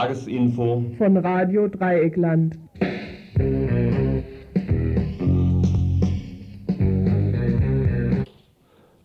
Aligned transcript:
Tagesinfo 0.00 0.82
von 0.96 1.16
Radio 1.18 1.68
Dreieckland. 1.68 2.58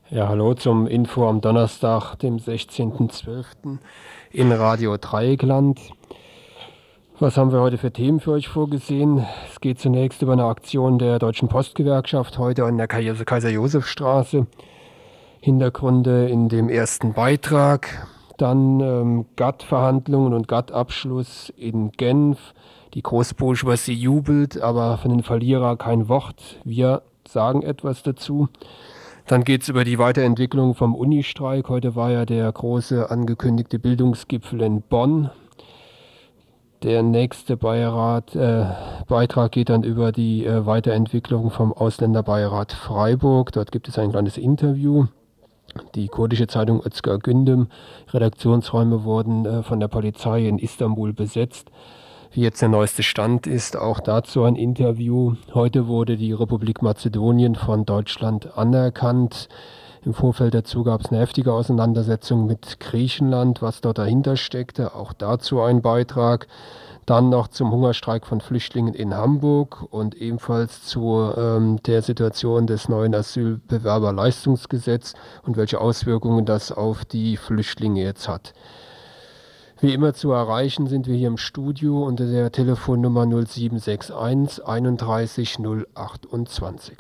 Ja, 0.09 0.29
hallo 0.29 0.53
zum 0.53 0.87
Info 0.87 1.27
am 1.27 1.41
Donnerstag, 1.41 2.15
dem 2.19 2.37
16.12. 2.37 3.77
in 4.31 4.53
Radio 4.53 4.95
Dreieckland. 4.95 5.81
Was 7.19 7.35
haben 7.35 7.51
wir 7.51 7.59
heute 7.59 7.77
für 7.77 7.91
Themen 7.91 8.21
für 8.21 8.31
euch 8.31 8.47
vorgesehen? 8.47 9.25
Es 9.51 9.59
geht 9.59 9.81
zunächst 9.81 10.21
über 10.21 10.31
eine 10.31 10.45
Aktion 10.45 10.97
der 10.97 11.19
Deutschen 11.19 11.49
Postgewerkschaft 11.49 12.37
heute 12.37 12.63
an 12.63 12.77
der 12.77 12.87
Kaiser-Josef-Straße. 12.87 14.47
Hintergründe 15.41 16.29
in 16.29 16.47
dem 16.47 16.69
ersten 16.69 17.11
Beitrag. 17.11 18.07
Dann 18.37 18.79
ähm, 18.79 19.25
GATT-Verhandlungen 19.35 20.33
und 20.33 20.47
GATT-Abschluss 20.47 21.53
in 21.55 21.91
Genf. 21.91 22.53
Die 22.93 23.01
Großbourgeoisie 23.01 23.93
jubelt, 23.93 24.61
aber 24.61 24.97
von 24.97 25.11
den 25.11 25.23
Verlierer 25.23 25.75
kein 25.77 26.07
Wort. 26.07 26.57
Wir 26.63 27.01
sagen 27.27 27.61
etwas 27.61 28.03
dazu. 28.03 28.47
Dann 29.27 29.43
geht 29.43 29.63
es 29.63 29.69
über 29.69 29.83
die 29.83 29.97
Weiterentwicklung 29.97 30.75
vom 30.75 30.93
Unistreik. 30.93 31.67
Heute 31.67 31.95
war 31.95 32.11
ja 32.11 32.25
der 32.25 32.51
große 32.51 33.09
angekündigte 33.09 33.79
Bildungsgipfel 33.79 34.61
in 34.61 34.81
Bonn. 34.81 35.31
Der 36.83 37.01
nächste 37.01 37.57
Beirat, 37.57 38.35
äh, 38.35 38.65
Beitrag 39.07 39.53
geht 39.53 39.69
dann 39.69 39.83
über 39.83 40.11
die 40.11 40.45
äh, 40.45 40.67
Weiterentwicklung 40.67 41.49
vom 41.49 41.73
Ausländerbeirat 41.73 42.73
Freiburg. 42.73 43.51
Dort 43.53 43.71
gibt 43.71 43.87
es 43.87 43.97
ein 43.97 44.11
kleines 44.11 44.37
Interview. 44.37 45.07
Die 45.95 46.07
kurdische 46.07 46.47
Zeitung 46.47 46.81
Özgür 46.85 47.19
Gündem, 47.19 47.67
Redaktionsräume 48.11 49.03
wurden 49.03 49.45
äh, 49.45 49.63
von 49.63 49.79
der 49.79 49.87
Polizei 49.87 50.47
in 50.47 50.59
Istanbul 50.59 51.13
besetzt. 51.13 51.69
Wie 52.31 52.41
jetzt 52.41 52.61
der 52.61 52.69
neueste 52.69 53.01
Stand 53.01 53.47
ist, 53.47 53.77
auch 53.77 54.01
dazu 54.01 54.43
ein 54.43 54.57
Interview. 54.57 55.35
Heute 55.53 55.87
wurde 55.87 56.17
die 56.17 56.33
Republik 56.33 56.81
Mazedonien 56.81 57.55
von 57.55 57.85
Deutschland 57.85 58.57
anerkannt. 58.57 59.47
Im 60.03 60.13
Vorfeld 60.13 60.53
dazu 60.53 60.83
gab 60.83 61.01
es 61.01 61.11
eine 61.11 61.21
heftige 61.21 61.53
Auseinandersetzung 61.53 62.45
mit 62.45 62.79
Griechenland, 62.79 63.61
was 63.61 63.81
dort 63.81 63.97
dahinter 63.97 64.35
steckte. 64.35 64.95
Auch 64.95 65.13
dazu 65.13 65.61
ein 65.61 65.81
Beitrag. 65.81 66.47
Dann 67.05 67.29
noch 67.29 67.49
zum 67.49 67.71
Hungerstreik 67.71 68.25
von 68.25 68.41
Flüchtlingen 68.41 68.95
in 68.95 69.13
Hamburg 69.13 69.85
und 69.91 70.15
ebenfalls 70.15 70.83
zu 70.83 71.31
ähm, 71.37 71.81
der 71.83 72.01
Situation 72.01 72.65
des 72.65 72.89
neuen 72.89 73.13
Asylbewerberleistungsgesetzes 73.13 75.13
und 75.43 75.55
welche 75.55 75.79
Auswirkungen 75.79 76.45
das 76.45 76.71
auf 76.71 77.05
die 77.05 77.37
Flüchtlinge 77.37 78.01
jetzt 78.01 78.27
hat. 78.27 78.53
Wie 79.81 79.93
immer 79.93 80.15
zu 80.15 80.31
erreichen 80.31 80.87
sind 80.87 81.05
wir 81.05 81.15
hier 81.15 81.27
im 81.27 81.37
Studio 81.37 82.05
unter 82.05 82.25
der 82.25 82.51
Telefonnummer 82.51 83.25
0761 83.25 84.65
31 84.65 85.59
028. 85.93 86.97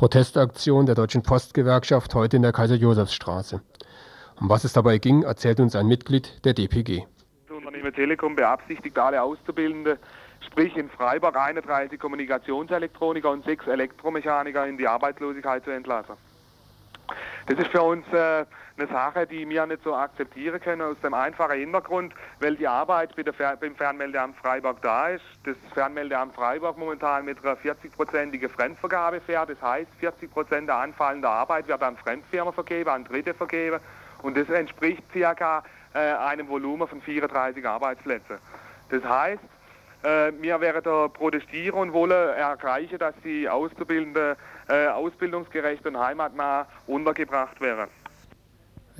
Protestaktion 0.00 0.86
der 0.86 0.94
Deutschen 0.94 1.22
Postgewerkschaft 1.22 2.14
heute 2.14 2.36
in 2.36 2.42
der 2.42 2.52
Kaiser-Josefs-Straße. 2.52 3.60
Um 4.40 4.48
was 4.48 4.64
es 4.64 4.72
dabei 4.72 4.96
ging, 4.96 5.24
erzählt 5.24 5.60
uns 5.60 5.76
ein 5.76 5.86
Mitglied 5.88 6.42
der 6.46 6.54
DPG. 6.54 7.02
Das 7.46 7.54
Unternehmen 7.58 7.92
Telekom 7.92 8.34
beabsichtigt, 8.34 8.98
alle 8.98 9.20
Auszubildende, 9.20 9.98
sprich 10.40 10.74
in 10.78 10.88
Freiburg 10.88 11.36
31 11.36 12.00
Kommunikationselektroniker 12.00 13.30
und 13.30 13.44
6 13.44 13.66
Elektromechaniker 13.66 14.66
in 14.66 14.78
die 14.78 14.88
Arbeitslosigkeit 14.88 15.64
zu 15.64 15.70
entlassen. 15.70 16.14
Das 17.46 17.58
ist 17.58 17.68
für 17.68 17.82
uns 17.82 18.06
äh, 18.12 18.44
eine 18.76 18.88
Sache, 18.88 19.26
die 19.26 19.48
wir 19.48 19.66
nicht 19.66 19.82
so 19.82 19.94
akzeptieren 19.94 20.60
können, 20.60 20.82
aus 20.82 21.00
dem 21.00 21.14
einfachen 21.14 21.58
Hintergrund, 21.58 22.14
weil 22.40 22.56
die 22.56 22.66
Arbeit 22.66 23.14
bei 23.16 23.30
Fer 23.32 23.56
beim 23.56 23.74
Fernmeldeamt 23.74 24.36
Freiburg 24.36 24.80
da 24.82 25.08
ist. 25.08 25.24
Das 25.44 25.56
Fernmeldeamt 25.74 26.34
Freiburg 26.34 26.78
momentan 26.78 27.24
mit 27.24 27.44
einer 27.44 27.56
40-prozentigen 27.56 28.48
Fremdvergabe 28.48 29.20
fährt. 29.20 29.50
Das 29.50 29.60
heißt, 29.60 29.90
40 30.00 30.30
Prozent 30.30 30.68
der 30.68 30.76
anfallenden 30.76 31.30
Arbeit 31.30 31.68
wird 31.68 31.82
an 31.82 31.96
Fremdfirmen 31.96 32.52
vergeben, 32.52 32.90
an 32.90 33.04
Dritte 33.04 33.34
vergeben. 33.34 33.80
Und 34.22 34.36
das 34.36 34.48
entspricht 34.48 35.02
circa 35.12 35.62
äh, 35.94 35.98
einem 35.98 36.48
Volumen 36.48 36.86
von 36.86 37.00
34 37.02 37.66
Arbeitsplätzen. 37.66 38.36
Das 38.90 39.04
heißt, 39.04 39.42
äh, 40.02 40.32
wir 40.40 40.60
werden 40.60 40.82
da 40.82 41.08
protestieren 41.08 41.78
und 41.78 41.92
wollen 41.92 42.34
erreichen, 42.36 42.98
dass 42.98 43.14
die 43.22 43.48
Auszubildenden 43.48 44.36
äh, 44.70 44.86
ausbildungsgerecht 44.88 45.86
und 45.86 45.98
heimatnah 45.98 46.66
untergebracht 46.86 47.60
werden. 47.60 47.88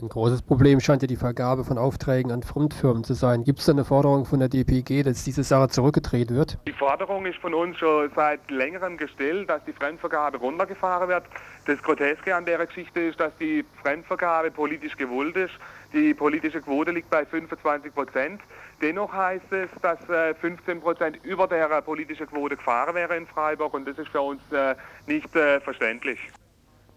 Ein 0.00 0.08
großes 0.08 0.40
Problem 0.40 0.80
scheint 0.80 1.02
ja 1.02 1.08
die 1.08 1.16
Vergabe 1.16 1.62
von 1.62 1.76
Aufträgen 1.76 2.32
an 2.32 2.42
Fremdfirmen 2.42 3.04
zu 3.04 3.12
sein. 3.12 3.44
Gibt 3.44 3.58
es 3.58 3.66
da 3.66 3.72
eine 3.72 3.84
Forderung 3.84 4.24
von 4.24 4.38
der 4.38 4.48
DPG, 4.48 5.02
dass 5.02 5.24
diese 5.24 5.44
Sache 5.44 5.68
zurückgedreht 5.68 6.32
wird? 6.32 6.56
Die 6.66 6.72
Forderung 6.72 7.26
ist 7.26 7.38
von 7.38 7.52
uns 7.52 7.76
schon 7.76 8.10
seit 8.16 8.50
längerem 8.50 8.96
gestellt, 8.96 9.50
dass 9.50 9.62
die 9.64 9.74
Fremdvergabe 9.74 10.38
runtergefahren 10.38 11.08
wird. 11.08 11.24
Das 11.66 11.82
Groteske 11.82 12.34
an 12.34 12.46
der 12.46 12.64
Geschichte 12.64 13.00
ist, 13.00 13.20
dass 13.20 13.36
die 13.38 13.62
Fremdvergabe 13.82 14.50
politisch 14.50 14.96
gewollt 14.96 15.36
ist. 15.36 15.52
Die 15.92 16.14
politische 16.14 16.62
Quote 16.62 16.92
liegt 16.92 17.10
bei 17.10 17.26
25 17.26 17.92
Prozent. 17.94 18.40
Dennoch 18.80 19.12
heißt 19.12 19.52
es, 19.52 19.68
dass 19.82 19.98
15 20.40 20.78
äh, 20.78 20.80
Prozent 20.80 21.18
über 21.22 21.46
der 21.46 21.68
politischen 21.82 22.26
Quote 22.26 22.56
gefahren 22.56 22.94
wäre 22.94 23.16
in 23.16 23.26
Freiburg 23.26 23.74
und 23.74 23.86
das 23.86 23.98
ist 23.98 24.08
für 24.08 24.22
uns 24.22 24.40
äh, 24.52 24.74
nicht 25.06 25.34
äh, 25.36 25.60
verständlich. 25.60 26.18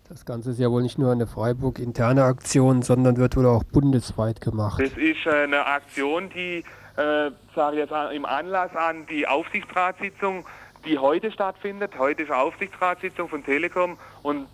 Das 0.07 0.25
Ganze 0.25 0.51
ist 0.51 0.59
ja 0.59 0.69
wohl 0.69 0.81
nicht 0.81 0.97
nur 0.97 1.11
eine 1.11 1.27
Freiburg-interne 1.27 2.23
Aktion, 2.23 2.83
sondern 2.83 3.17
wird 3.17 3.35
wohl 3.35 3.47
auch 3.47 3.63
bundesweit 3.63 4.39
gemacht. 4.39 4.81
Das 4.81 4.97
ist 4.97 5.27
eine 5.27 5.65
Aktion, 5.65 6.29
die, 6.29 6.63
äh, 6.97 7.31
sage 7.55 7.75
ich 7.75 7.89
jetzt 7.89 7.93
im 8.13 8.25
Anlass 8.25 8.73
an 8.75 9.05
die 9.07 9.27
Aufsichtsratssitzung, 9.27 10.45
die 10.85 10.97
heute 10.97 11.31
stattfindet. 11.31 11.97
Heute 11.97 12.23
ist 12.23 12.31
Aufsichtsratssitzung 12.31 13.27
von 13.27 13.43
Telekom 13.43 13.97
und 14.21 14.47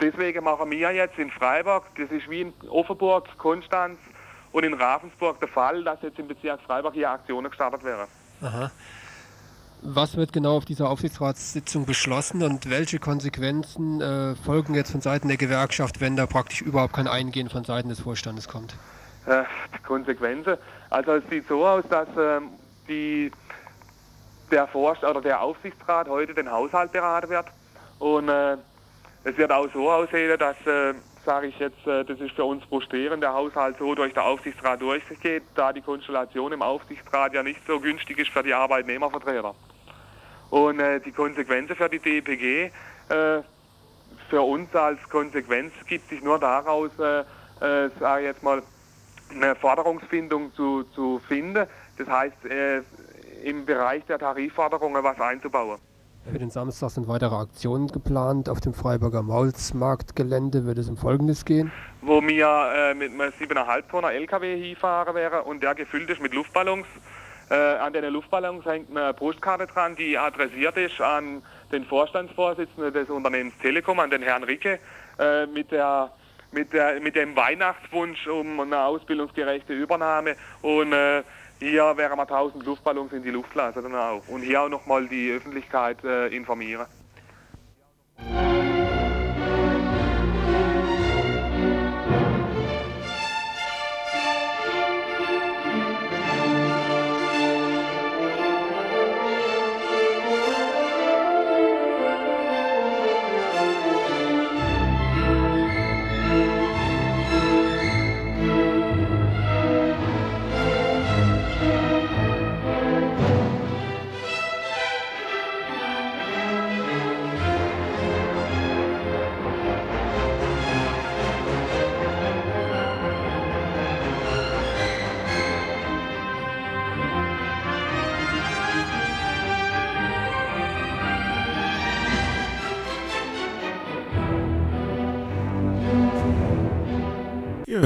deswegen 0.00 0.44
machen 0.44 0.70
wir 0.70 0.92
jetzt 0.92 1.18
in 1.18 1.30
Freiburg, 1.30 1.84
das 1.96 2.10
ist 2.10 2.28
wie 2.30 2.42
in 2.42 2.52
Offenburg, 2.68 3.26
Konstanz 3.38 3.98
und 4.52 4.64
in 4.64 4.74
Ravensburg 4.74 5.38
der 5.40 5.48
Fall, 5.48 5.84
dass 5.84 6.00
jetzt 6.02 6.18
im 6.18 6.28
Bezirk 6.28 6.60
Freiburg 6.62 6.94
hier 6.94 7.10
Aktionen 7.10 7.48
gestartet 7.48 7.84
werden. 7.84 8.06
Aha. 8.42 8.70
Was 9.82 10.16
wird 10.16 10.32
genau 10.32 10.56
auf 10.56 10.64
dieser 10.64 10.88
Aufsichtsratssitzung 10.90 11.86
beschlossen 11.86 12.42
und 12.42 12.68
welche 12.68 12.98
Konsequenzen 12.98 14.00
äh, 14.00 14.34
folgen 14.34 14.74
jetzt 14.74 14.90
von 14.90 15.00
Seiten 15.00 15.28
der 15.28 15.36
Gewerkschaft, 15.36 16.00
wenn 16.00 16.16
da 16.16 16.26
praktisch 16.26 16.62
überhaupt 16.62 16.94
kein 16.94 17.06
Eingehen 17.06 17.48
von 17.48 17.64
Seiten 17.64 17.88
des 17.88 18.00
Vorstandes 18.00 18.48
kommt? 18.48 18.74
Äh, 19.26 19.44
Konsequenzen. 19.86 20.56
Also 20.90 21.12
es 21.12 21.24
sieht 21.30 21.46
so 21.46 21.64
aus, 21.64 21.84
dass 21.88 22.08
äh, 22.16 22.40
die, 22.88 23.30
der 24.50 24.66
Vorstand 24.66 25.12
oder 25.12 25.22
der 25.22 25.40
Aufsichtsrat 25.40 26.08
heute 26.08 26.34
den 26.34 26.50
Haushalt 26.50 26.90
beraten 26.90 27.28
wird 27.28 27.46
und 28.00 28.28
äh, 28.28 28.56
es 29.24 29.36
wird 29.36 29.52
auch 29.52 29.68
so 29.72 29.90
aussehen, 29.90 30.38
dass 30.38 30.56
äh, 30.66 30.94
sage 31.28 31.48
ich 31.48 31.58
jetzt, 31.58 31.86
äh, 31.86 32.06
das 32.06 32.18
ist 32.20 32.34
für 32.34 32.44
uns 32.44 32.64
frustrierend, 32.64 33.22
der 33.22 33.34
Haushalt 33.34 33.76
so 33.78 33.94
durch 33.94 34.14
den 34.14 34.22
Aufsichtsrat 34.22 34.80
durchgeht, 34.80 35.42
da 35.54 35.74
die 35.74 35.82
Konstellation 35.82 36.52
im 36.52 36.62
Aufsichtsrat 36.62 37.34
ja 37.34 37.42
nicht 37.42 37.60
so 37.66 37.78
günstig 37.78 38.18
ist 38.18 38.30
für 38.30 38.42
die 38.42 38.54
Arbeitnehmervertreter. 38.54 39.54
Und 40.48 40.80
äh, 40.80 41.00
die 41.00 41.12
Konsequenzen 41.12 41.76
für 41.76 41.90
die 41.90 41.98
DPG, 41.98 42.70
äh, 43.10 43.42
für 44.30 44.40
uns 44.40 44.74
als 44.74 45.06
Konsequenz 45.10 45.74
gibt 45.86 46.08
sich 46.08 46.22
nur 46.22 46.38
daraus, 46.38 46.90
sage 46.96 47.24
ich 48.18 48.24
jetzt 48.26 48.42
mal, 48.42 48.62
eine 49.34 49.54
Forderungsfindung 49.54 50.52
zu, 50.54 50.82
zu 50.94 51.18
finden. 51.26 51.66
Das 51.96 52.08
heißt, 52.08 52.36
im 53.42 53.64
Bereich 53.64 54.04
der 54.04 54.18
Tarifforderungen 54.18 55.02
was 55.02 55.18
einzubauen. 55.18 55.78
Für 56.30 56.38
den 56.38 56.50
Samstag 56.50 56.90
sind 56.90 57.08
weitere 57.08 57.34
Aktionen 57.34 57.88
geplant. 57.88 58.50
Auf 58.50 58.60
dem 58.60 58.74
Freiburger 58.74 59.22
Maulsmarktgelände 59.22 60.66
wird 60.66 60.76
es 60.76 60.90
um 60.90 60.98
Folgendes 60.98 61.46
gehen. 61.46 61.72
Wo 62.02 62.20
wir 62.20 62.70
äh, 62.74 62.94
mit 62.94 63.12
einem 63.12 63.32
7,5 63.32 63.88
Tonner 63.90 64.12
LKW 64.12 64.60
hinfahren 64.60 65.14
wäre 65.14 65.44
und 65.44 65.62
der 65.62 65.74
gefüllt 65.74 66.10
ist 66.10 66.20
mit 66.20 66.34
Luftballons. 66.34 66.86
Äh, 67.50 67.54
an 67.54 67.94
den 67.94 68.04
Luftballons 68.12 68.66
hängt 68.66 68.94
eine 68.94 69.14
Postkarte 69.14 69.66
dran, 69.66 69.96
die 69.96 70.18
adressiert 70.18 70.76
ist 70.76 71.00
an 71.00 71.42
den 71.72 71.86
Vorstandsvorsitzenden 71.86 72.92
des 72.92 73.08
Unternehmens 73.08 73.54
Telekom, 73.62 73.98
an 73.98 74.10
den 74.10 74.22
Herrn 74.22 74.44
Ricke, 74.44 74.78
äh, 75.18 75.46
mit, 75.46 75.72
der, 75.72 76.10
mit, 76.52 76.74
der, 76.74 77.00
mit 77.00 77.16
dem 77.16 77.34
Weihnachtswunsch 77.36 78.26
um 78.26 78.60
eine 78.60 78.80
ausbildungsgerechte 78.80 79.72
Übernahme 79.72 80.36
und 80.60 80.92
äh, 80.92 81.22
Hier 81.60 81.96
wären 81.96 82.16
wir 82.16 82.22
1000 82.22 82.64
Luftballons 82.64 83.12
in 83.12 83.22
die 83.22 83.30
Luft 83.30 83.54
lassen 83.54 83.82
dann 83.82 83.94
auch. 83.94 84.22
Und 84.28 84.42
hier 84.42 84.62
auch 84.62 84.68
nochmal 84.68 85.08
die 85.08 85.32
Öffentlichkeit 85.32 86.02
äh, 86.04 86.28
informieren. 86.28 86.86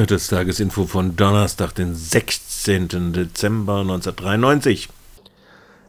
Das 0.07 0.27
Tagesinfo 0.27 0.87
von 0.87 1.15
Donnerstag, 1.15 1.75
den 1.77 1.95
16. 1.95 3.13
Dezember 3.13 3.81
1993. 3.81 4.89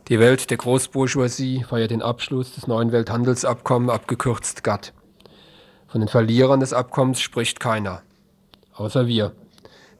Die 0.07 0.19
Welt 0.19 0.51
der 0.51 0.57
Großbourgeoisie 0.57 1.63
feiert 1.67 1.89
den 1.89 2.03
Abschluss 2.03 2.53
des 2.53 2.67
neuen 2.67 2.91
Welthandelsabkommens, 2.91 3.91
abgekürzt 3.91 4.63
GATT. 4.63 4.93
Von 5.87 6.01
den 6.01 6.07
Verlierern 6.09 6.59
des 6.59 6.73
Abkommens 6.73 7.21
spricht 7.21 7.59
keiner, 7.59 8.03
außer 8.75 9.07
wir. 9.07 9.31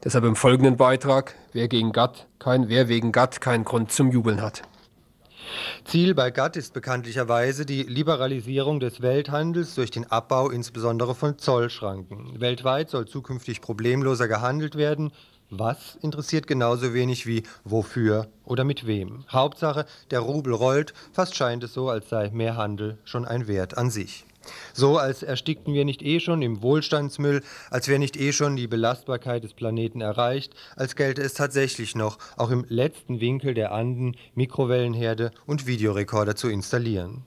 Deshalb 0.04 0.24
im 0.24 0.36
folgenden 0.36 0.76
Beitrag, 0.76 1.34
wer, 1.52 1.66
gegen 1.66 1.90
GATT 1.90 2.26
kein, 2.38 2.68
wer 2.68 2.88
wegen 2.88 3.10
GATT 3.10 3.40
keinen 3.40 3.64
Grund 3.64 3.90
zum 3.90 4.12
Jubeln 4.12 4.40
hat. 4.40 4.62
Ziel 5.84 6.14
bei 6.14 6.30
GATT 6.30 6.56
ist 6.56 6.74
bekanntlicherweise 6.74 7.66
die 7.66 7.82
Liberalisierung 7.82 8.80
des 8.80 9.02
Welthandels 9.02 9.74
durch 9.74 9.90
den 9.90 10.10
Abbau 10.10 10.50
insbesondere 10.50 11.14
von 11.14 11.38
Zollschranken. 11.38 12.40
Weltweit 12.40 12.90
soll 12.90 13.06
zukünftig 13.06 13.60
problemloser 13.60 14.28
gehandelt 14.28 14.76
werden. 14.76 15.12
Was 15.50 15.96
interessiert 16.02 16.46
genauso 16.46 16.94
wenig 16.94 17.26
wie 17.26 17.44
wofür 17.64 18.28
oder 18.44 18.64
mit 18.64 18.86
wem. 18.86 19.24
Hauptsache, 19.30 19.86
der 20.10 20.20
Rubel 20.20 20.54
rollt, 20.54 20.94
fast 21.12 21.36
scheint 21.36 21.62
es 21.62 21.74
so, 21.74 21.90
als 21.90 22.08
sei 22.08 22.30
mehr 22.30 22.56
Handel 22.56 22.98
schon 23.04 23.24
ein 23.24 23.46
Wert 23.46 23.76
an 23.76 23.90
sich. 23.90 24.26
So, 24.72 24.98
als 24.98 25.22
erstickten 25.22 25.74
wir 25.74 25.84
nicht 25.84 26.02
eh 26.02 26.20
schon 26.20 26.42
im 26.42 26.62
Wohlstandsmüll, 26.62 27.42
als 27.70 27.88
wäre 27.88 27.98
nicht 27.98 28.16
eh 28.16 28.32
schon 28.32 28.56
die 28.56 28.66
Belastbarkeit 28.66 29.44
des 29.44 29.54
Planeten 29.54 30.00
erreicht, 30.00 30.54
als 30.76 30.96
gelte 30.96 31.22
es 31.22 31.34
tatsächlich 31.34 31.94
noch, 31.94 32.18
auch 32.36 32.50
im 32.50 32.64
letzten 32.68 33.20
Winkel 33.20 33.54
der 33.54 33.72
Anden 33.72 34.16
Mikrowellenherde 34.34 35.30
und 35.46 35.66
Videorekorder 35.66 36.36
zu 36.36 36.48
installieren. 36.48 37.24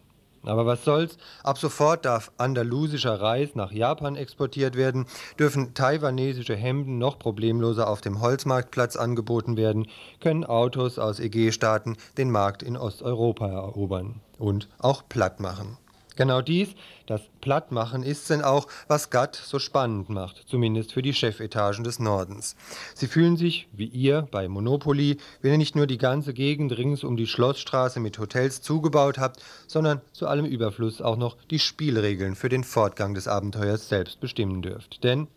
Aber 0.47 0.65
was 0.65 0.83
soll's? 0.85 1.17
Ab 1.43 1.57
sofort 1.57 2.05
darf 2.05 2.31
andalusischer 2.37 3.19
Reis 3.19 3.55
nach 3.55 3.71
Japan 3.71 4.15
exportiert 4.15 4.75
werden, 4.75 5.05
dürfen 5.37 5.73
taiwanesische 5.73 6.55
Hemden 6.55 6.97
noch 6.97 7.19
problemloser 7.19 7.89
auf 7.89 8.01
dem 8.01 8.21
Holzmarktplatz 8.21 8.95
angeboten 8.95 9.57
werden, 9.57 9.87
können 10.21 10.45
Autos 10.45 10.99
aus 10.99 11.19
EG-Staaten 11.19 11.97
den 12.17 12.31
Markt 12.31 12.63
in 12.63 12.77
Osteuropa 12.77 13.47
erobern 13.47 14.21
und 14.37 14.69
auch 14.79 15.03
platt 15.09 15.39
machen. 15.39 15.77
Genau 16.15 16.41
dies, 16.41 16.69
das 17.07 17.21
Plattmachen, 17.41 18.03
ist 18.03 18.29
denn 18.29 18.43
auch, 18.43 18.67
was 18.87 19.09
GATT 19.09 19.35
so 19.35 19.57
spannend 19.57 20.09
macht, 20.09 20.43
zumindest 20.47 20.93
für 20.93 21.01
die 21.01 21.13
Chefetagen 21.13 21.83
des 21.83 21.99
Nordens. 21.99 22.55
Sie 22.93 23.07
fühlen 23.07 23.37
sich, 23.37 23.67
wie 23.71 23.85
ihr, 23.85 24.27
bei 24.29 24.47
Monopoly, 24.47 25.17
wenn 25.41 25.53
ihr 25.53 25.57
nicht 25.57 25.75
nur 25.75 25.87
die 25.87 25.97
ganze 25.97 26.33
Gegend 26.33 26.77
rings 26.77 27.03
um 27.03 27.17
die 27.17 27.27
Schlossstraße 27.27 27.99
mit 27.99 28.19
Hotels 28.19 28.61
zugebaut 28.61 29.17
habt, 29.17 29.41
sondern 29.67 30.01
zu 30.11 30.27
allem 30.27 30.45
Überfluss 30.45 31.01
auch 31.01 31.17
noch 31.17 31.37
die 31.49 31.59
Spielregeln 31.59 32.35
für 32.35 32.49
den 32.49 32.63
Fortgang 32.63 33.13
des 33.13 33.27
Abenteuers 33.27 33.89
selbst 33.89 34.19
bestimmen 34.19 34.61
dürft. 34.61 35.03
Denn 35.03 35.27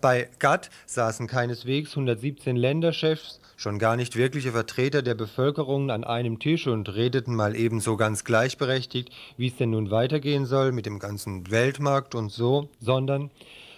bei 0.00 0.30
GATT 0.38 0.70
saßen 0.86 1.26
keineswegs 1.26 1.90
117 1.90 2.56
Länderchefs, 2.56 3.40
schon 3.58 3.80
gar 3.80 3.96
nicht 3.96 4.14
wirkliche 4.14 4.52
Vertreter 4.52 5.02
der 5.02 5.16
Bevölkerung 5.16 5.90
an 5.90 6.04
einem 6.04 6.38
Tisch 6.38 6.68
und 6.68 6.94
redeten 6.94 7.34
mal 7.34 7.56
ebenso 7.56 7.96
ganz 7.96 8.22
gleichberechtigt, 8.22 9.10
wie 9.36 9.48
es 9.48 9.56
denn 9.56 9.70
nun 9.70 9.90
weitergehen 9.90 10.46
soll 10.46 10.70
mit 10.70 10.86
dem 10.86 11.00
ganzen 11.08 11.50
Weltmarkt 11.50 12.14
und 12.14 12.30
so, 12.30 12.68
sondern 12.80 13.30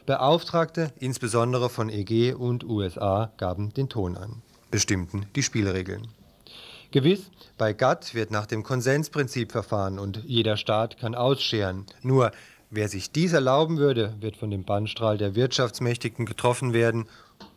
Beauftragte, 0.05 0.93
insbesondere 0.99 1.71
von 1.71 1.89
EG 1.89 2.33
und 2.33 2.65
USA, 2.65 3.31
gaben 3.37 3.73
den 3.73 3.89
Ton 3.89 4.17
an, 4.17 4.43
bestimmten 4.73 5.27
die 5.37 5.45
Spielregeln. 5.45 6.09
Gewiss, 6.91 7.31
bei 7.57 7.73
GATT 7.73 8.17
wird 8.17 8.33
nach 8.33 8.47
dem 8.47 8.65
Konsensprinzip 8.65 9.53
verfahren 9.53 10.01
und 10.01 10.25
jeder 10.27 10.57
Staat 10.57 10.99
kann 10.99 11.15
ausscheren. 11.15 11.87
Nur 12.03 12.33
wer 12.69 12.89
sich 12.89 13.13
dies 13.13 13.33
erlauben 13.33 13.79
würde, 13.79 14.17
wird 14.19 14.37
von 14.37 14.51
dem 14.51 14.65
Bannstrahl 14.65 15.17
der 15.17 15.37
Wirtschaftsmächtigen 15.37 16.27
getroffen 16.27 16.73
werden 16.73 17.07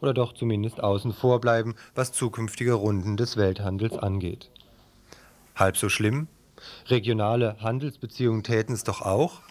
oder 0.02 0.14
doch 0.14 0.34
zumindest 0.34 0.84
außen 0.84 1.14
vor 1.14 1.42
bleiben, 1.42 1.74
was 1.96 2.12
zukünftige 2.12 2.74
Runden 2.74 3.18
des 3.18 3.38
Welthandels 3.38 3.98
angeht. 3.98 4.52
Halb 5.56 5.78
so 5.78 5.90
schlimm? 5.90 6.28
Regionale 6.86 7.58
Handelsbeziehungen 7.60 8.44
täten 8.44 8.76
es 8.76 8.84
doch 8.84 9.02
auch? 9.02 9.42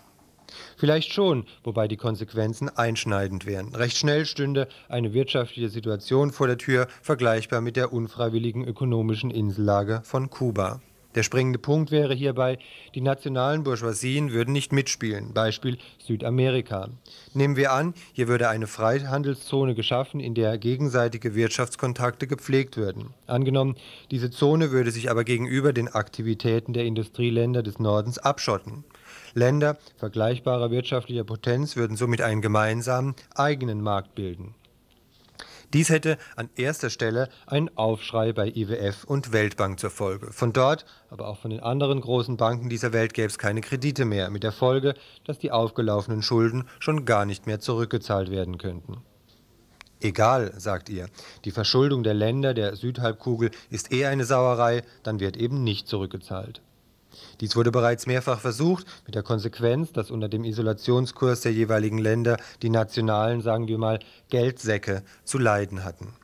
Vielleicht 0.77 1.13
schon, 1.13 1.47
wobei 1.65 1.89
die 1.89 1.97
Konsequenzen 1.97 2.69
einschneidend 2.69 3.47
wären. 3.47 3.75
Recht 3.75 3.97
schnell 3.97 4.27
stünde 4.27 4.69
eine 4.89 5.13
wirtschaftliche 5.13 5.69
Situation 5.69 6.33
vor 6.33 6.47
der 6.47 6.59
Tür, 6.59 6.87
vergleichbar 7.03 7.61
mit 7.61 7.77
der 7.77 7.93
unfreiwilligen 7.93 8.65
ökonomischen 8.65 9.31
Insellage 9.31 10.03
von 10.05 10.31
Kuba. 10.31 10.81
Der 11.15 11.23
springende 11.23 11.59
Punkt 11.59 11.91
wäre 11.91 12.15
hierbei, 12.15 12.59
die 12.95 13.03
nationalen 13.03 13.65
Bourgeoisien 13.65 14.33
würden 14.33 14.53
nicht 14.53 14.73
mitspielen, 14.73 15.35
Beispiel 15.35 15.77
Südamerika. 15.99 16.89
Nehmen 17.35 17.57
wir 17.57 17.73
an, 17.73 17.93
hier 18.15 18.29
würde 18.29 18.49
eine 18.49 18.67
Freihandelszone 18.67 19.75
geschaffen, 19.75 20.21
in 20.21 20.35
der 20.35 20.57
gegenseitige 20.57 21.35
Wirtschaftskontakte 21.35 22.27
gepflegt 22.27 22.79
würden. 22.79 23.13
Angenommen, 23.27 23.77
diese 24.11 24.31
Zone 24.31 24.71
würde 24.71 24.91
sich 24.91 25.11
aber 25.11 25.25
gegenüber 25.25 25.75
den 25.75 25.89
Aktivitäten 25.89 26.73
der 26.73 26.85
Industrieländer 26.85 27.63
des 27.63 27.79
Nordens 27.79 28.17
abschotten. 28.19 28.85
Länder 29.35 29.77
vergleichbarer 29.97 30.71
wirtschaftlicher 30.71 31.25
Potenz 31.25 31.77
würden 31.77 31.97
somit 31.97 32.21
einen 32.23 32.43
gemeinsamen 32.43 33.15
eigenen 33.35 33.81
Markt 33.81 34.15
bilden. 34.15 34.55
Dies 35.73 35.89
hätte 35.89 36.19
an 36.37 36.51
erster 36.55 36.91
Stelle 36.91 37.31
einen 37.47 37.71
Aufschrei 37.79 38.35
bei 38.35 38.49
IWF 38.49 39.05
und 39.05 39.33
Weltbank 39.33 39.81
zur 39.81 39.89
Folge. 39.89 40.31
Von 40.31 40.53
dort, 40.53 40.85
aber 41.09 41.29
auch 41.29 41.39
von 41.39 41.51
den 41.51 41.61
anderen 41.61 42.03
großen 42.03 42.37
Banken 42.37 42.69
dieser 42.69 42.93
Welt 42.93 43.15
gäbe 43.15 43.29
es 43.29 43.39
keine 43.39 43.63
Kredite 43.63 44.05
mehr, 44.05 44.29
mit 44.29 44.43
der 44.43 44.53
Folge, 44.53 44.95
dass 45.25 45.39
die 45.39 45.51
aufgelaufenen 45.51 46.21
Schulden 46.21 46.69
schon 46.79 47.07
gar 47.07 47.25
nicht 47.25 47.47
mehr 47.47 47.59
zurückgezahlt 47.59 48.31
werden 48.31 48.59
könnten. 48.59 48.99
Egal, 50.03 50.53
sagt 50.59 50.91
ihr, 50.91 51.07
die 51.47 51.53
Verschuldung 51.53 52.03
der 52.03 52.15
Länder 52.15 52.53
der 52.53 52.77
Südhalbkugel 52.77 53.51
ist 53.71 53.93
eher 53.93 54.11
eine 54.11 54.25
Sauerei, 54.25 54.83
dann 55.05 55.21
wird 55.21 55.39
eben 55.39 55.65
nicht 55.65 55.89
zurückgezahlt. 55.89 56.61
Dies 57.41 57.57
wurde 57.57 57.71
bereits 57.71 58.07
mehrfach 58.07 58.41
versucht, 58.41 58.87
mit 59.07 59.15
der 59.15 59.23
Konsequenz, 59.23 59.93
dass 59.93 60.11
unter 60.11 60.29
dem 60.29 60.45
Isolationskurs 60.45 61.41
der 61.43 61.53
jeweiligen 61.53 61.99
Länder 61.99 62.37
die 62.63 62.71
nationalen, 62.71 63.41
sagen 63.41 63.69
wir 63.69 63.79
mal, 63.79 63.99
Geldsäcke 64.31 65.03
zu 65.25 65.39
leiden 65.39 65.85
hatten. 65.85 66.15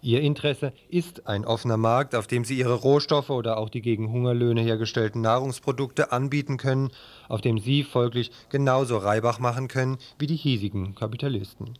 Ihr 0.00 0.20
Interesse 0.20 0.72
ist 0.88 1.26
ein 1.26 1.44
offener 1.44 1.76
Markt, 1.76 2.14
auf 2.14 2.28
dem 2.28 2.44
Sie 2.44 2.56
Ihre 2.56 2.74
Rohstoffe 2.74 3.30
oder 3.30 3.56
auch 3.56 3.68
die 3.68 3.82
gegen 3.82 4.12
Hungerlöhne 4.12 4.60
hergestellten 4.60 5.22
Nahrungsprodukte 5.22 6.12
anbieten 6.12 6.56
können, 6.56 6.92
auf 7.28 7.40
dem 7.40 7.58
Sie 7.58 7.82
folglich 7.82 8.30
genauso 8.48 8.96
Reibach 8.98 9.40
machen 9.40 9.66
können 9.66 9.98
wie 10.18 10.28
die 10.28 10.36
hiesigen 10.36 10.94
Kapitalisten. 10.94 11.74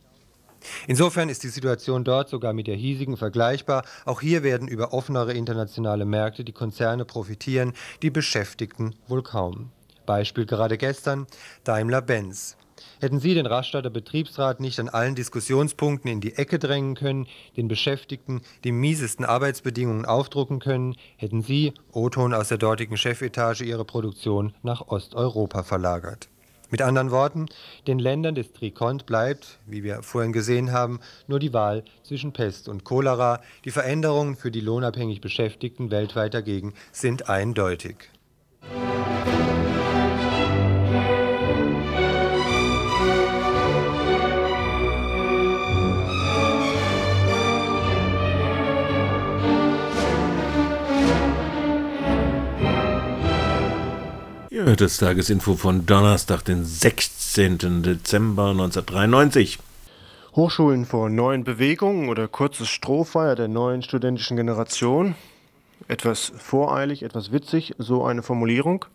Insofern 0.87 1.29
ist 1.29 1.43
die 1.43 1.49
Situation 1.49 2.03
dort 2.03 2.29
sogar 2.29 2.53
mit 2.53 2.67
der 2.67 2.75
hiesigen 2.75 3.17
vergleichbar. 3.17 3.83
Auch 4.05 4.21
hier 4.21 4.43
werden 4.43 4.67
über 4.67 4.93
offenere 4.93 5.33
internationale 5.33 6.05
Märkte 6.05 6.43
die 6.43 6.51
Konzerne 6.51 7.05
profitieren, 7.05 7.73
die 8.01 8.09
Beschäftigten 8.09 8.95
wohl 9.07 9.23
kaum. 9.23 9.71
Beispiel 10.05 10.45
gerade 10.45 10.77
gestern 10.77 11.27
Daimler-Benz. 11.63 12.57
Hätten 12.99 13.19
Sie 13.19 13.33
den 13.33 13.45
Rastatter 13.45 13.89
Betriebsrat 13.89 14.59
nicht 14.59 14.79
an 14.79 14.89
allen 14.89 15.15
Diskussionspunkten 15.15 16.09
in 16.09 16.21
die 16.21 16.35
Ecke 16.35 16.59
drängen 16.59 16.95
können, 16.95 17.27
den 17.55 17.67
Beschäftigten 17.67 18.41
die 18.63 18.71
miesesten 18.71 19.25
Arbeitsbedingungen 19.25 20.05
aufdrucken 20.05 20.59
können, 20.59 20.95
hätten 21.17 21.41
Sie, 21.41 21.73
O-Ton 21.91 22.33
aus 22.33 22.49
der 22.49 22.57
dortigen 22.57 22.97
Chefetage, 22.97 23.61
Ihre 23.61 23.85
Produktion 23.85 24.53
nach 24.63 24.87
Osteuropa 24.87 25.63
verlagert. 25.63 26.29
Mit 26.71 26.83
anderen 26.83 27.09
Worten, 27.09 27.47
den 27.87 27.97
Ländern 27.97 28.35
des 28.35 28.53
Trikont 28.53 29.07
bleibt, 29.07 29.57
wie 29.65 29.83
wir 29.83 30.03
vorhin 30.03 30.33
gesehen 30.33 30.71
haben, 30.71 30.99
nur 31.27 31.39
die 31.39 31.51
Wahl 31.51 31.83
zwischen 32.03 32.31
Pest 32.31 32.69
und 32.69 32.83
Cholera. 32.83 33.41
Die 33.65 33.71
Veränderungen 33.71 34.35
für 34.35 34.51
die 34.51 34.61
lohnabhängig 34.61 35.19
Beschäftigten 35.19 35.89
weltweit 35.89 36.35
dagegen 36.35 36.73
sind 36.91 37.27
eindeutig. 37.27 38.09
Ihr 38.61 39.28
das 54.75 54.97
Tagesinfo 54.97 55.55
von 55.55 55.85
Donnerstag, 55.85 56.43
den 56.45 56.63
16. 56.63 57.81
Dezember 57.81 58.49
1993. 58.49 59.57
Hochschulen 60.35 60.85
vor 60.85 61.09
neuen 61.09 61.43
Bewegungen 61.43 62.09
oder 62.09 62.27
kurzes 62.27 62.69
Strohfeuer 62.69 63.35
der 63.35 63.47
neuen 63.47 63.81
studentischen 63.81 64.37
Generation. 64.37 65.15
Etwas 65.87 66.31
voreilig, 66.37 67.03
etwas 67.03 67.31
witzig, 67.31 67.73
so 67.77 68.03
eine 68.03 68.21
Formulierung. 68.21 68.85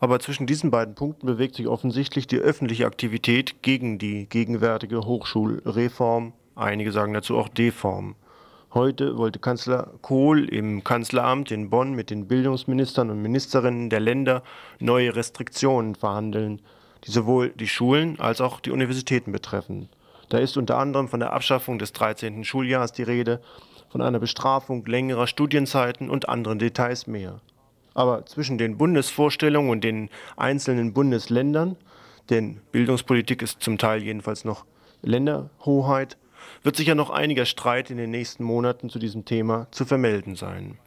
Aber 0.00 0.18
zwischen 0.18 0.46
diesen 0.46 0.70
beiden 0.70 0.94
Punkten 0.94 1.26
bewegt 1.26 1.54
sich 1.54 1.68
offensichtlich 1.68 2.26
die 2.26 2.38
öffentliche 2.38 2.86
Aktivität 2.86 3.62
gegen 3.62 3.98
die 3.98 4.26
gegenwärtige 4.28 5.02
Hochschulreform. 5.02 6.32
Einige 6.56 6.90
sagen 6.90 7.14
dazu 7.14 7.38
auch 7.38 7.48
Deform. 7.48 8.16
Heute 8.74 9.18
wollte 9.18 9.38
Kanzler 9.38 9.90
Kohl 10.00 10.48
im 10.48 10.82
Kanzleramt 10.82 11.50
in 11.50 11.68
Bonn 11.68 11.92
mit 11.92 12.08
den 12.08 12.26
Bildungsministern 12.26 13.10
und 13.10 13.20
Ministerinnen 13.20 13.90
der 13.90 14.00
Länder 14.00 14.42
neue 14.78 15.14
Restriktionen 15.14 15.94
verhandeln, 15.94 16.62
die 17.04 17.10
sowohl 17.10 17.50
die 17.50 17.68
Schulen 17.68 18.18
als 18.18 18.40
auch 18.40 18.60
die 18.60 18.70
Universitäten 18.70 19.30
betreffen. 19.30 19.90
Da 20.30 20.38
ist 20.38 20.56
unter 20.56 20.78
anderem 20.78 21.08
von 21.08 21.20
der 21.20 21.34
Abschaffung 21.34 21.78
des 21.78 21.92
13. 21.92 22.44
Schuljahres 22.44 22.92
die 22.92 23.02
Rede, 23.02 23.42
von 23.90 24.00
einer 24.00 24.18
Bestrafung 24.18 24.86
längerer 24.86 25.26
Studienzeiten 25.26 26.08
und 26.08 26.30
anderen 26.30 26.58
Details 26.58 27.06
mehr. 27.06 27.42
Aber 27.92 28.24
zwischen 28.24 28.56
den 28.56 28.78
Bundesvorstellungen 28.78 29.70
und 29.70 29.84
den 29.84 30.08
einzelnen 30.38 30.94
Bundesländern, 30.94 31.76
denn 32.30 32.62
Bildungspolitik 32.72 33.42
ist 33.42 33.62
zum 33.62 33.76
Teil 33.76 34.02
jedenfalls 34.02 34.46
noch 34.46 34.64
Länderhoheit, 35.02 36.16
wird 36.62 36.76
sicher 36.76 36.94
noch 36.94 37.10
einiger 37.10 37.44
Streit 37.44 37.90
in 37.90 37.96
den 37.96 38.10
nächsten 38.10 38.44
Monaten 38.44 38.88
zu 38.90 38.98
diesem 38.98 39.24
Thema 39.24 39.66
zu 39.70 39.84
vermelden 39.84 40.36
sein. 40.36 40.78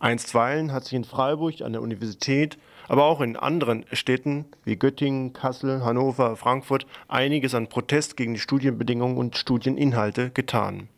Einstweilen 0.00 0.72
hat 0.72 0.84
sich 0.84 0.94
in 0.94 1.04
Freiburg 1.04 1.62
an 1.62 1.72
der 1.72 1.80
Universität, 1.80 2.58
aber 2.88 3.04
auch 3.04 3.20
in 3.20 3.36
anderen 3.36 3.86
Städten 3.92 4.44
wie 4.64 4.76
Göttingen, 4.76 5.32
Kassel, 5.32 5.82
Hannover, 5.82 6.36
Frankfurt 6.36 6.86
einiges 7.08 7.54
an 7.54 7.68
Protest 7.68 8.16
gegen 8.16 8.34
die 8.34 8.40
Studienbedingungen 8.40 9.16
und 9.16 9.36
Studieninhalte 9.36 10.30
getan. 10.30 10.88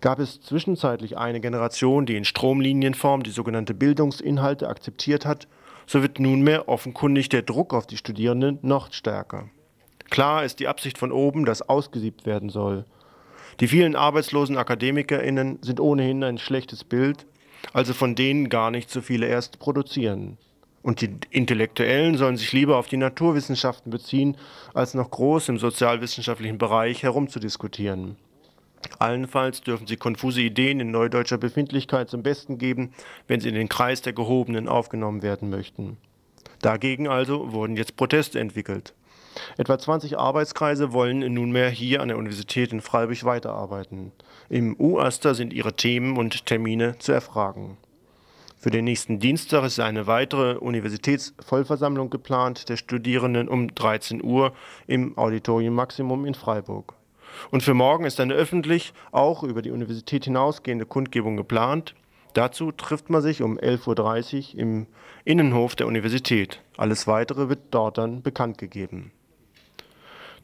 Gab 0.00 0.18
es 0.18 0.40
zwischenzeitlich 0.40 1.18
eine 1.18 1.40
Generation, 1.40 2.06
die 2.06 2.16
in 2.16 2.24
Stromlinienform 2.24 3.22
die 3.22 3.30
sogenannte 3.30 3.74
Bildungsinhalte 3.74 4.68
akzeptiert 4.68 5.26
hat, 5.26 5.46
so 5.86 6.00
wird 6.02 6.18
nunmehr 6.18 6.68
offenkundig 6.68 7.28
der 7.28 7.42
Druck 7.42 7.74
auf 7.74 7.86
die 7.86 7.98
Studierenden 7.98 8.58
noch 8.62 8.92
stärker. 8.92 9.50
Klar 10.14 10.44
ist 10.44 10.60
die 10.60 10.68
Absicht 10.68 10.96
von 10.96 11.10
oben, 11.10 11.44
dass 11.44 11.68
ausgesiebt 11.68 12.24
werden 12.24 12.48
soll. 12.48 12.84
Die 13.58 13.66
vielen 13.66 13.96
arbeitslosen 13.96 14.56
AkademikerInnen 14.56 15.58
sind 15.60 15.80
ohnehin 15.80 16.22
ein 16.22 16.38
schlechtes 16.38 16.84
Bild, 16.84 17.26
also 17.72 17.94
von 17.94 18.14
denen 18.14 18.48
gar 18.48 18.70
nicht 18.70 18.90
so 18.90 19.00
viele 19.00 19.26
erst 19.26 19.58
produzieren. 19.58 20.38
Und 20.82 21.00
die 21.00 21.16
Intellektuellen 21.30 22.16
sollen 22.16 22.36
sich 22.36 22.52
lieber 22.52 22.76
auf 22.76 22.86
die 22.86 22.96
Naturwissenschaften 22.96 23.90
beziehen, 23.90 24.36
als 24.72 24.94
noch 24.94 25.10
groß 25.10 25.48
im 25.48 25.58
sozialwissenschaftlichen 25.58 26.58
Bereich 26.58 27.02
herumzudiskutieren. 27.02 28.14
Allenfalls 29.00 29.62
dürfen 29.62 29.88
sie 29.88 29.96
konfuse 29.96 30.42
Ideen 30.42 30.78
in 30.78 30.92
neudeutscher 30.92 31.38
Befindlichkeit 31.38 32.08
zum 32.08 32.22
Besten 32.22 32.58
geben, 32.58 32.92
wenn 33.26 33.40
sie 33.40 33.48
in 33.48 33.56
den 33.56 33.68
Kreis 33.68 34.00
der 34.00 34.12
Gehobenen 34.12 34.68
aufgenommen 34.68 35.22
werden 35.22 35.50
möchten. 35.50 35.96
Dagegen 36.60 37.08
also 37.08 37.50
wurden 37.52 37.76
jetzt 37.76 37.96
Proteste 37.96 38.38
entwickelt. 38.38 38.94
Etwa 39.56 39.78
20 39.78 40.18
Arbeitskreise 40.18 40.92
wollen 40.92 41.32
nunmehr 41.32 41.70
hier 41.70 42.02
an 42.02 42.08
der 42.08 42.18
Universität 42.18 42.72
in 42.72 42.80
Freiburg 42.80 43.24
weiterarbeiten. 43.24 44.12
Im 44.48 44.76
U-Aster 44.78 45.34
sind 45.34 45.52
ihre 45.52 45.74
Themen 45.74 46.16
und 46.16 46.46
Termine 46.46 46.98
zu 46.98 47.12
erfragen. 47.12 47.76
Für 48.64 48.70
den 48.70 48.86
nächsten 48.86 49.18
Dienstag 49.18 49.64
ist 49.64 49.78
eine 49.78 50.06
weitere 50.06 50.56
Universitätsvollversammlung 50.56 52.08
geplant 52.08 52.68
der 52.70 52.78
Studierenden 52.78 53.46
um 53.46 53.74
13 53.74 54.24
Uhr 54.24 54.54
im 54.86 55.18
Auditorium 55.18 55.74
Maximum 55.74 56.24
in 56.24 56.32
Freiburg. 56.32 56.94
Und 57.50 57.62
für 57.62 57.74
morgen 57.74 58.06
ist 58.06 58.20
eine 58.20 58.32
öffentlich 58.32 58.94
auch 59.12 59.42
über 59.42 59.60
die 59.60 59.70
Universität 59.70 60.24
hinausgehende 60.24 60.86
Kundgebung 60.86 61.36
geplant. 61.36 61.94
Dazu 62.32 62.72
trifft 62.72 63.10
man 63.10 63.20
sich 63.20 63.42
um 63.42 63.58
11.30 63.58 64.54
Uhr 64.54 64.60
im 64.60 64.86
Innenhof 65.24 65.76
der 65.76 65.86
Universität. 65.86 66.62
Alles 66.78 67.06
Weitere 67.06 67.48
wird 67.48 67.60
dort 67.70 67.98
dann 67.98 68.22
bekannt 68.22 68.56
gegeben. 68.56 69.12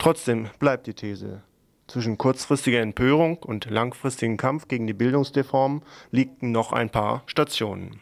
Trotzdem 0.01 0.49
bleibt 0.59 0.87
die 0.87 0.95
These. 0.95 1.43
Zwischen 1.87 2.17
kurzfristiger 2.17 2.81
Empörung 2.81 3.37
und 3.37 3.69
langfristigem 3.69 4.39
Kampf 4.39 4.67
gegen 4.67 4.87
die 4.87 4.95
Bildungsdeform 4.95 5.83
liegen 6.11 6.53
noch 6.53 6.73
ein 6.73 6.89
paar 6.89 7.23
Stationen. 7.27 8.01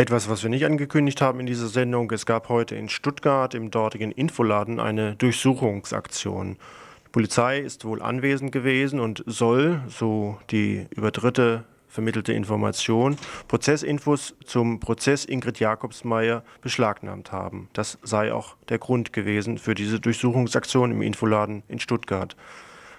Etwas, 0.00 0.30
was 0.30 0.42
wir 0.42 0.48
nicht 0.48 0.64
angekündigt 0.64 1.20
haben 1.20 1.40
in 1.40 1.46
dieser 1.46 1.68
Sendung, 1.68 2.10
es 2.10 2.24
gab 2.24 2.48
heute 2.48 2.74
in 2.74 2.88
Stuttgart 2.88 3.54
im 3.54 3.70
dortigen 3.70 4.12
Infoladen 4.12 4.80
eine 4.80 5.14
Durchsuchungsaktion. 5.16 6.56
Die 7.04 7.10
Polizei 7.10 7.58
ist 7.58 7.84
wohl 7.84 8.00
anwesend 8.00 8.50
gewesen 8.50 8.98
und 8.98 9.22
soll, 9.26 9.82
so 9.88 10.38
die 10.50 10.86
über 10.88 11.10
Dritte 11.10 11.64
vermittelte 11.86 12.32
Information, 12.32 13.18
Prozessinfos 13.46 14.34
zum 14.42 14.80
Prozess 14.80 15.26
Ingrid 15.26 15.60
Jakobsmeier 15.60 16.44
beschlagnahmt 16.62 17.30
haben. 17.30 17.68
Das 17.74 17.98
sei 18.02 18.32
auch 18.32 18.56
der 18.70 18.78
Grund 18.78 19.12
gewesen 19.12 19.58
für 19.58 19.74
diese 19.74 20.00
Durchsuchungsaktion 20.00 20.92
im 20.92 21.02
Infoladen 21.02 21.62
in 21.68 21.78
Stuttgart. 21.78 22.36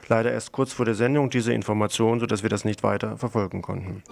Leider 0.08 0.32
erst 0.32 0.52
kurz 0.52 0.72
vor 0.72 0.86
der 0.86 0.94
Sendung 0.94 1.32
diese 1.32 1.52
Information, 1.52 2.20
sodass 2.20 2.44
wir 2.44 2.52
das 2.52 2.64
nicht 2.64 2.84
weiter 2.84 3.18
verfolgen 3.18 3.64
konnten. 3.64 4.04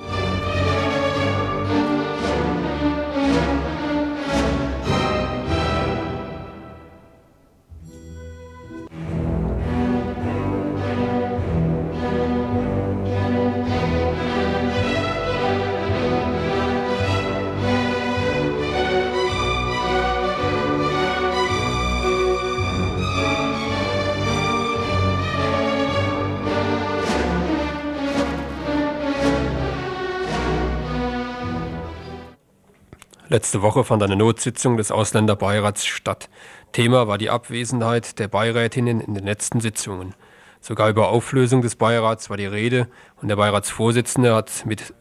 Letzte 33.31 33.61
Woche 33.61 33.83
fand 33.83 34.01
eine 34.01 34.15
Notsitzung 34.15 34.77
des 34.77 34.89
Ausländerbeirats 34.89 35.85
statt. 35.85 36.29
Thema 36.71 37.07
war 37.07 37.19
die 37.19 37.29
Abwesenheit 37.29 38.17
der 38.17 38.27
Beirätinnen 38.27 38.99
in 39.01 39.13
den 39.13 39.23
letzten 39.23 39.61
Sitzungen. 39.61 40.15
Sogar 40.61 40.89
über 40.89 41.09
Auflösung 41.09 41.61
des 41.61 41.75
Beirats 41.75 42.31
war 42.31 42.37
die 42.37 42.47
Rede 42.47 42.87
und 43.21 43.27
der 43.27 43.35
Beiratsvorsitzende 43.35 44.33
hat 44.33 44.63
mit 44.65 44.95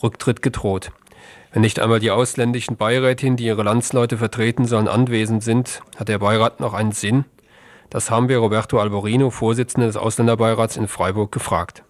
Rücktritt 0.00 0.42
gedroht. 0.42 0.92
Wenn 1.52 1.62
nicht 1.62 1.80
einmal 1.80 1.98
die 1.98 2.12
ausländischen 2.12 2.76
Beirätinnen, 2.76 3.36
die 3.36 3.46
ihre 3.46 3.64
Landsleute 3.64 4.16
vertreten 4.16 4.66
sollen, 4.66 4.86
anwesend 4.86 5.42
sind, 5.42 5.80
hat 5.96 6.06
der 6.06 6.20
Beirat 6.20 6.60
noch 6.60 6.72
einen 6.72 6.92
Sinn? 6.92 7.24
Das 7.90 8.12
haben 8.12 8.28
wir 8.28 8.38
Roberto 8.38 8.78
Alborino, 8.78 9.30
Vorsitzender 9.30 9.88
des 9.88 9.96
Ausländerbeirats 9.96 10.76
in 10.76 10.86
Freiburg, 10.86 11.32
gefragt. 11.32 11.82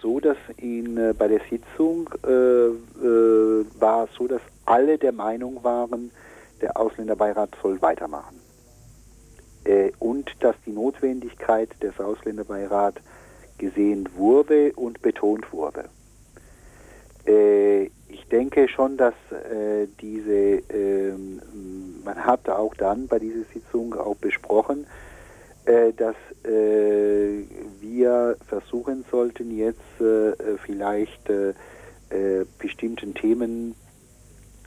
So, 0.00 0.20
dass 0.20 0.36
ihn 0.58 0.96
äh, 0.96 1.14
bei 1.16 1.28
der 1.28 1.40
Sitzung 1.50 2.08
äh, 2.24 2.28
äh, 2.28 3.64
war 3.78 4.08
so, 4.16 4.28
dass 4.28 4.42
alle 4.66 4.98
der 4.98 5.12
Meinung 5.12 5.64
waren, 5.64 6.10
der 6.60 6.76
Ausländerbeirat 6.76 7.50
soll 7.62 7.80
weitermachen. 7.82 8.40
Äh, 9.64 9.92
und 9.98 10.30
dass 10.40 10.54
die 10.66 10.72
Notwendigkeit 10.72 11.70
des 11.82 11.98
Ausländerbeirats 11.98 13.00
gesehen 13.58 14.08
wurde 14.16 14.72
und 14.74 15.02
betont 15.02 15.52
wurde. 15.52 15.84
Ich 18.08 18.26
denke 18.28 18.66
schon, 18.68 18.96
dass 18.96 19.12
diese, 20.00 20.62
ähm, 20.72 21.42
man 22.02 22.24
hat 22.24 22.48
auch 22.48 22.74
dann 22.74 23.06
bei 23.06 23.18
dieser 23.18 23.44
Sitzung 23.52 23.94
auch 23.94 24.16
besprochen, 24.16 24.86
dass 25.66 26.16
äh, 26.44 27.44
wir 27.80 28.36
versuchen 28.48 29.04
sollten, 29.10 29.56
jetzt 29.56 30.00
äh, 30.00 30.32
vielleicht 30.64 31.28
äh, 31.28 31.50
äh, 32.10 32.44
bestimmten 32.58 33.14
Themen 33.14 33.74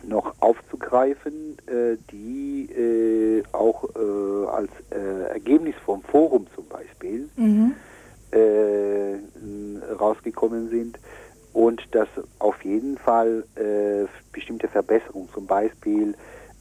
noch 0.06 0.36
aufzugreifen, 0.40 1.58
äh, 1.68 1.98
die 2.12 2.70
äh, 2.72 3.44
auch 3.54 3.84
äh, 3.96 4.48
als 4.48 4.70
äh, 4.92 5.30
Ergebnis 5.32 5.76
vom 5.86 6.02
Forum 6.04 6.48
zum 6.56 6.66
Beispiel 6.68 7.30
Mhm. 7.36 7.74
äh, 8.32 9.16
rausgekommen 10.00 10.70
sind 10.70 11.00
und 11.54 11.82
dass 11.92 12.08
auf 12.40 12.64
jeden 12.64 12.98
Fall 12.98 13.46
äh, 13.56 14.06
bestimmte 14.32 14.68
Verbesserungen, 14.68 15.30
zum 15.34 15.46
Beispiel 15.46 16.16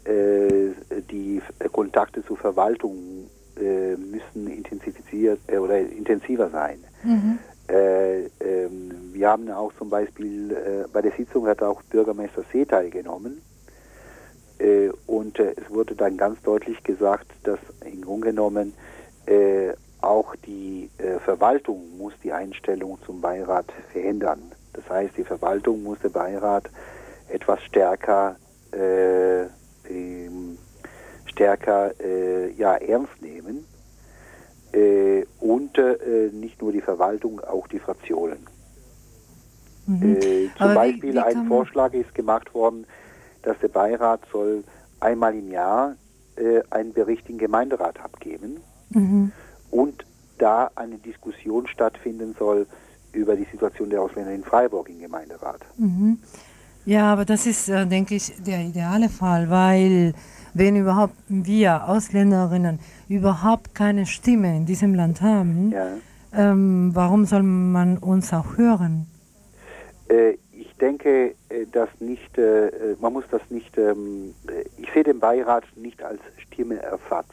äh, 0.05 0.71
die 1.11 1.41
Kontakte 1.73 2.25
zur 2.25 2.37
Verwaltung 2.37 3.29
äh, 3.59 3.97
müssen 3.97 4.49
intensifiziert 4.49 5.41
äh, 5.49 5.59
oder 5.59 5.79
intensiver 5.79 6.51
sein. 6.51 6.85
Mhm. 7.03 7.39
Äh, 7.69 8.25
ähm, 8.41 9.11
wir 9.13 9.29
haben 9.29 9.51
auch 9.51 9.73
zum 9.79 9.91
Beispiel, 9.91 10.53
äh, 10.53 10.89
bei 10.93 11.03
der 11.03 11.13
Sitzung 11.13 11.47
hat 11.47 11.63
auch 11.63 11.83
Bürgermeister 11.83 12.45
See 12.53 12.65
teilgenommen. 12.65 13.43
Äh, 14.59 14.91
und 15.07 15.39
es 15.39 15.71
wurde 15.71 15.95
dann 15.95 16.17
ganz 16.17 16.41
deutlich 16.43 16.83
gesagt, 16.83 17.27
dass 17.45 17.59
im 17.85 18.03
Grunde 18.03 18.29
genommen 18.29 18.75
auch 20.01 20.35
die 20.45 20.91
Verwaltung 21.25 21.97
muss 21.97 22.13
die 22.25 22.33
Einstellung 22.33 22.99
zum 23.07 23.21
Beirat 23.21 23.67
verändern. 23.93 24.51
Das 24.73 24.91
heißt, 24.91 25.17
die 25.17 25.23
Verwaltung 25.23 25.85
muss 25.85 26.01
den 26.01 26.11
Beirat 26.11 26.69
etwas 27.29 27.63
stärker, 27.63 28.37
äh, 28.73 29.43
ähm, 29.89 30.59
stärker 31.33 31.93
äh, 32.01 32.51
ja, 32.53 32.75
ernst 32.77 33.21
nehmen. 33.21 33.65
Äh, 34.73 35.25
und 35.41 35.77
äh, 35.79 36.31
nicht 36.33 36.61
nur 36.63 36.73
die 36.73 36.81
Verwaltung, 36.81 37.41
auch 37.41 37.67
die 37.69 37.79
Fraktionen. 37.79 38.39
Mhm. 39.87 40.03
Äh, 40.03 40.49
zum 40.57 40.71
wie- 40.71 40.75
Beispiel 40.75 41.15
wie 41.15 41.19
ein 41.19 41.47
Vorschlag 41.47 41.93
ist 41.93 42.15
gemacht 42.15 42.55
worden, 42.55 42.87
dass 43.43 43.59
der 43.61 43.69
Beirat 43.69 44.21
soll 44.33 44.65
einmal 45.01 45.35
im 45.35 45.51
Jahr 45.51 45.97
äh, 46.37 46.63
einen 46.71 46.93
Bericht 46.93 47.29
im 47.29 47.39
Gemeinderat 47.39 48.01
abgeben 48.01 48.61
Mhm. 48.91 49.33
und 49.71 50.05
da 50.39 50.71
eine 50.75 50.97
Diskussion 50.97 51.67
stattfinden 51.67 52.35
soll 52.39 52.67
über 53.13 53.37
die 53.37 53.47
Situation 53.51 53.91
der 53.91 54.01
Ausländer 54.03 54.33
in 54.33 54.45
Freiburg 54.45 54.89
im 54.89 55.01
Gemeinderat. 55.01 55.61
Mhm. 55.77 56.19
Ja, 56.85 57.13
aber 57.13 57.25
das 57.25 57.47
ist, 57.47 57.69
äh, 57.69 57.87
denke 57.87 58.15
ich, 58.17 58.33
der 58.43 58.61
ideale 58.61 59.09
Fall, 59.09 59.49
weil 59.51 60.15
wenn 60.55 60.77
überhaupt 60.77 61.15
wir 61.29 61.89
Ausländerinnen 61.89 62.79
überhaupt 63.09 63.75
keine 63.75 64.07
Stimme 64.07 64.57
in 64.57 64.67
diesem 64.67 64.95
Land 64.95 65.21
haben, 65.23 65.71
Ja. 65.71 65.89
ähm, 66.35 66.91
warum 66.95 67.25
soll 67.25 67.43
man 67.43 67.99
uns 67.99 68.33
auch 68.33 68.57
hören? 68.57 69.07
Äh, 70.09 70.33
ich 70.53 70.73
denke, 70.81 71.35
äh, 71.49 71.67
dass 71.73 71.89
nicht, 72.01 72.37
äh, 72.39 72.69
äh, 72.69 72.97
man 73.01 73.13
muss 73.13 73.25
das 73.31 73.43
nicht, 73.51 73.77
ähm, 73.79 74.35
äh, 74.49 74.65
ich 74.79 74.91
sehe 74.93 75.05
den 75.05 75.21
Beirat 75.21 75.65
nicht 75.77 76.03
als 76.03 76.21
Stimmeersatz. 76.39 77.29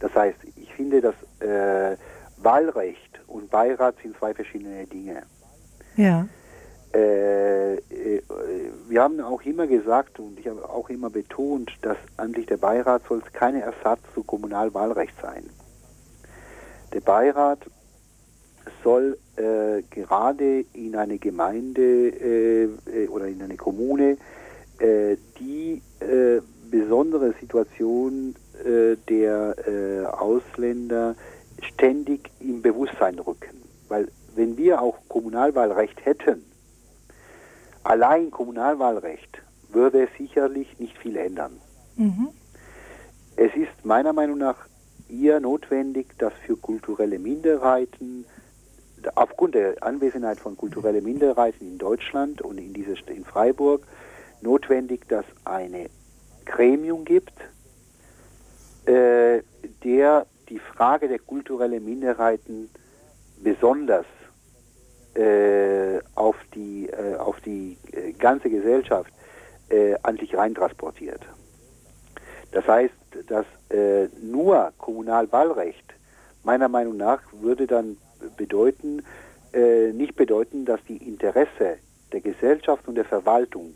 Das 0.00 0.14
heißt, 0.14 0.38
ich 0.56 0.72
finde, 0.74 1.00
dass 1.00 1.14
äh, 1.40 1.96
Wahlrecht 2.38 3.20
und 3.26 3.50
Beirat 3.50 3.96
sind 4.02 4.16
zwei 4.16 4.32
verschiedene 4.32 4.86
Dinge. 4.86 5.22
Ja. 5.96 6.26
Äh, 6.94 7.74
äh, 7.74 8.22
wir 8.88 9.02
haben 9.02 9.20
auch 9.20 9.42
immer 9.42 9.66
gesagt 9.66 10.18
und 10.18 10.38
ich 10.38 10.48
habe 10.48 10.68
auch 10.68 10.88
immer 10.88 11.10
betont, 11.10 11.70
dass 11.82 11.98
eigentlich 12.16 12.46
der 12.46 12.56
Beirat 12.56 13.02
soll 13.08 13.22
keine 13.32 13.60
Ersatz 13.60 14.00
zu 14.14 14.22
Kommunalwahlrecht 14.22 15.14
sein. 15.20 15.44
Der 16.94 17.00
Beirat 17.00 17.58
soll 18.82 19.18
äh, 19.36 19.82
gerade 19.90 20.64
in 20.72 20.96
eine 20.96 21.18
Gemeinde 21.18 22.08
äh, 22.08 23.08
oder 23.08 23.26
in 23.26 23.42
eine 23.42 23.56
Kommune 23.56 24.16
die 25.40 25.82
besondere 26.70 27.34
Situation 27.40 28.36
der 29.08 30.16
Ausländer 30.16 31.16
ständig 31.60 32.30
im 32.38 32.62
Bewusstsein 32.62 33.18
rücken. 33.18 33.60
Weil 33.88 34.06
wenn 34.36 34.56
wir 34.56 34.80
auch 34.80 34.98
Kommunalwahlrecht 35.08 36.06
hätten, 36.06 36.44
allein 37.88 38.30
Kommunalwahlrecht, 38.30 39.42
würde 39.70 40.08
sicherlich 40.18 40.78
nicht 40.78 40.96
viel 40.98 41.16
ändern. 41.16 41.58
Mhm. 41.96 42.28
Es 43.36 43.54
ist 43.54 43.84
meiner 43.84 44.12
Meinung 44.12 44.38
nach 44.38 44.56
eher 45.08 45.40
notwendig, 45.40 46.06
dass 46.18 46.32
für 46.44 46.56
kulturelle 46.56 47.18
Minderheiten, 47.18 48.26
aufgrund 49.14 49.54
der 49.54 49.82
Anwesenheit 49.82 50.38
von 50.38 50.56
kulturellen 50.56 51.04
Minderheiten 51.04 51.66
in 51.66 51.78
Deutschland 51.78 52.42
und 52.42 52.58
in, 52.58 52.74
dieser, 52.74 52.92
St- 52.92 53.10
in 53.10 53.24
Freiburg, 53.24 53.86
notwendig, 54.42 55.08
dass 55.08 55.24
eine 55.44 55.88
Gremium 56.44 57.04
gibt, 57.04 57.32
äh, 58.86 59.42
der 59.84 60.26
die 60.48 60.58
Frage 60.58 61.08
der 61.08 61.18
kulturellen 61.20 61.84
Minderheiten 61.84 62.70
besonders 63.42 64.06
auf 66.14 66.36
die, 66.54 66.88
äh, 66.88 67.16
auf 67.16 67.40
die 67.40 67.76
äh, 67.92 68.12
ganze 68.12 68.50
Gesellschaft 68.50 69.12
äh, 69.68 69.94
eigentlich 70.02 70.36
reintransportiert. 70.36 71.20
Das 72.52 72.66
heißt, 72.66 72.94
dass 73.26 73.46
äh, 73.70 74.08
nur 74.22 74.72
Kommunalwahlrecht 74.78 75.94
meiner 76.44 76.68
Meinung 76.68 76.96
nach 76.96 77.20
würde 77.32 77.66
dann 77.66 77.98
bedeuten, 78.36 79.02
äh, 79.52 79.92
nicht 79.92 80.16
bedeuten, 80.16 80.64
dass 80.64 80.80
die 80.88 80.96
Interesse 80.96 81.78
der 82.12 82.20
Gesellschaft 82.20 82.88
und 82.88 82.94
der 82.94 83.04
Verwaltung 83.04 83.74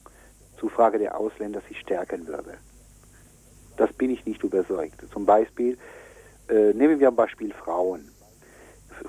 zur 0.58 0.70
Frage 0.70 0.98
der 0.98 1.18
Ausländer 1.18 1.60
sich 1.68 1.78
stärken 1.80 2.26
würde. 2.26 2.54
Das 3.76 3.92
bin 3.92 4.10
ich 4.10 4.24
nicht 4.26 4.42
überzeugt. 4.42 5.02
Zum 5.12 5.26
Beispiel, 5.26 5.76
äh, 6.48 6.72
nehmen 6.72 7.00
wir 7.00 7.08
ein 7.08 7.16
Beispiel 7.16 7.52
Frauen. 7.52 8.08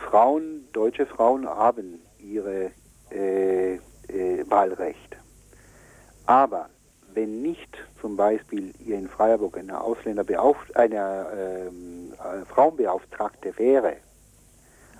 Frauen, 0.10 0.68
deutsche 0.74 1.06
Frauen 1.06 1.48
haben 1.48 2.00
ihre 2.24 2.72
äh, 3.12 3.76
äh, 3.76 3.80
Wahlrecht. 4.50 5.18
Aber 6.26 6.70
wenn 7.14 7.42
nicht 7.42 7.78
zum 8.02 8.16
Beispiel 8.18 8.74
hier 8.84 8.98
in 8.98 9.08
Freiburg 9.08 9.58
eine 9.58 9.80
Ausländerbeauf 9.80 10.58
eine 10.74 11.70
äh, 11.70 12.46
Frauenbeauftragte 12.46 13.58
wäre, 13.58 13.98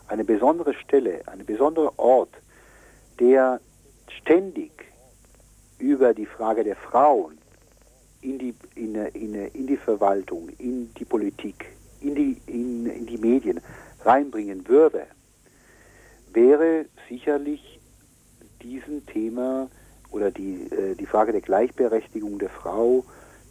eine 0.08 0.24
besondere 0.24 0.74
Stelle, 0.74 1.22
ein 1.28 1.46
besonderer 1.46 1.98
Ort, 1.98 2.34
der 3.20 3.60
ständig 4.08 4.72
über 5.80 6.14
die 6.14 6.26
Frage 6.26 6.64
der 6.64 6.76
Frauen 6.76 7.38
in 8.22 8.38
die, 8.38 8.56
in, 8.76 8.96
in, 8.96 9.34
in 9.34 9.68
die 9.68 9.78
Verwaltung, 9.78 10.50
in 10.58 10.94
die 10.94 11.06
Politik, 11.06 11.66
in 12.02 12.16
die, 12.16 12.42
in, 12.48 12.86
in 12.86 13.06
die 13.06 13.18
Medien 13.18 13.60
reinbringen 14.02 14.68
würde, 14.68 15.08
wäre 16.34 16.86
sicherlich 17.10 17.80
diesem 18.62 19.06
Thema 19.06 19.70
oder 20.12 20.32
die, 20.32 20.64
äh, 20.72 20.96
die 20.96 21.06
Frage 21.06 21.32
der 21.32 21.42
Gleichberechtigung 21.42 22.40
der 22.40 22.50
Frau 22.50 23.04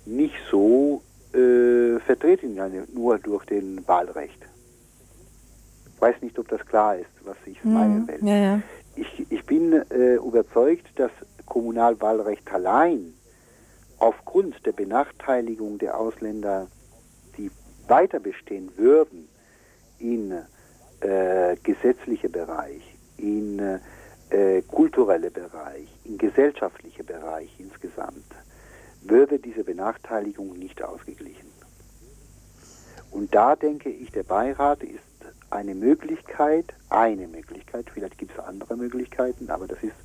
nicht 0.07 0.35
so 0.51 1.03
äh, 1.35 1.99
vertreten, 2.01 2.59
nur 2.93 3.19
durch 3.19 3.45
den 3.47 3.87
Wahlrecht. 3.87 4.39
Ich 5.95 6.01
weiß 6.01 6.21
nicht, 6.23 6.39
ob 6.39 6.49
das 6.49 6.65
klar 6.67 6.97
ist, 6.97 7.11
was 7.25 7.37
ich 7.47 7.63
will. 7.65 7.71
Mhm. 7.73 8.27
Ja, 8.27 8.37
ja. 8.37 8.63
Ich, 8.97 9.27
ich 9.31 9.45
bin 9.47 9.73
äh, 9.73 10.17
überzeugt, 10.17 10.87
dass 10.97 11.11
Kommunalwahlrecht 11.47 12.53
allein 12.53 13.15
aufgrund 13.99 14.67
der 14.67 14.73
Benachteiligung 14.73 15.79
der 15.79 15.99
Ausländer, 15.99 16.67
die 17.39 17.51
weiter 17.87 18.19
bestehen 18.21 18.71
würden 18.77 19.29
in 19.99 20.33
äh, 21.03 21.57
gesetzliche 21.63 22.29
Bereich, 22.29 22.83
in 23.17 23.59
äh, 24.31 24.63
kulturelle 24.63 25.31
Bereich, 25.31 25.89
in 26.05 26.19
gesellschaftliche 26.19 27.05
Bereich 27.05 27.51
insgesamt, 27.59 28.25
würde 29.03 29.39
diese 29.39 29.65
Benachteiligung 29.65 30.59
nicht 30.59 30.83
ausgeglichen. 30.83 31.51
Und 33.11 33.35
da 33.35 33.57
denke 33.57 33.91
ich, 33.91 34.11
der 34.11 34.23
Beirat 34.23 34.83
ist 34.83 35.01
eine 35.51 35.75
Möglichkeit, 35.75 36.67
eine 36.89 37.27
Möglichkeit, 37.27 37.87
vielleicht 37.93 38.17
gibt 38.17 38.33
es 38.33 38.45
andere 38.45 38.77
Möglichkeiten, 38.77 39.51
aber 39.51 39.67
das 39.67 39.83
ist, 39.83 39.97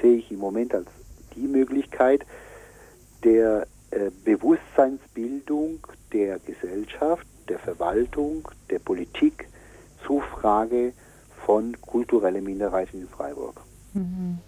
sehe 0.00 0.18
ich 0.18 0.30
im 0.30 0.38
Moment 0.38 0.74
als 0.74 0.86
die 1.34 1.48
Möglichkeit 1.48 2.24
der 3.24 3.66
äh, 3.90 4.10
Bewusstseinsbildung 4.24 5.86
der 6.12 6.38
Gesellschaft, 6.38 7.26
der 7.48 7.58
Verwaltung, 7.58 8.48
der 8.70 8.78
Politik 8.78 9.48
zur 10.06 10.22
Frage 10.22 10.92
von 11.44 11.76
kulturellen 11.80 12.44
Minderheiten 12.44 13.00
in 13.00 13.08
Freiburg. 13.08 13.60
Mhm. 13.94 14.38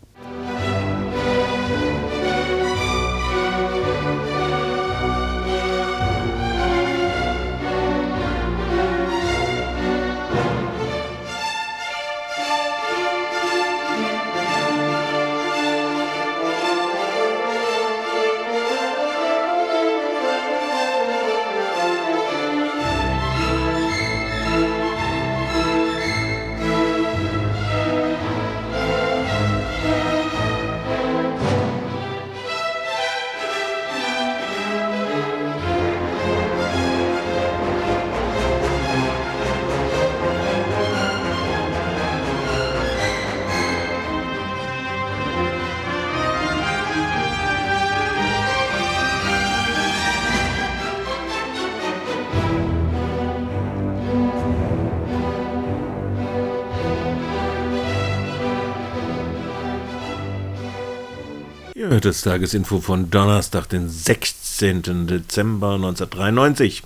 Tagesinfo 62.04 62.80
von 62.80 63.10
Donnerstag, 63.10 63.66
den 63.66 63.88
16. 63.88 65.06
Dezember 65.06 65.74
1993. 65.76 66.82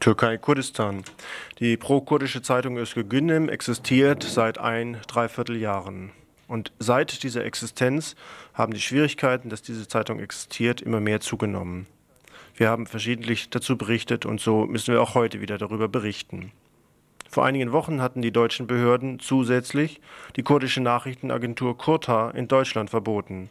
Türkei-Kurdistan. 0.00 1.02
Die 1.60 1.78
pro-kurdische 1.78 2.42
Zeitung 2.42 2.76
Özgür 2.76 3.04
Gündem 3.04 3.48
existiert 3.48 4.22
seit 4.22 4.58
ein 4.58 4.98
Dreivierteljahren. 5.06 6.10
Und 6.46 6.72
seit 6.78 7.22
dieser 7.22 7.46
Existenz 7.46 8.16
haben 8.52 8.74
die 8.74 8.82
Schwierigkeiten, 8.82 9.48
dass 9.48 9.62
diese 9.62 9.88
Zeitung 9.88 10.20
existiert, 10.20 10.82
immer 10.82 11.00
mehr 11.00 11.20
zugenommen. 11.20 11.86
Wir 12.54 12.68
haben 12.68 12.86
verschiedentlich 12.86 13.48
dazu 13.48 13.78
berichtet 13.78 14.26
und 14.26 14.42
so 14.42 14.66
müssen 14.66 14.92
wir 14.92 15.00
auch 15.00 15.14
heute 15.14 15.40
wieder 15.40 15.56
darüber 15.56 15.88
berichten. 15.88 16.52
Vor 17.30 17.46
einigen 17.46 17.72
Wochen 17.72 18.02
hatten 18.02 18.20
die 18.20 18.32
deutschen 18.32 18.66
Behörden 18.66 19.20
zusätzlich 19.20 20.02
die 20.36 20.42
kurdische 20.42 20.82
Nachrichtenagentur 20.82 21.78
Kurta 21.78 22.30
in 22.30 22.46
Deutschland 22.46 22.90
verboten 22.90 23.48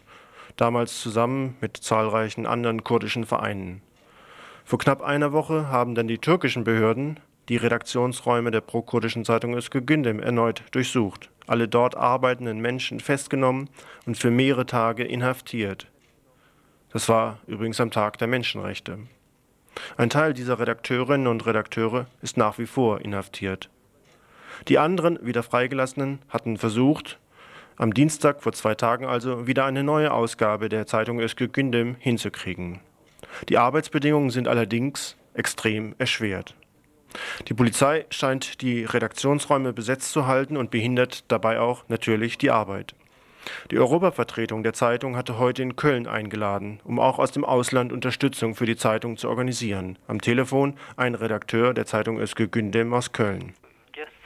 damals 0.57 0.99
zusammen 0.99 1.55
mit 1.61 1.77
zahlreichen 1.77 2.45
anderen 2.45 2.83
kurdischen 2.83 3.25
Vereinen. 3.25 3.81
Vor 4.65 4.79
knapp 4.79 5.01
einer 5.01 5.31
Woche 5.31 5.69
haben 5.69 5.95
dann 5.95 6.07
die 6.09 6.17
türkischen 6.17 6.65
Behörden 6.65 7.19
die 7.49 7.55
Redaktionsräume 7.55 8.51
der 8.51 8.61
prokurdischen 8.61 9.23
Zeitung 9.23 9.55
Özgür 9.55 9.81
Gündem 9.81 10.19
erneut 10.19 10.63
durchsucht, 10.71 11.29
alle 11.47 11.67
dort 11.67 11.95
arbeitenden 11.95 12.59
Menschen 12.59 12.99
festgenommen 12.99 13.69
und 14.05 14.17
für 14.17 14.31
mehrere 14.31 14.65
Tage 14.65 15.05
inhaftiert. 15.05 15.87
Das 16.91 17.07
war 17.07 17.39
übrigens 17.47 17.79
am 17.79 17.91
Tag 17.91 18.17
der 18.17 18.27
Menschenrechte. 18.27 18.99
Ein 19.95 20.09
Teil 20.09 20.33
dieser 20.33 20.59
Redakteurinnen 20.59 21.27
und 21.27 21.45
Redakteure 21.45 22.07
ist 22.21 22.35
nach 22.35 22.57
wie 22.57 22.65
vor 22.65 23.01
inhaftiert. 23.01 23.69
Die 24.67 24.79
anderen 24.79 25.19
wieder 25.25 25.43
freigelassenen 25.43 26.19
hatten 26.29 26.57
versucht, 26.57 27.19
am 27.77 27.93
Dienstag 27.93 28.41
vor 28.41 28.53
zwei 28.53 28.75
Tagen 28.75 29.05
also 29.05 29.47
wieder 29.47 29.65
eine 29.65 29.83
neue 29.83 30.11
Ausgabe 30.11 30.67
der 30.67 30.87
Zeitung 30.87 31.19
Özgür 31.19 31.47
Gündem 31.47 31.95
hinzukriegen. 31.99 32.79
Die 33.49 33.57
Arbeitsbedingungen 33.57 34.31
sind 34.31 34.47
allerdings 34.47 35.15
extrem 35.33 35.95
erschwert. 35.99 36.55
Die 37.47 37.53
Polizei 37.53 38.05
scheint 38.09 38.61
die 38.61 38.83
Redaktionsräume 38.83 39.73
besetzt 39.73 40.11
zu 40.11 40.27
halten 40.27 40.57
und 40.57 40.71
behindert 40.71 41.31
dabei 41.31 41.59
auch 41.59 41.85
natürlich 41.87 42.37
die 42.37 42.51
Arbeit. 42.51 42.95
Die 43.71 43.77
Europavertretung 43.77 44.63
der 44.63 44.73
Zeitung 44.73 45.15
hatte 45.15 45.39
heute 45.39 45.61
in 45.61 45.77
Köln 45.77 46.05
eingeladen, 46.05 46.81
um 46.83 46.99
auch 46.99 47.17
aus 47.17 47.31
dem 47.31 47.45
Ausland 47.45 47.93
Unterstützung 47.93 48.55
für 48.55 48.65
die 48.65 48.75
Zeitung 48.75 49.15
zu 49.15 49.29
organisieren. 49.29 49.97
Am 50.07 50.19
Telefon 50.19 50.73
ein 50.97 51.15
Redakteur 51.15 51.73
der 51.73 51.85
Zeitung 51.85 52.19
Özgür 52.19 52.47
Gündem 52.47 52.93
aus 52.93 53.13
Köln. 53.13 53.53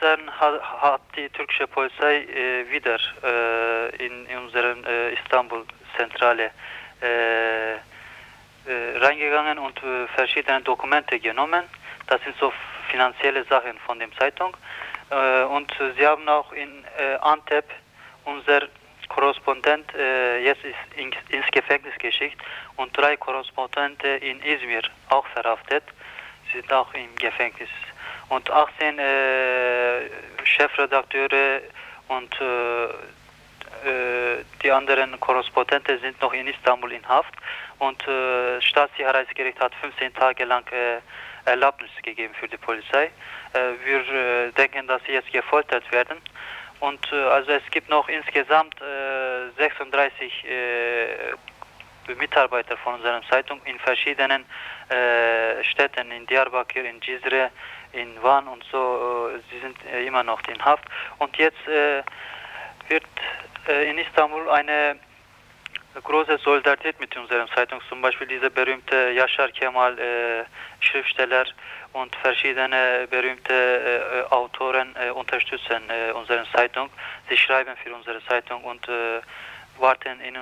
Gestern 0.02 0.30
hat 0.40 1.00
die 1.14 1.28
türkische 1.28 1.68
Polizei 1.68 2.24
äh, 2.24 2.68
wieder 2.68 2.98
äh, 3.22 4.04
in, 4.04 4.26
in 4.26 4.38
unsere 4.38 4.74
äh, 4.84 5.14
Istanbul-Zentrale 5.14 6.50
äh, 7.00 7.74
äh, 7.74 7.78
reingegangen 8.96 9.60
und 9.60 9.80
verschiedene 10.16 10.60
Dokumente 10.62 11.20
genommen. 11.20 11.62
Das 12.08 12.20
sind 12.24 12.34
so 12.40 12.52
finanzielle 12.90 13.44
Sachen 13.44 13.78
von 13.86 14.00
der 14.00 14.10
Zeitung. 14.18 14.56
und 15.56 15.72
sie 15.96 16.06
haben 16.06 16.28
auch 16.28 16.52
in 16.52 16.84
Antep 17.20 17.66
unser 18.24 18.62
Korrespondent 19.08 19.86
jetzt 20.42 20.64
in, 20.96 21.12
ins 21.28 21.46
Gefängnis 21.52 21.94
geschickt 21.98 22.40
und 22.76 22.96
drei 22.96 23.16
Korrespondente 23.16 24.08
in 24.08 24.42
Izmir 24.42 24.82
auch 25.10 25.26
verhaftet. 25.28 25.84
Sie 26.50 26.58
sind 26.58 26.72
auch 26.72 26.92
im 26.94 27.14
Gefängnis 27.16 27.70
und 28.32 28.50
18 28.50 28.98
äh, 28.98 30.08
Chefredakteure 30.44 31.60
und 32.08 32.40
äh, 32.40 32.84
äh, 32.84 34.44
die 34.62 34.70
anderen 34.70 35.20
Korrespondenten 35.20 36.00
sind 36.00 36.20
noch 36.22 36.32
in 36.32 36.46
Istanbul 36.46 36.92
in 36.92 37.06
Haft 37.06 37.34
und 37.78 38.00
äh, 38.08 38.60
Staatssicherheitsgericht 38.62 39.60
hat 39.60 39.74
15 39.74 40.14
Tage 40.14 40.44
lang 40.46 40.64
äh, 40.72 41.00
Erlaubnis 41.44 41.90
gegeben 42.02 42.34
für 42.40 42.48
die 42.48 42.56
Polizei. 42.56 43.10
Äh, 43.52 43.58
wir 43.84 44.52
denken, 44.52 44.86
dass 44.86 45.02
sie 45.04 45.12
jetzt 45.12 45.30
gefoltert 45.30 45.84
werden. 45.92 46.16
Und 46.80 47.12
also 47.12 47.52
es 47.52 47.62
gibt 47.70 47.88
noch 47.90 48.08
insgesamt 48.08 48.74
äh, 48.80 49.50
36 49.56 50.44
äh, 50.44 52.14
Mitarbeiter 52.14 52.76
von 52.78 52.94
unserer 52.94 53.22
Zeitung 53.30 53.60
in 53.64 53.78
verschiedenen 53.78 54.44
Städten, 55.62 56.10
in 56.10 56.26
Diyarbakir, 56.26 56.84
in 56.84 57.00
Cizre, 57.00 57.50
in 57.92 58.22
Van 58.22 58.48
und 58.48 58.64
so, 58.70 59.30
äh, 59.34 59.40
sie 59.50 59.60
sind 59.60 59.76
äh, 59.86 60.06
immer 60.06 60.22
noch 60.22 60.40
in 60.48 60.62
Haft. 60.64 60.84
Und 61.18 61.36
jetzt 61.36 61.66
äh, 61.68 62.02
wird 62.88 63.04
in 63.68 63.96
Istanbul 63.96 64.50
eine 64.50 64.96
große 66.02 66.36
Solidarität 66.38 66.98
mit 66.98 67.16
unserer 67.16 67.46
Zeitung, 67.54 67.80
zum 67.88 68.02
Beispiel 68.02 68.26
dieser 68.26 68.50
berühmte 68.50 69.12
Yashar 69.12 69.50
Kemal 69.50 69.96
Schriftsteller 70.80 71.44
und 71.92 72.14
verschiedene 72.16 73.06
berühmte 73.08 74.26
Autoren 74.30 74.96
unterstützen 75.14 75.80
unsere 76.14 76.44
Zeitung. 76.50 76.90
Sie 77.28 77.36
schreiben 77.36 77.76
für 77.84 77.94
unsere 77.94 78.20
Zeitung 78.26 78.64
und 78.64 78.84
warten 79.78 80.18
in, 80.20 80.34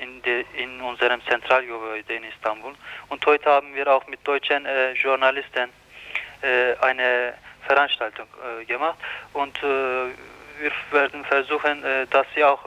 in, 0.00 0.22
de, 0.22 0.46
in 0.54 0.80
unserem 0.80 1.20
Zentralgebäude 1.26 2.14
in 2.14 2.24
Istanbul. 2.24 2.72
Und 3.10 3.26
heute 3.26 3.50
haben 3.50 3.74
wir 3.74 3.86
auch 3.92 4.06
mit 4.06 4.26
deutschen 4.26 4.66
Journalisten 4.94 5.68
eine 6.80 7.34
Veranstaltung 7.66 8.26
äh, 8.60 8.64
gemacht 8.64 8.98
und 9.32 9.56
äh, 9.62 10.06
wir 10.60 10.72
werden 10.90 11.24
versuchen, 11.24 11.82
dass 12.10 12.26
sie 12.36 12.44
auch 12.44 12.64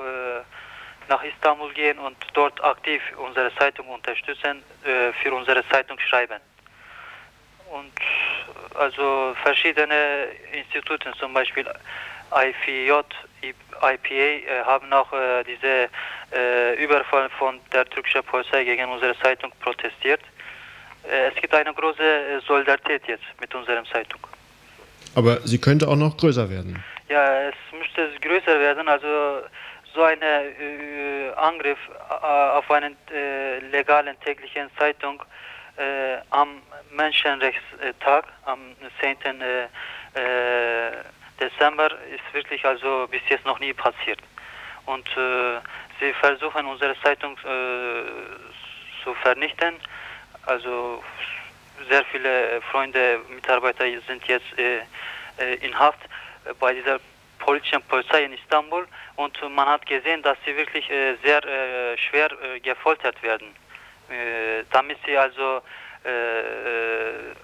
nach 1.08 1.24
Istanbul 1.24 1.72
gehen 1.74 1.98
und 1.98 2.18
dort 2.34 2.62
aktiv 2.62 3.02
unsere 3.16 3.56
Zeitung 3.56 3.88
unterstützen, 3.88 4.64
für 5.22 5.34
unsere 5.34 5.66
Zeitung 5.70 5.98
schreiben. 6.00 6.42
Und 7.72 7.94
also 8.74 9.34
verschiedene 9.44 10.28
Institute, 10.52 11.10
zum 11.18 11.34
Beispiel 11.34 11.66
IPJ, 12.34 12.92
IPA 13.82 14.10
äh, 14.10 14.64
haben 14.66 14.92
auch 14.94 15.12
äh, 15.14 15.44
diese 15.44 15.90
äh, 16.34 16.84
Überfall 16.84 17.30
von 17.38 17.60
der 17.72 17.86
türkischen 17.86 18.24
Polizei 18.24 18.64
gegen 18.64 18.90
unsere 18.90 19.18
Zeitung 19.20 19.52
protestiert. 19.60 20.22
Äh, 21.10 21.30
es 21.30 21.36
gibt 21.36 21.54
eine 21.54 21.74
große 21.74 22.02
äh, 22.02 22.39
Solidarität 22.48 23.04
jetzt 23.08 23.24
mit 23.39 23.54
unserer 23.54 23.84
Zeitung. 23.86 24.20
Aber 25.15 25.39
sie 25.44 25.60
könnte 25.60 25.88
auch 25.88 25.96
noch 25.96 26.18
größer 26.18 26.50
werden. 26.50 26.84
Ja, 27.10 27.50
es 27.50 27.56
müsste 27.72 28.10
größer 28.20 28.60
werden. 28.60 28.88
Also 28.88 29.44
so 29.96 30.04
ein 30.04 30.22
äh, 30.22 31.32
Angriff 31.38 31.80
äh, 32.10 32.26
auf 32.26 32.70
eine 32.70 32.96
äh, 33.12 33.60
legalen 33.72 34.20
täglichen 34.20 34.70
Zeitung 34.78 35.24
äh, 35.78 36.18
am 36.32 36.62
Menschenrechtstag, 36.91 38.26
am 38.46 38.60
10. 39.02 39.18
Dezember, 41.39 41.89
ist 42.13 42.34
wirklich 42.34 42.63
also 42.63 43.08
bis 43.12 43.22
jetzt 43.28 43.46
noch 43.46 43.60
nie 43.60 43.74
passiert. 43.74 44.20
Und 44.86 45.06
sie 46.00 46.13
versuchen 46.22 46.65
unsere 46.65 46.96
Zeitung 47.02 47.38
zu 49.04 49.13
vernichten. 49.15 49.76
Also 50.46 51.04
sehr 51.90 52.04
viele 52.06 52.62
Freunde, 52.72 53.20
Mitarbeiter 53.30 53.86
sind 54.08 54.26
jetzt 54.28 54.46
in 55.62 55.78
Haft 55.78 56.00
bei 56.60 56.74
dieser 56.74 57.00
politischen 57.40 57.82
Polizei 57.84 58.24
in 58.24 58.34
Istanbul 58.34 58.88
und 59.16 59.38
man 59.54 59.68
hat 59.68 59.86
gesehen, 59.86 60.22
dass 60.24 60.38
sie 60.46 60.56
wirklich 60.56 60.90
äh, 60.90 61.16
sehr 61.24 61.44
äh, 61.44 61.98
schwer 61.98 62.30
äh, 62.32 62.60
gefoltert 62.60 63.22
werden, 63.22 63.48
äh, 64.10 64.64
damit 64.72 64.98
sie 65.06 65.18
also 65.18 65.62
äh, 66.04 66.40
äh, 66.40 67.36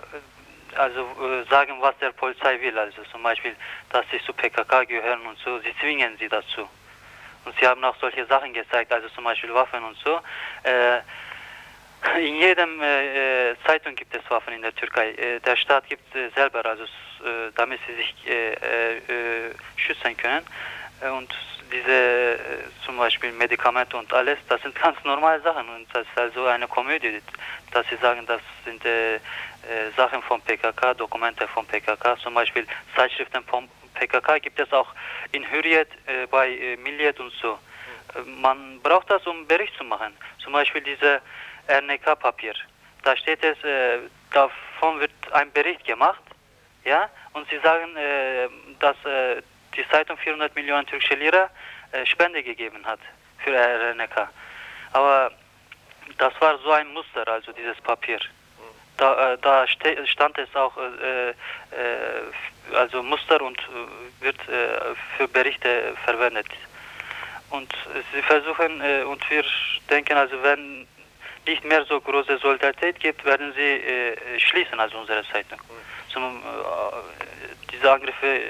also 0.78 1.06
sagen, 1.50 1.74
was 1.82 1.98
der 1.98 2.12
Polizei 2.14 2.60
will, 2.62 2.78
also 2.80 3.04
zum 3.12 3.22
Beispiel, 3.24 3.54
dass 3.90 4.06
sie 4.10 4.22
zu 4.22 4.32
PKK 4.32 4.86
gehören 4.86 5.20
und 5.28 5.38
so, 5.40 5.60
sie 5.60 5.76
zwingen 5.82 6.18
sie 6.18 6.30
dazu. 6.30 6.68
Und 7.44 7.54
sie 7.60 7.68
haben 7.68 7.84
auch 7.84 7.96
solche 7.98 8.26
Sachen 8.26 8.54
gezeigt, 8.54 8.90
also 8.94 9.10
zum 9.10 9.26
Beispiel 9.26 9.54
Waffen 9.54 9.84
und 9.84 9.98
so. 9.98 10.22
In 12.18 12.36
jedem 12.36 12.82
äh, 12.82 13.56
Zeitung 13.66 13.96
gibt 13.96 14.16
es 14.16 14.22
Waffen 14.30 14.54
in 14.54 14.62
der 14.62 14.74
Türkei. 14.76 15.12
Äh, 15.12 15.40
der 15.40 15.56
Staat 15.56 15.88
gibt 15.88 16.16
äh, 16.16 16.30
selber, 16.36 16.66
also 16.66 16.84
damit 17.56 17.80
sie 17.86 17.94
sich 17.94 18.16
schützen 19.76 20.18
können. 20.18 20.44
und 21.16 21.32
diese 21.72 22.40
zum 22.84 22.98
Beispiel 22.98 23.32
Medikamente 23.32 23.96
und 23.96 24.12
alles, 24.12 24.40
das 24.50 24.60
sind 24.64 24.74
ganz 24.82 24.98
normale 25.04 25.40
Sachen 25.42 25.70
und 25.70 25.86
das 25.94 26.02
ist 26.02 26.18
also 26.18 26.46
eine 26.46 26.68
Komödie, 26.68 27.22
dass 27.74 27.88
sie 27.90 27.98
sagen, 27.98 28.26
das 28.26 28.42
sind 28.66 28.82
Sachen 29.96 30.24
von 30.24 30.42
PKK, 30.42 30.96
Dokumente 30.96 31.48
von 31.50 31.64
PKK, 31.68 32.18
zum 32.18 32.34
Beispiel 32.34 32.66
Zeitschriften 32.96 33.44
von 33.44 33.70
PKK 33.94 34.40
gibt 34.40 34.60
es 34.60 34.74
auch 34.74 34.88
in 35.32 35.44
Hürriyet, 35.52 35.90
bei 36.32 36.76
Milliyet 36.82 37.20
und 37.20 37.32
so. 37.40 37.60
man 38.26 38.80
braucht 38.82 39.12
das, 39.12 39.28
um 39.28 39.46
Bericht 39.46 39.78
zu 39.78 39.84
machen. 39.84 40.18
Zum 40.40 40.54
Beispiel 40.54 40.82
diese 40.82 41.22
RNK-Papier. 41.67 42.54
Da 43.04 43.15
steht 43.17 43.43
es, 43.43 43.62
äh, 43.63 44.00
davon 44.32 45.00
wird 45.00 45.12
ein 45.32 45.52
Bericht 45.52 45.84
gemacht, 45.86 46.21
ja, 46.84 47.10
und 47.34 47.47
sie 47.50 47.60
sagen, 47.60 47.95
äh, 47.95 48.47
dass 48.80 48.95
äh, 49.06 49.41
die 49.76 49.88
Zeitung 49.89 50.17
400 50.17 50.54
Millionen 50.56 50.86
türkische 50.86 51.15
Lira 51.15 51.50
äh, 51.91 52.06
Spende 52.06 52.43
gegeben 52.43 52.86
hat 52.86 53.00
für 53.39 53.52
RNK. 53.52 54.30
Aber 54.93 55.32
das 56.17 56.34
war 56.39 56.58
so 56.60 56.71
ein 56.71 56.88
Muster, 56.93 57.28
also 57.28 57.52
dieses 57.52 57.80
Papier. 57.82 58.19
Da, 58.97 59.34
äh, 59.34 59.38
da 59.41 59.65
stand 59.67 60.38
es 60.38 60.54
auch, 60.56 60.76
äh, 60.78 61.34
also 62.76 63.02
Muster 63.02 63.41
und 63.41 63.58
wird 64.19 64.38
für 65.17 65.28
Berichte 65.28 65.93
verwendet. 66.06 66.47
Und 67.50 67.74
sie 68.13 68.21
versuchen, 68.21 68.82
und 69.06 69.30
wir 69.30 69.43
denken, 69.89 70.15
also 70.15 70.41
wenn 70.41 70.88
nicht 71.47 71.63
mehr 71.65 71.86
so 71.86 71.99
große 71.99 72.38
Solidarität 72.38 72.99
gibt, 72.99 73.25
werden 73.25 73.54
sie 73.56 73.62
äh, 73.62 74.39
schließen, 74.39 74.80
also 74.80 74.97
unsere 74.97 75.23
Zeitung. 75.32 75.60
Zum, 76.12 76.23
äh, 76.23 77.71
diese 77.71 77.91
Angriffe 77.91 78.41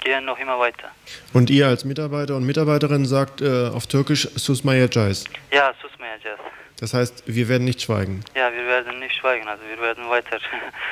gehen 0.00 0.24
noch 0.24 0.38
immer 0.38 0.58
weiter. 0.58 0.90
Und 1.32 1.50
ihr 1.50 1.66
als 1.66 1.84
Mitarbeiter 1.84 2.36
und 2.36 2.44
Mitarbeiterin 2.44 3.04
sagt 3.04 3.40
äh, 3.40 3.68
auf 3.68 3.86
Türkisch 3.86 4.28
Susmayacağız. 4.36 5.24
Ja, 5.52 5.72
Susmayacağız. 5.82 6.40
Das 6.80 6.94
heißt, 6.94 7.24
wir 7.26 7.48
werden 7.48 7.64
nicht 7.64 7.82
schweigen. 7.82 8.24
Ja, 8.34 8.50
wir 8.52 8.66
werden 8.66 9.00
nicht 9.00 9.14
schweigen, 9.14 9.46
also 9.46 9.62
wir 9.68 9.80
werden 9.80 10.08
weiter 10.08 10.38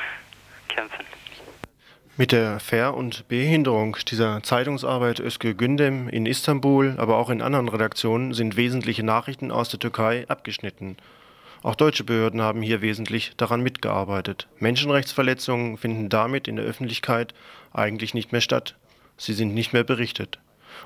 kämpfen. 0.67 1.05
Mit 2.15 2.31
der 2.31 2.59
Ver- 2.59 2.95
und 2.95 3.27
Behinderung 3.29 3.97
dieser 4.11 4.43
Zeitungsarbeit 4.43 5.19
Özgür 5.19 5.53
Gündem 5.53 6.09
in 6.09 6.25
Istanbul, 6.25 6.95
aber 6.97 7.17
auch 7.17 7.29
in 7.29 7.41
anderen 7.41 7.69
Redaktionen 7.69 8.33
sind 8.33 8.57
wesentliche 8.57 9.03
Nachrichten 9.03 9.51
aus 9.51 9.69
der 9.69 9.79
Türkei 9.79 10.25
abgeschnitten. 10.27 10.97
Auch 11.61 11.75
deutsche 11.75 12.05
Behörden 12.05 12.41
haben 12.41 12.61
hier 12.61 12.81
wesentlich 12.81 13.33
daran 13.35 13.61
mitgearbeitet. 13.61 14.47
Menschenrechtsverletzungen 14.59 15.77
finden 15.77 16.09
damit 16.09 16.47
in 16.47 16.55
der 16.55 16.65
Öffentlichkeit 16.65 17.33
eigentlich 17.73 18.13
nicht 18.13 18.31
mehr 18.31 18.41
statt. 18.41 18.75
Sie 19.17 19.33
sind 19.33 19.53
nicht 19.53 19.73
mehr 19.73 19.83
berichtet. 19.83 20.39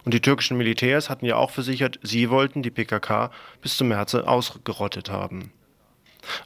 Und 0.03 0.13
die 0.13 0.21
türkischen 0.21 0.57
Militärs 0.57 1.09
hatten 1.09 1.25
ja 1.25 1.35
auch 1.35 1.51
versichert, 1.51 1.99
sie 2.01 2.29
wollten 2.31 2.63
die 2.63 2.71
PKK 2.71 3.31
bis 3.61 3.77
zum 3.77 3.89
März 3.89 4.15
ausgerottet 4.15 5.11
haben. 5.11 5.51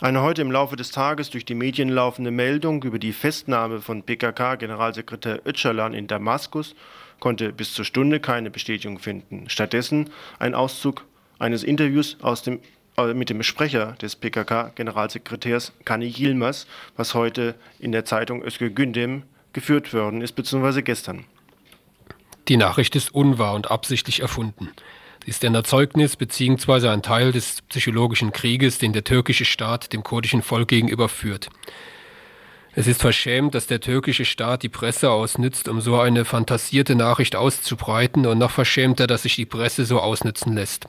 Eine 0.02 0.22
heute 0.22 0.42
im 0.42 0.52
Laufe 0.52 0.76
des 0.76 0.92
Tages 0.92 1.30
durch 1.30 1.46
die 1.46 1.56
Medien 1.56 1.90
laufende 1.90 2.32
Meldung 2.32 2.84
über 2.84 3.00
die 3.00 3.14
Festnahme 3.14 3.80
von 3.80 4.04
PKK-Generalsekretär 4.04 5.46
Öcalan 5.46 5.94
in 5.94 6.08
Damaskus 6.08 6.76
konnte 7.20 7.54
bis 7.54 7.74
zur 7.74 7.86
Stunde 7.86 8.20
keine 8.20 8.50
Bestätigung 8.50 9.00
finden. 9.00 9.50
Stattdessen 9.50 10.10
ein 10.40 10.56
Auszug 10.56 11.06
eines 11.40 11.64
Interviews 11.64 12.18
aus 12.22 12.42
dem 12.42 12.60
äh, 12.98 13.14
mit 13.14 13.30
dem 13.30 13.44
Sprecher 13.44 13.94
des 14.02 14.16
PKK-Generalsekretärs 14.16 15.72
Kani 15.86 16.08
Yilmaz, 16.08 16.66
was 16.96 17.14
heute 17.14 17.56
in 17.80 17.92
der 17.92 18.06
Zeitung 18.06 18.44
Özgür 18.44 18.70
Gündem 18.70 19.24
geführt 19.54 19.94
worden 19.94 20.22
ist, 20.22 20.34
beziehungsweise 20.34 20.84
gestern. 20.84 21.26
Die 22.48 22.58
Nachricht 22.58 22.96
ist 22.96 23.14
unwahr 23.14 23.54
und 23.54 23.70
absichtlich 23.70 24.22
erfunden. 24.22 24.72
Sie 25.24 25.32
ist 25.32 25.44
ein 25.44 25.54
Erzeugnis 25.54 26.16
bzw. 26.16 26.88
ein 26.88 27.02
Teil 27.02 27.32
des 27.32 27.62
psychologischen 27.64 28.32
Krieges, 28.32 28.78
den 28.78 28.94
der 28.94 29.04
türkische 29.04 29.46
Staat 29.46 29.94
dem 29.94 30.04
kurdischen 30.04 30.42
Volk 30.42 30.70
gegenüber 30.70 31.10
führt. 31.10 31.50
Es 32.74 32.88
ist 32.88 33.02
verschämt, 33.02 33.56
dass 33.56 33.66
der 33.66 33.82
türkische 33.82 34.24
Staat 34.24 34.62
die 34.64 34.70
Presse 34.70 35.10
ausnützt, 35.10 35.68
um 35.68 35.82
so 35.82 36.00
eine 36.00 36.26
fantasierte 36.26 36.96
Nachricht 36.96 37.36
auszubreiten, 37.36 38.26
und 38.28 38.38
noch 38.38 38.52
verschämter, 38.52 39.08
dass 39.08 39.24
sich 39.24 39.36
die 39.36 39.48
Presse 39.48 39.84
so 39.84 40.00
ausnützen 40.00 40.54
lässt. 40.54 40.88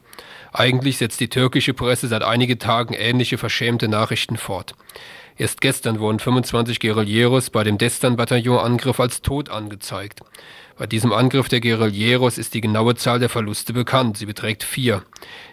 Eigentlich 0.52 0.98
setzt 0.98 1.20
die 1.20 1.28
türkische 1.28 1.74
Presse 1.74 2.08
seit 2.08 2.22
einigen 2.22 2.58
Tagen 2.58 2.94
ähnliche 2.94 3.38
verschämte 3.38 3.88
Nachrichten 3.88 4.36
fort. 4.36 4.74
Erst 5.36 5.60
gestern 5.60 6.00
wurden 6.00 6.18
25 6.18 6.80
Guerilleros 6.80 7.50
bei 7.50 7.62
dem 7.62 7.78
Destan-Bataillon-Angriff 7.78 8.98
als 8.98 9.22
tot 9.22 9.50
angezeigt. 9.50 10.20
Bei 10.76 10.86
diesem 10.86 11.12
Angriff 11.12 11.48
der 11.48 11.60
Guerilleros 11.60 12.38
ist 12.38 12.54
die 12.54 12.60
genaue 12.60 12.96
Zahl 12.96 13.20
der 13.20 13.28
Verluste 13.28 13.72
bekannt. 13.72 14.16
Sie 14.16 14.26
beträgt 14.26 14.64
vier. 14.64 15.02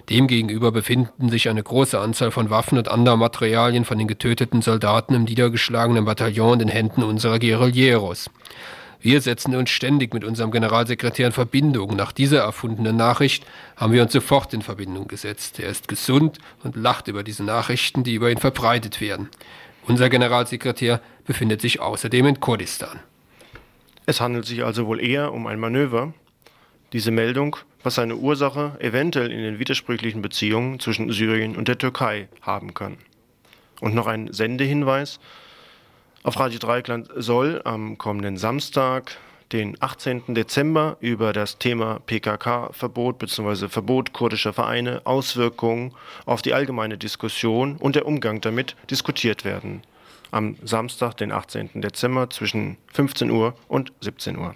Demgegenüber 0.09 0.71
befinden 0.71 1.29
sich 1.29 1.49
eine 1.49 1.61
große 1.61 1.99
Anzahl 1.99 2.31
von 2.31 2.49
Waffen 2.49 2.79
und 2.79 2.87
anderen 2.87 3.19
Materialien 3.19 3.85
von 3.85 3.99
den 3.99 4.07
getöteten 4.07 4.63
Soldaten 4.63 5.13
im 5.13 5.23
niedergeschlagenen 5.23 6.05
Bataillon 6.05 6.53
in 6.53 6.59
den 6.59 6.69
Händen 6.69 7.03
unserer 7.03 7.37
Guerilleros. 7.37 8.29
Wir 9.05 9.21
setzen 9.21 9.55
uns 9.55 9.69
ständig 9.69 10.15
mit 10.15 10.23
unserem 10.23 10.49
Generalsekretär 10.49 11.27
in 11.27 11.31
Verbindung. 11.31 11.95
Nach 11.95 12.11
dieser 12.11 12.39
erfundenen 12.39 12.97
Nachricht 12.97 13.45
haben 13.77 13.93
wir 13.93 14.01
uns 14.01 14.11
sofort 14.11 14.51
in 14.55 14.63
Verbindung 14.63 15.07
gesetzt. 15.07 15.59
Er 15.59 15.69
ist 15.69 15.87
gesund 15.87 16.39
und 16.63 16.75
lacht 16.75 17.07
über 17.07 17.21
diese 17.21 17.43
Nachrichten, 17.43 18.03
die 18.03 18.15
über 18.15 18.31
ihn 18.31 18.39
verbreitet 18.39 19.01
werden. 19.01 19.29
Unser 19.85 20.09
Generalsekretär 20.09 21.01
befindet 21.23 21.61
sich 21.61 21.79
außerdem 21.79 22.25
in 22.25 22.39
Kurdistan. 22.39 22.99
Es 24.07 24.21
handelt 24.21 24.47
sich 24.47 24.65
also 24.65 24.87
wohl 24.87 24.99
eher 24.99 25.33
um 25.33 25.45
ein 25.45 25.59
Manöver. 25.59 26.15
Diese 26.91 27.11
Meldung, 27.11 27.57
was 27.83 27.93
seine 27.93 28.15
Ursache 28.15 28.75
eventuell 28.79 29.29
in 29.29 29.43
den 29.43 29.59
widersprüchlichen 29.59 30.23
Beziehungen 30.23 30.79
zwischen 30.79 31.11
Syrien 31.11 31.55
und 31.55 31.67
der 31.67 31.77
Türkei 31.77 32.27
haben 32.41 32.73
kann. 32.73 32.97
Und 33.81 33.93
noch 33.93 34.07
ein 34.07 34.33
Sendehinweis. 34.33 35.19
Auf 36.25 36.39
Radio 36.39 36.57
Dreikland 36.57 37.07
soll 37.15 37.61
am 37.65 37.99
kommenden 37.99 38.37
Samstag, 38.37 39.15
den 39.51 39.77
18. 39.79 40.33
Dezember, 40.33 40.97
über 40.99 41.33
das 41.33 41.59
Thema 41.59 41.99
PKK-Verbot 42.07 43.19
bzw. 43.19 43.67
Verbot 43.67 44.11
kurdischer 44.11 44.51
Vereine, 44.51 45.01
Auswirkungen 45.03 45.93
auf 46.25 46.41
die 46.41 46.55
allgemeine 46.55 46.97
Diskussion 46.97 47.77
und 47.77 47.95
der 47.95 48.07
Umgang 48.07 48.41
damit 48.41 48.75
diskutiert 48.89 49.45
werden 49.45 49.83
am 50.31 50.57
Samstag, 50.63 51.15
den 51.17 51.31
18. 51.31 51.69
Dezember 51.75 52.31
zwischen 52.31 52.77
15 52.91 53.29
Uhr 53.29 53.53
und 53.67 53.93
17 54.01 54.35
Uhr. 54.39 54.55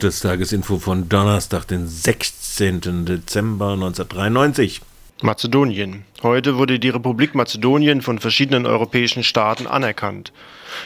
Hört 0.00 0.14
das 0.14 0.20
Tagesinfo 0.20 0.78
von 0.78 1.10
Donnerstag, 1.10 1.68
den 1.68 1.86
16. 1.86 3.04
Dezember 3.04 3.74
1993. 3.74 4.80
Mazedonien. 5.20 6.04
Heute 6.22 6.56
wurde 6.56 6.78
die 6.78 6.88
Republik 6.88 7.34
Mazedonien 7.34 8.00
von 8.00 8.18
verschiedenen 8.18 8.64
europäischen 8.64 9.22
Staaten 9.22 9.66
anerkannt. 9.66 10.32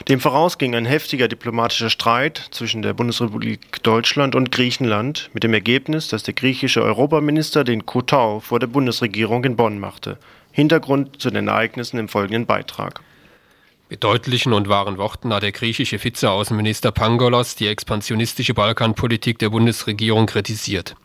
Dem 0.09 0.19
vorausging 0.19 0.75
ein 0.75 0.85
heftiger 0.85 1.29
diplomatischer 1.29 1.91
Streit 1.91 2.49
zwischen 2.51 2.83
der 2.83 2.93
Bundesrepublik 2.93 3.81
Deutschland 3.85 4.35
und 4.35 4.51
Griechenland 4.51 5.31
mit 5.33 5.45
dem 5.45 5.55
Ergebnis, 5.55 6.09
dass 6.09 6.25
der 6.25 6.35
griechische 6.35 6.83
Europaminister 6.83 7.63
den 7.63 7.87
Kotau 7.87 8.41
vor 8.41 8.59
der 8.59 8.67
Bundesregierung 8.67 9.45
in 9.45 9.55
Bonn 9.55 9.79
machte. 9.79 10.19
Hintergrund 10.51 11.23
zu 11.23 11.31
den 11.31 11.47
Ereignissen 11.47 12.01
im 12.01 12.09
folgenden 12.09 12.47
Beitrag. 12.47 13.01
Mit 13.95 14.03
deutlichen 14.03 14.53
und 14.53 14.69
wahren 14.69 14.99
Worten 14.99 15.33
hat 15.33 15.45
der 15.45 15.53
griechische 15.53 16.03
Vizeaußenminister 16.03 16.91
Pangolos 16.91 17.55
die 17.55 17.69
expansionistische 17.69 18.53
Balkanpolitik 18.53 19.39
der 19.39 19.51
Bundesregierung 19.51 20.27
kritisiert. 20.27 20.97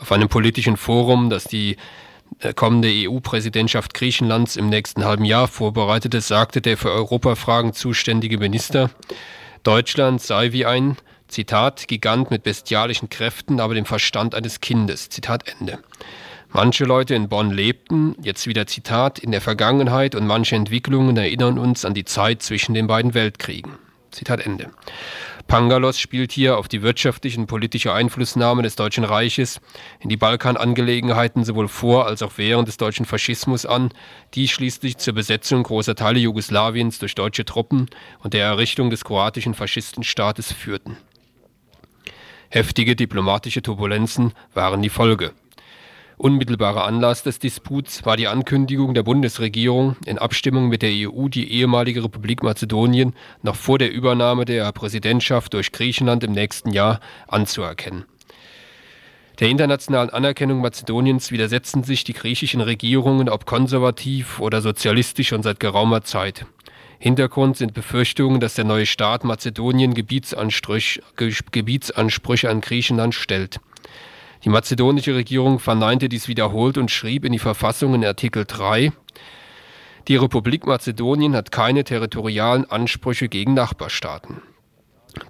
Auf 0.00 0.10
einem 0.10 0.28
politischen 0.28 0.76
Forum, 0.76 1.30
das 1.30 1.44
die 1.44 1.76
äh, 2.40 2.52
kommende 2.52 2.88
EU-Präsidentschaft 2.92 3.94
Griechenlands 3.94 4.56
im 4.56 4.68
nächsten 4.68 5.04
halben 5.04 5.24
Jahr 5.24 5.46
vorbereitete, 5.46 6.20
sagte 6.20 6.60
der 6.60 6.76
für 6.76 6.90
Europafragen 6.90 7.72
zuständige 7.72 8.38
Minister, 8.38 8.90
Deutschland 9.62 10.20
sei 10.20 10.50
wie 10.50 10.66
ein, 10.66 10.96
Zitat, 11.28 11.86
Gigant 11.86 12.32
mit 12.32 12.42
bestialischen 12.42 13.10
Kräften, 13.10 13.60
aber 13.60 13.74
dem 13.74 13.86
Verstand 13.86 14.34
eines 14.34 14.60
Kindes. 14.60 15.08
Zitat 15.08 15.44
Ende. 15.60 15.78
Manche 16.56 16.84
Leute 16.84 17.16
in 17.16 17.28
Bonn 17.28 17.50
lebten, 17.50 18.14
jetzt 18.22 18.46
wieder 18.46 18.68
Zitat, 18.68 19.18
in 19.18 19.32
der 19.32 19.40
Vergangenheit 19.40 20.14
und 20.14 20.24
manche 20.24 20.54
Entwicklungen 20.54 21.16
erinnern 21.16 21.58
uns 21.58 21.84
an 21.84 21.94
die 21.94 22.04
Zeit 22.04 22.44
zwischen 22.44 22.74
den 22.74 22.86
beiden 22.86 23.12
Weltkriegen. 23.12 23.72
Zitat 24.12 24.46
Ende. 24.46 24.70
Pangalos 25.48 25.98
spielt 25.98 26.30
hier 26.30 26.56
auf 26.56 26.68
die 26.68 26.82
wirtschaftliche 26.82 27.40
und 27.40 27.48
politische 27.48 27.92
Einflussnahme 27.92 28.62
des 28.62 28.76
Deutschen 28.76 29.02
Reiches 29.02 29.60
in 29.98 30.08
die 30.08 30.16
Balkanangelegenheiten 30.16 31.42
sowohl 31.42 31.66
vor 31.66 32.06
als 32.06 32.22
auch 32.22 32.34
während 32.36 32.68
des 32.68 32.76
deutschen 32.76 33.04
Faschismus 33.04 33.66
an, 33.66 33.90
die 34.34 34.46
schließlich 34.46 34.98
zur 34.98 35.14
Besetzung 35.14 35.64
großer 35.64 35.96
Teile 35.96 36.20
Jugoslawiens 36.20 37.00
durch 37.00 37.16
deutsche 37.16 37.44
Truppen 37.44 37.90
und 38.22 38.32
der 38.32 38.44
Errichtung 38.44 38.90
des 38.90 39.02
kroatischen 39.02 39.54
Faschistenstaates 39.54 40.52
führten. 40.52 40.98
Heftige 42.48 42.94
diplomatische 42.94 43.60
Turbulenzen 43.60 44.34
waren 44.54 44.82
die 44.82 44.88
Folge. 44.88 45.32
Unmittelbarer 46.16 46.84
Anlass 46.84 47.24
des 47.24 47.40
Disputs 47.40 48.06
war 48.06 48.16
die 48.16 48.28
Ankündigung 48.28 48.94
der 48.94 49.02
Bundesregierung, 49.02 49.96
in 50.06 50.18
Abstimmung 50.18 50.68
mit 50.68 50.82
der 50.82 50.92
EU 50.92 51.28
die 51.28 51.50
ehemalige 51.50 52.04
Republik 52.04 52.44
Mazedonien 52.44 53.14
noch 53.42 53.56
vor 53.56 53.78
der 53.78 53.92
Übernahme 53.92 54.44
der 54.44 54.70
Präsidentschaft 54.70 55.54
durch 55.54 55.72
Griechenland 55.72 56.22
im 56.22 56.30
nächsten 56.32 56.70
Jahr 56.70 57.00
anzuerkennen. 57.26 58.04
Der 59.40 59.48
internationalen 59.48 60.10
Anerkennung 60.10 60.60
Mazedoniens 60.60 61.32
widersetzen 61.32 61.82
sich 61.82 62.04
die 62.04 62.12
griechischen 62.12 62.60
Regierungen, 62.60 63.28
ob 63.28 63.46
konservativ 63.46 64.38
oder 64.38 64.62
sozialistisch, 64.62 65.28
schon 65.28 65.42
seit 65.42 65.58
geraumer 65.58 66.04
Zeit. 66.04 66.46
Hintergrund 67.00 67.56
sind 67.56 67.74
Befürchtungen, 67.74 68.38
dass 68.38 68.54
der 68.54 68.64
neue 68.64 68.86
Staat 68.86 69.24
Mazedonien 69.24 69.94
Gebietsansprüche 69.94 71.00
an 72.48 72.60
Griechenland 72.60 73.14
stellt. 73.16 73.58
Die 74.44 74.50
mazedonische 74.50 75.14
Regierung 75.14 75.58
verneinte 75.58 76.10
dies 76.10 76.28
wiederholt 76.28 76.76
und 76.76 76.90
schrieb 76.90 77.24
in 77.24 77.32
die 77.32 77.38
Verfassung 77.38 77.94
in 77.94 78.04
Artikel 78.04 78.44
3, 78.44 78.92
die 80.06 80.16
Republik 80.16 80.66
Mazedonien 80.66 81.34
hat 81.34 81.50
keine 81.50 81.82
territorialen 81.82 82.70
Ansprüche 82.70 83.30
gegen 83.30 83.54
Nachbarstaaten. 83.54 84.42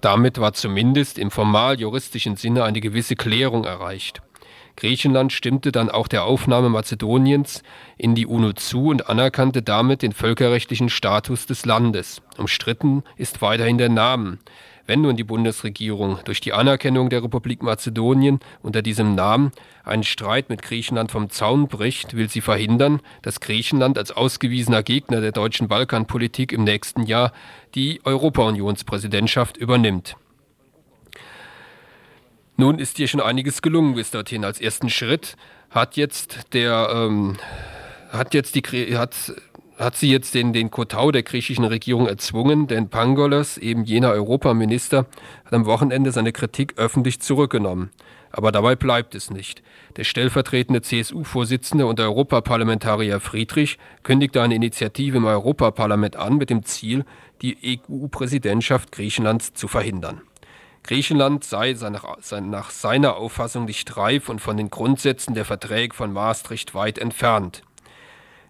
Damit 0.01 0.37
war 0.41 0.51
zumindest 0.51 1.17
im 1.17 1.31
formal 1.31 1.79
juristischen 1.79 2.35
Sinne 2.35 2.65
eine 2.65 2.81
gewisse 2.81 3.15
Klärung 3.15 3.63
erreicht. 3.63 4.21
Griechenland 4.75 5.31
stimmte 5.31 5.71
dann 5.71 5.89
auch 5.89 6.09
der 6.09 6.25
Aufnahme 6.25 6.67
Mazedoniens 6.67 7.63
in 7.97 8.15
die 8.15 8.25
UNO 8.25 8.51
zu 8.51 8.87
und 8.87 9.07
anerkannte 9.09 9.61
damit 9.61 10.01
den 10.01 10.11
völkerrechtlichen 10.11 10.89
Status 10.89 11.45
des 11.45 11.65
Landes. 11.65 12.21
Umstritten 12.37 13.03
ist 13.15 13.41
weiterhin 13.41 13.77
der 13.77 13.87
Name. 13.87 14.39
Wenn 14.87 15.01
nun 15.01 15.15
die 15.15 15.23
Bundesregierung 15.23 16.19
durch 16.25 16.41
die 16.41 16.53
Anerkennung 16.53 17.09
der 17.09 17.23
Republik 17.23 17.63
Mazedonien 17.63 18.39
unter 18.61 18.83
diesem 18.83 19.15
Namen 19.15 19.51
einen 19.83 20.03
Streit 20.03 20.49
mit 20.49 20.61
Griechenland 20.61 21.11
vom 21.11 21.29
Zaun 21.31 21.67
bricht, 21.67 22.15
will 22.15 22.29
sie 22.29 22.41
verhindern, 22.41 23.01
dass 23.23 23.39
Griechenland 23.39 23.97
als 23.97 24.11
ausgewiesener 24.11 24.83
Gegner 24.83 25.21
der 25.21 25.31
deutschen 25.31 25.67
Balkanpolitik 25.67 26.51
im 26.51 26.63
nächsten 26.63 27.03
Jahr 27.03 27.33
die 27.73 28.01
Europa-Unionspräsidentschaft 28.03 29.57
übernimmt. 29.57 30.15
Nun 32.57 32.79
ist 32.79 32.97
hier 32.97 33.07
schon 33.07 33.21
einiges 33.21 33.61
gelungen 33.61 33.95
bis 33.95 34.11
dorthin. 34.11 34.45
Als 34.45 34.61
ersten 34.61 34.89
Schritt 34.89 35.35
hat 35.71 35.97
jetzt 35.97 36.53
der 36.53 36.89
ähm, 36.93 37.37
hat 38.11 38.33
jetzt 38.33 38.55
die 38.55 38.61
hat 38.97 39.33
hat 39.77 39.95
sie 39.95 40.09
jetzt 40.09 40.33
den, 40.33 40.53
den 40.53 40.71
Kotau 40.71 41.11
der 41.11 41.23
griechischen 41.23 41.65
Regierung 41.65 42.07
erzwungen, 42.07 42.67
denn 42.67 42.89
Pangolos, 42.89 43.57
eben 43.57 43.83
jener 43.83 44.11
Europaminister, 44.11 45.05
hat 45.45 45.53
am 45.53 45.65
Wochenende 45.65 46.11
seine 46.11 46.31
Kritik 46.31 46.73
öffentlich 46.77 47.19
zurückgenommen. 47.19 47.91
Aber 48.31 48.51
dabei 48.51 48.75
bleibt 48.75 49.15
es 49.15 49.29
nicht. 49.29 49.63
Der 49.97 50.03
stellvertretende 50.03 50.81
CSU-Vorsitzende 50.81 51.85
und 51.85 51.99
Europaparlamentarier 51.99 53.19
Friedrich 53.19 53.77
kündigte 54.03 54.41
eine 54.41 54.55
Initiative 54.55 55.17
im 55.17 55.25
Europaparlament 55.25 56.15
an 56.15 56.37
mit 56.37 56.49
dem 56.49 56.63
Ziel, 56.63 57.05
die 57.41 57.79
EU-Präsidentschaft 57.89 58.91
Griechenlands 58.91 59.53
zu 59.53 59.67
verhindern. 59.67 60.21
Griechenland 60.83 61.43
sei 61.43 61.73
nach 61.73 62.69
seiner 62.69 63.15
Auffassung 63.15 63.65
nicht 63.65 63.97
reif 63.97 64.29
und 64.29 64.39
von 64.39 64.55
den 64.55 64.69
Grundsätzen 64.69 65.33
der 65.33 65.45
Verträge 65.45 65.95
von 65.95 66.13
Maastricht 66.13 66.75
weit 66.75 66.99
entfernt. 66.99 67.63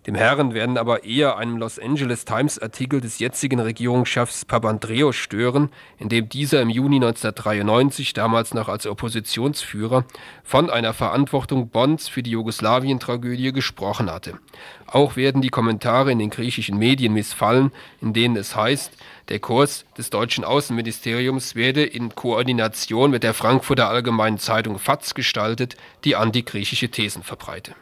Dem 0.06 0.14
Herren 0.14 0.54
werden 0.54 0.78
aber 0.78 1.04
eher 1.04 1.38
einem 1.38 1.58
Los 1.58 1.80
Angeles 1.80 2.26
Times 2.26 2.60
Artikel 2.60 3.02
des 3.02 3.18
jetzigen 3.18 3.60
Regierungschefs 3.60 4.46
Papandreou 4.46 5.12
stören, 5.12 5.72
in 5.98 6.10
dem 6.10 6.30
dieser 6.30 6.62
im 6.62 6.70
Juni 6.70 6.98
1993, 6.98 8.14
damals 8.14 8.54
noch 8.54 8.70
als 8.70 8.86
Oppositionsführer, 8.86 10.06
von 10.44 10.70
einer 10.70 10.94
Verantwortung 10.94 11.70
Bonds 11.70 12.08
für 12.08 12.22
die 12.22 12.30
Jugoslawien-Tragödie 12.32 13.52
gesprochen 13.52 14.12
hatte. 14.12 14.38
Auch 14.86 15.16
werden 15.16 15.42
die 15.42 15.50
Kommentare 15.50 16.12
in 16.12 16.20
den 16.20 16.30
griechischen 16.30 16.78
Medien 16.78 17.14
missfallen, 17.14 17.72
in 18.00 18.14
denen 18.14 18.36
es 18.36 18.56
heißt, 18.56 18.92
der 19.30 19.40
Kurs 19.40 19.86
des 19.98 20.12
deutschen 20.12 20.44
Außenministeriums 20.44 21.56
werde 21.56 21.84
in 21.84 22.14
Koordination 22.14 23.10
mit 23.10 23.24
der 23.24 23.34
Frankfurter 23.34 23.90
Allgemeinen 23.90 24.38
Zeitung 24.38 24.78
FATS 24.78 25.16
gestaltet, 25.16 25.78
die 26.04 26.16
antigriechische 26.16 26.90
Thesen 26.90 27.24
verbreite. 27.24 27.74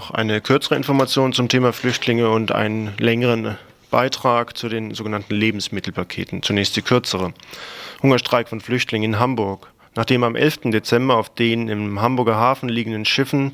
Noch 0.00 0.12
eine 0.12 0.40
kürzere 0.40 0.76
Information 0.76 1.34
zum 1.34 1.50
Thema 1.50 1.74
Flüchtlinge 1.74 2.30
und 2.30 2.52
einen 2.52 2.94
längeren 2.96 3.58
Beitrag 3.90 4.56
zu 4.56 4.70
den 4.70 4.94
sogenannten 4.94 5.34
Lebensmittelpaketen. 5.34 6.42
Zunächst 6.42 6.74
die 6.74 6.80
kürzere. 6.80 7.34
Hungerstreik 8.02 8.48
von 8.48 8.62
Flüchtlingen 8.62 9.12
in 9.12 9.20
Hamburg. 9.20 9.70
Nachdem 9.94 10.24
am 10.24 10.36
11. 10.36 10.70
Dezember 10.70 11.18
auf 11.18 11.28
den 11.28 11.68
im 11.68 12.00
Hamburger 12.00 12.36
Hafen 12.36 12.70
liegenden 12.70 13.04
Schiffen, 13.04 13.52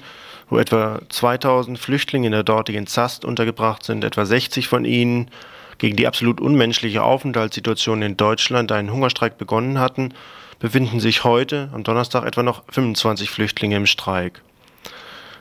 wo 0.48 0.58
etwa 0.58 1.00
2000 1.08 1.80
Flüchtlinge 1.80 2.26
in 2.26 2.32
der 2.32 2.44
dortigen 2.44 2.86
Zast 2.86 3.24
untergebracht 3.24 3.82
sind, 3.82 4.04
etwa 4.04 4.24
60 4.24 4.68
von 4.68 4.84
ihnen 4.84 5.32
gegen 5.78 5.96
die 5.96 6.06
absolut 6.06 6.40
unmenschliche 6.40 7.02
Aufenthaltssituation 7.02 8.02
in 8.02 8.16
Deutschland 8.16 8.70
einen 8.70 8.92
Hungerstreik 8.92 9.36
begonnen 9.36 9.80
hatten, 9.80 10.14
befinden 10.60 11.00
sich 11.00 11.24
heute, 11.24 11.70
am 11.74 11.82
Donnerstag, 11.82 12.24
etwa 12.24 12.44
noch 12.44 12.62
25 12.68 13.30
Flüchtlinge 13.30 13.74
im 13.74 13.86
Streik. 13.86 14.42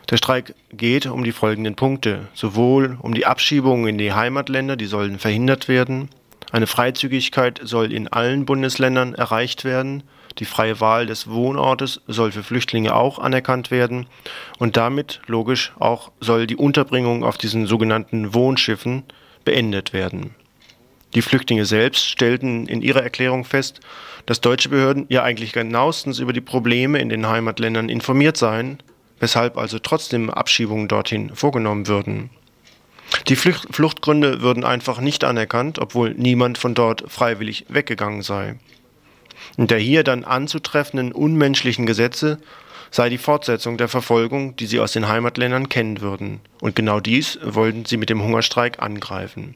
Der 0.10 0.18
Streik 0.18 0.54
geht 0.72 1.08
um 1.08 1.24
die 1.24 1.32
folgenden 1.32 1.76
Punkte. 1.76 2.28
Sowohl 2.34 2.98
um 3.02 3.14
die 3.14 3.26
Abschiebungen 3.26 3.88
in 3.88 3.98
die 3.98 4.14
Heimatländer, 4.14 4.76
die 4.76 4.86
sollen 4.86 5.18
verhindert 5.18 5.68
werden. 5.68 6.10
Eine 6.52 6.68
Freizügigkeit 6.68 7.60
soll 7.64 7.92
in 7.92 8.08
allen 8.08 8.46
Bundesländern 8.46 9.16
erreicht 9.16 9.66
werden. 9.66 10.04
Die 10.38 10.46
freie 10.46 10.80
Wahl 10.80 11.08
des 11.08 11.30
Wohnortes 11.30 12.02
soll 12.08 12.32
für 12.32 12.44
Flüchtlinge 12.44 12.94
auch 12.94 13.18
anerkannt 13.18 13.72
werden. 13.72 14.06
Und 14.60 14.78
damit, 14.78 15.22
logisch, 15.26 15.74
auch 15.80 16.12
soll 16.20 16.46
die 16.46 16.56
Unterbringung 16.56 17.24
auf 17.24 17.38
diesen 17.38 17.66
sogenannten 17.66 18.34
Wohnschiffen 18.34 19.04
beendet 19.44 19.92
werden. 19.92 20.36
Die 21.16 21.22
Flüchtlinge 21.22 21.66
selbst 21.66 22.08
stellten 22.08 22.68
in 22.68 22.82
ihrer 22.82 23.02
Erklärung 23.02 23.44
fest, 23.44 23.80
dass 24.26 24.42
deutsche 24.42 24.70
Behörden 24.70 25.06
ja 25.10 25.24
eigentlich 25.24 25.54
genauestens 25.54 26.20
über 26.20 26.34
die 26.34 26.42
Probleme 26.42 27.00
in 27.00 27.10
den 27.10 27.28
Heimatländern 27.28 27.90
informiert 27.90 28.38
seien, 28.38 28.80
weshalb 29.20 29.58
also 29.58 29.80
trotzdem 29.80 30.30
Abschiebungen 30.30 30.88
dorthin 30.88 31.36
vorgenommen 31.36 31.88
würden. 31.88 32.30
Die 33.28 33.36
Flucht 33.36 33.68
Fluchtgründe 33.72 34.42
würden 34.42 34.64
einfach 34.64 35.00
nicht 35.00 35.24
anerkannt, 35.24 35.80
obwohl 35.80 36.14
niemand 36.16 36.58
von 36.58 36.74
dort 36.74 37.04
freiwillig 37.08 37.66
weggegangen 37.70 38.22
sei. 38.22 38.56
Und 39.58 39.72
der 39.72 39.80
hier 39.80 40.04
dann 40.04 40.24
anzutreffenden 40.24 41.12
unmenschlichen 41.12 41.86
Gesetze 41.86 42.40
sei 42.92 43.10
die 43.10 43.18
Fortsetzung 43.18 43.78
der 43.78 43.88
Verfolgung, 43.88 44.56
die 44.56 44.66
sie 44.66 44.80
aus 44.80 44.94
den 44.94 45.08
Heimatländern 45.08 45.70
kennen 45.70 46.02
würden. 46.02 46.40
Und 46.62 46.76
genau 46.76 47.00
dies 47.00 47.40
wollten 47.44 47.86
sie 47.86 47.98
mit 47.98 48.10
dem 48.10 48.22
Hungerstreik 48.22 48.82
angreifen. 48.82 49.56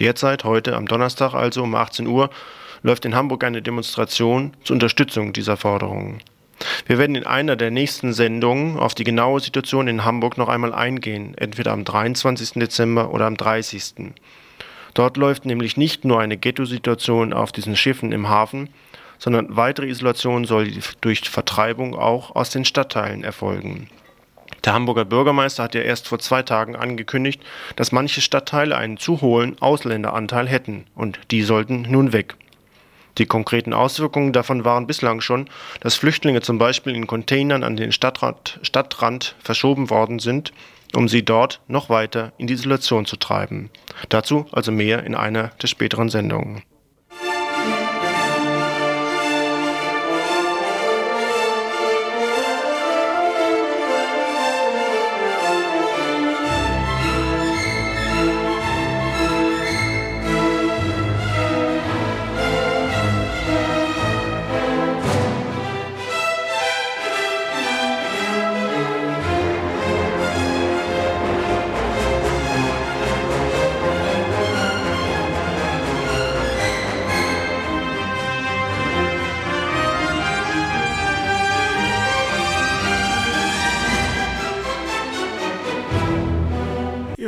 Derzeit, 0.00 0.44
heute 0.44 0.76
am 0.76 0.86
Donnerstag 0.86 1.34
also 1.34 1.62
um 1.62 1.74
18 1.74 2.06
Uhr, 2.06 2.30
läuft 2.82 3.04
in 3.04 3.14
Hamburg 3.14 3.44
eine 3.44 3.62
Demonstration 3.62 4.54
zur 4.64 4.74
Unterstützung 4.74 5.32
dieser 5.32 5.56
Forderungen. 5.56 6.20
Wir 6.86 6.98
werden 6.98 7.16
in 7.16 7.26
einer 7.26 7.56
der 7.56 7.70
nächsten 7.70 8.12
Sendungen 8.12 8.78
auf 8.78 8.94
die 8.94 9.04
genaue 9.04 9.40
Situation 9.40 9.88
in 9.88 10.04
Hamburg 10.04 10.38
noch 10.38 10.48
einmal 10.48 10.74
eingehen, 10.74 11.34
entweder 11.36 11.72
am 11.72 11.84
23. 11.84 12.52
Dezember 12.54 13.12
oder 13.12 13.26
am 13.26 13.36
30. 13.36 14.12
Dort 14.94 15.16
läuft 15.16 15.46
nämlich 15.46 15.76
nicht 15.76 16.04
nur 16.04 16.20
eine 16.20 16.36
Ghetto-Situation 16.36 17.32
auf 17.32 17.52
diesen 17.52 17.76
Schiffen 17.76 18.12
im 18.12 18.28
Hafen, 18.28 18.68
sondern 19.18 19.56
weitere 19.56 19.88
Isolation 19.88 20.44
soll 20.44 20.70
durch 21.00 21.28
Vertreibung 21.28 21.94
auch 21.94 22.34
aus 22.34 22.50
den 22.50 22.64
Stadtteilen 22.64 23.22
erfolgen. 23.22 23.88
Der 24.64 24.74
Hamburger 24.74 25.04
Bürgermeister 25.04 25.62
hat 25.62 25.74
ja 25.74 25.82
erst 25.82 26.08
vor 26.08 26.18
zwei 26.18 26.42
Tagen 26.42 26.76
angekündigt, 26.76 27.42
dass 27.76 27.92
manche 27.92 28.20
Stadtteile 28.20 28.76
einen 28.76 28.98
zu 28.98 29.20
hohen 29.20 29.60
Ausländeranteil 29.60 30.48
hätten 30.48 30.84
und 30.94 31.18
die 31.30 31.42
sollten 31.42 31.82
nun 31.82 32.12
weg. 32.12 32.34
Die 33.20 33.26
konkreten 33.26 33.74
Auswirkungen 33.74 34.32
davon 34.32 34.64
waren 34.64 34.86
bislang 34.86 35.20
schon, 35.20 35.50
dass 35.80 35.94
Flüchtlinge 35.94 36.40
zum 36.40 36.56
Beispiel 36.56 36.94
in 36.96 37.06
Containern 37.06 37.62
an 37.62 37.76
den 37.76 37.92
Stadtrand, 37.92 38.58
Stadtrand 38.62 39.36
verschoben 39.44 39.90
worden 39.90 40.20
sind, 40.20 40.54
um 40.94 41.06
sie 41.06 41.22
dort 41.22 41.60
noch 41.68 41.90
weiter 41.90 42.32
in 42.38 42.46
die 42.46 42.54
Isolation 42.54 43.04
zu 43.04 43.16
treiben. 43.16 43.68
Dazu 44.08 44.46
also 44.52 44.72
mehr 44.72 45.04
in 45.04 45.14
einer 45.14 45.48
der 45.60 45.66
späteren 45.66 46.08
Sendungen. 46.08 46.62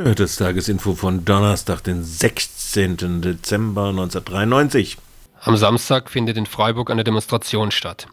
Das 0.02 0.36
Tagesinfo 0.36 0.94
von 0.94 1.24
Donnerstag, 1.24 1.84
den 1.84 2.02
16. 2.02 3.22
Dezember 3.22 3.90
1993. 3.90 4.98
Am 5.40 5.56
Samstag 5.56 6.10
findet 6.10 6.36
in 6.36 6.46
Freiburg 6.46 6.90
eine 6.90 7.04
Demonstration 7.04 7.70
statt. 7.70 8.08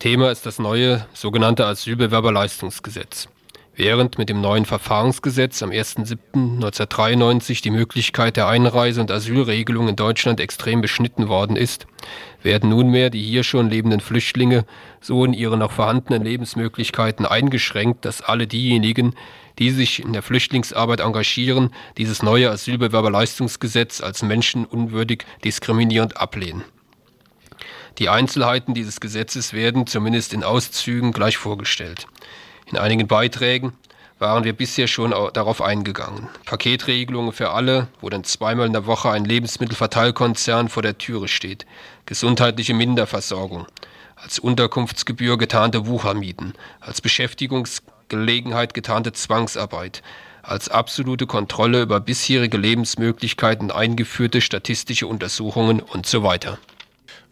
Thema 0.00 0.32
ist 0.32 0.46
das 0.46 0.58
neue 0.58 1.06
sogenannte 1.14 1.64
Asylbewerberleistungsgesetz. 1.64 3.28
Während 3.76 4.18
mit 4.18 4.28
dem 4.28 4.40
neuen 4.40 4.64
Verfahrensgesetz 4.64 5.62
am 5.62 5.70
1.7.1993 5.70 7.62
die 7.62 7.70
Möglichkeit 7.70 8.36
der 8.36 8.48
Einreise 8.48 9.00
und 9.00 9.12
Asylregelung 9.12 9.86
in 9.86 9.94
Deutschland 9.94 10.40
extrem 10.40 10.80
beschnitten 10.80 11.28
worden 11.28 11.54
ist, 11.54 11.86
werden 12.42 12.70
nunmehr 12.70 13.10
die 13.10 13.22
hier 13.22 13.44
schon 13.44 13.70
lebenden 13.70 14.00
Flüchtlinge 14.00 14.64
so 15.00 15.24
in 15.24 15.32
ihren 15.32 15.60
noch 15.60 15.70
vorhandenen 15.70 16.24
Lebensmöglichkeiten 16.24 17.24
eingeschränkt, 17.24 18.04
dass 18.04 18.20
alle 18.20 18.48
diejenigen, 18.48 19.14
die 19.58 19.70
sich 19.70 20.02
in 20.02 20.12
der 20.12 20.22
Flüchtlingsarbeit 20.22 21.00
engagieren, 21.00 21.70
dieses 21.96 22.22
neue 22.22 22.50
Asylbewerberleistungsgesetz 22.50 24.00
als 24.00 24.22
menschenunwürdig 24.22 25.24
diskriminierend 25.44 26.16
ablehnen. 26.16 26.64
Die 27.98 28.08
Einzelheiten 28.08 28.74
dieses 28.74 29.00
Gesetzes 29.00 29.52
werden 29.52 29.86
zumindest 29.86 30.32
in 30.32 30.44
Auszügen 30.44 31.12
gleich 31.12 31.36
vorgestellt. 31.36 32.06
In 32.66 32.78
einigen 32.78 33.08
Beiträgen 33.08 33.72
waren 34.20 34.44
wir 34.44 34.52
bisher 34.52 34.86
schon 34.86 35.14
darauf 35.32 35.62
eingegangen. 35.62 36.28
Paketregelungen 36.44 37.32
für 37.32 37.50
alle, 37.50 37.88
wo 38.00 38.08
dann 38.08 38.24
zweimal 38.24 38.66
in 38.66 38.72
der 38.72 38.86
Woche 38.86 39.10
ein 39.10 39.24
Lebensmittelverteilkonzern 39.24 40.68
vor 40.68 40.82
der 40.82 40.98
Türe 40.98 41.28
steht. 41.28 41.66
Gesundheitliche 42.06 42.74
Minderversorgung. 42.74 43.66
Als 44.16 44.38
Unterkunftsgebühr 44.38 45.38
getarnte 45.38 45.86
Wuchermieten. 45.86 46.54
Als 46.80 47.00
Beschäftigungsgelegenheit 48.08 48.74
getarnte 48.74 49.12
Zwangsarbeit. 49.12 50.02
Als 50.42 50.70
absolute 50.70 51.26
Kontrolle 51.26 51.82
über 51.82 52.00
bisherige 52.00 52.56
Lebensmöglichkeiten 52.56 53.70
eingeführte 53.70 54.40
statistische 54.40 55.06
Untersuchungen 55.06 55.80
und 55.80 56.06
so 56.06 56.22
weiter. 56.22 56.58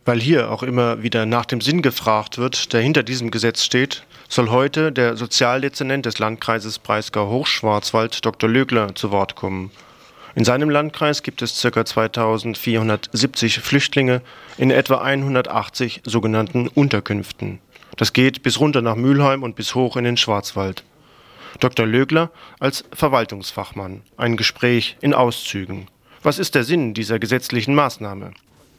Weil 0.05 0.21
hier 0.21 0.51
auch 0.51 0.63
immer 0.63 1.03
wieder 1.03 1.25
nach 1.25 1.47
dem 1.47 1.61
Sinn 1.61 1.83
gefragt 1.83 2.39
wird, 2.39 2.73
der 2.73 2.81
hinter 2.81 3.03
diesem 3.03 3.31
Gesetz 3.31 3.65
steht, 3.65 4.05
soll 4.29 4.51
heute 4.51 4.93
der 4.93 5.17
Sozialdezernent 5.17 6.05
des 6.05 6.19
Landkreises 6.19 6.79
Breisgau-Hochschwarzwald, 6.79 8.25
Dr. 8.25 8.51
Lögler, 8.51 8.95
zu 8.95 9.11
Wort 9.11 9.35
kommen. 9.35 9.71
In 10.35 10.45
seinem 10.45 10.69
Landkreis 10.69 11.23
gibt 11.23 11.41
es 11.41 11.61
ca. 11.63 11.85
2470 11.85 13.61
Flüchtlinge 13.61 14.21
in 14.59 14.71
etwa 14.71 14.99
180 14.99 16.03
sogenannten 16.05 16.69
Unterkünften. 16.69 17.61
Das 17.97 18.13
geht 18.13 18.43
bis 18.43 18.61
runter 18.61 18.83
nach 18.83 18.97
Mülheim 18.97 19.43
und 19.43 19.57
bis 19.57 19.75
hoch 19.75 19.97
in 19.97 20.05
den 20.05 20.17
Schwarzwald. 20.17 20.85
Dr. 21.61 21.87
Lögler 21.87 22.31
als 22.61 22.85
Verwaltungsfachmann. 22.93 24.03
Ein 24.17 24.37
Gespräch 24.37 24.97
in 25.01 25.15
Auszügen. 25.15 25.87
Was 26.23 26.39
ist 26.39 26.55
der 26.55 26.65
Sinn 26.65 26.93
dieser 26.93 27.19
gesetzlichen 27.19 27.75
Maßnahme? 27.75 28.33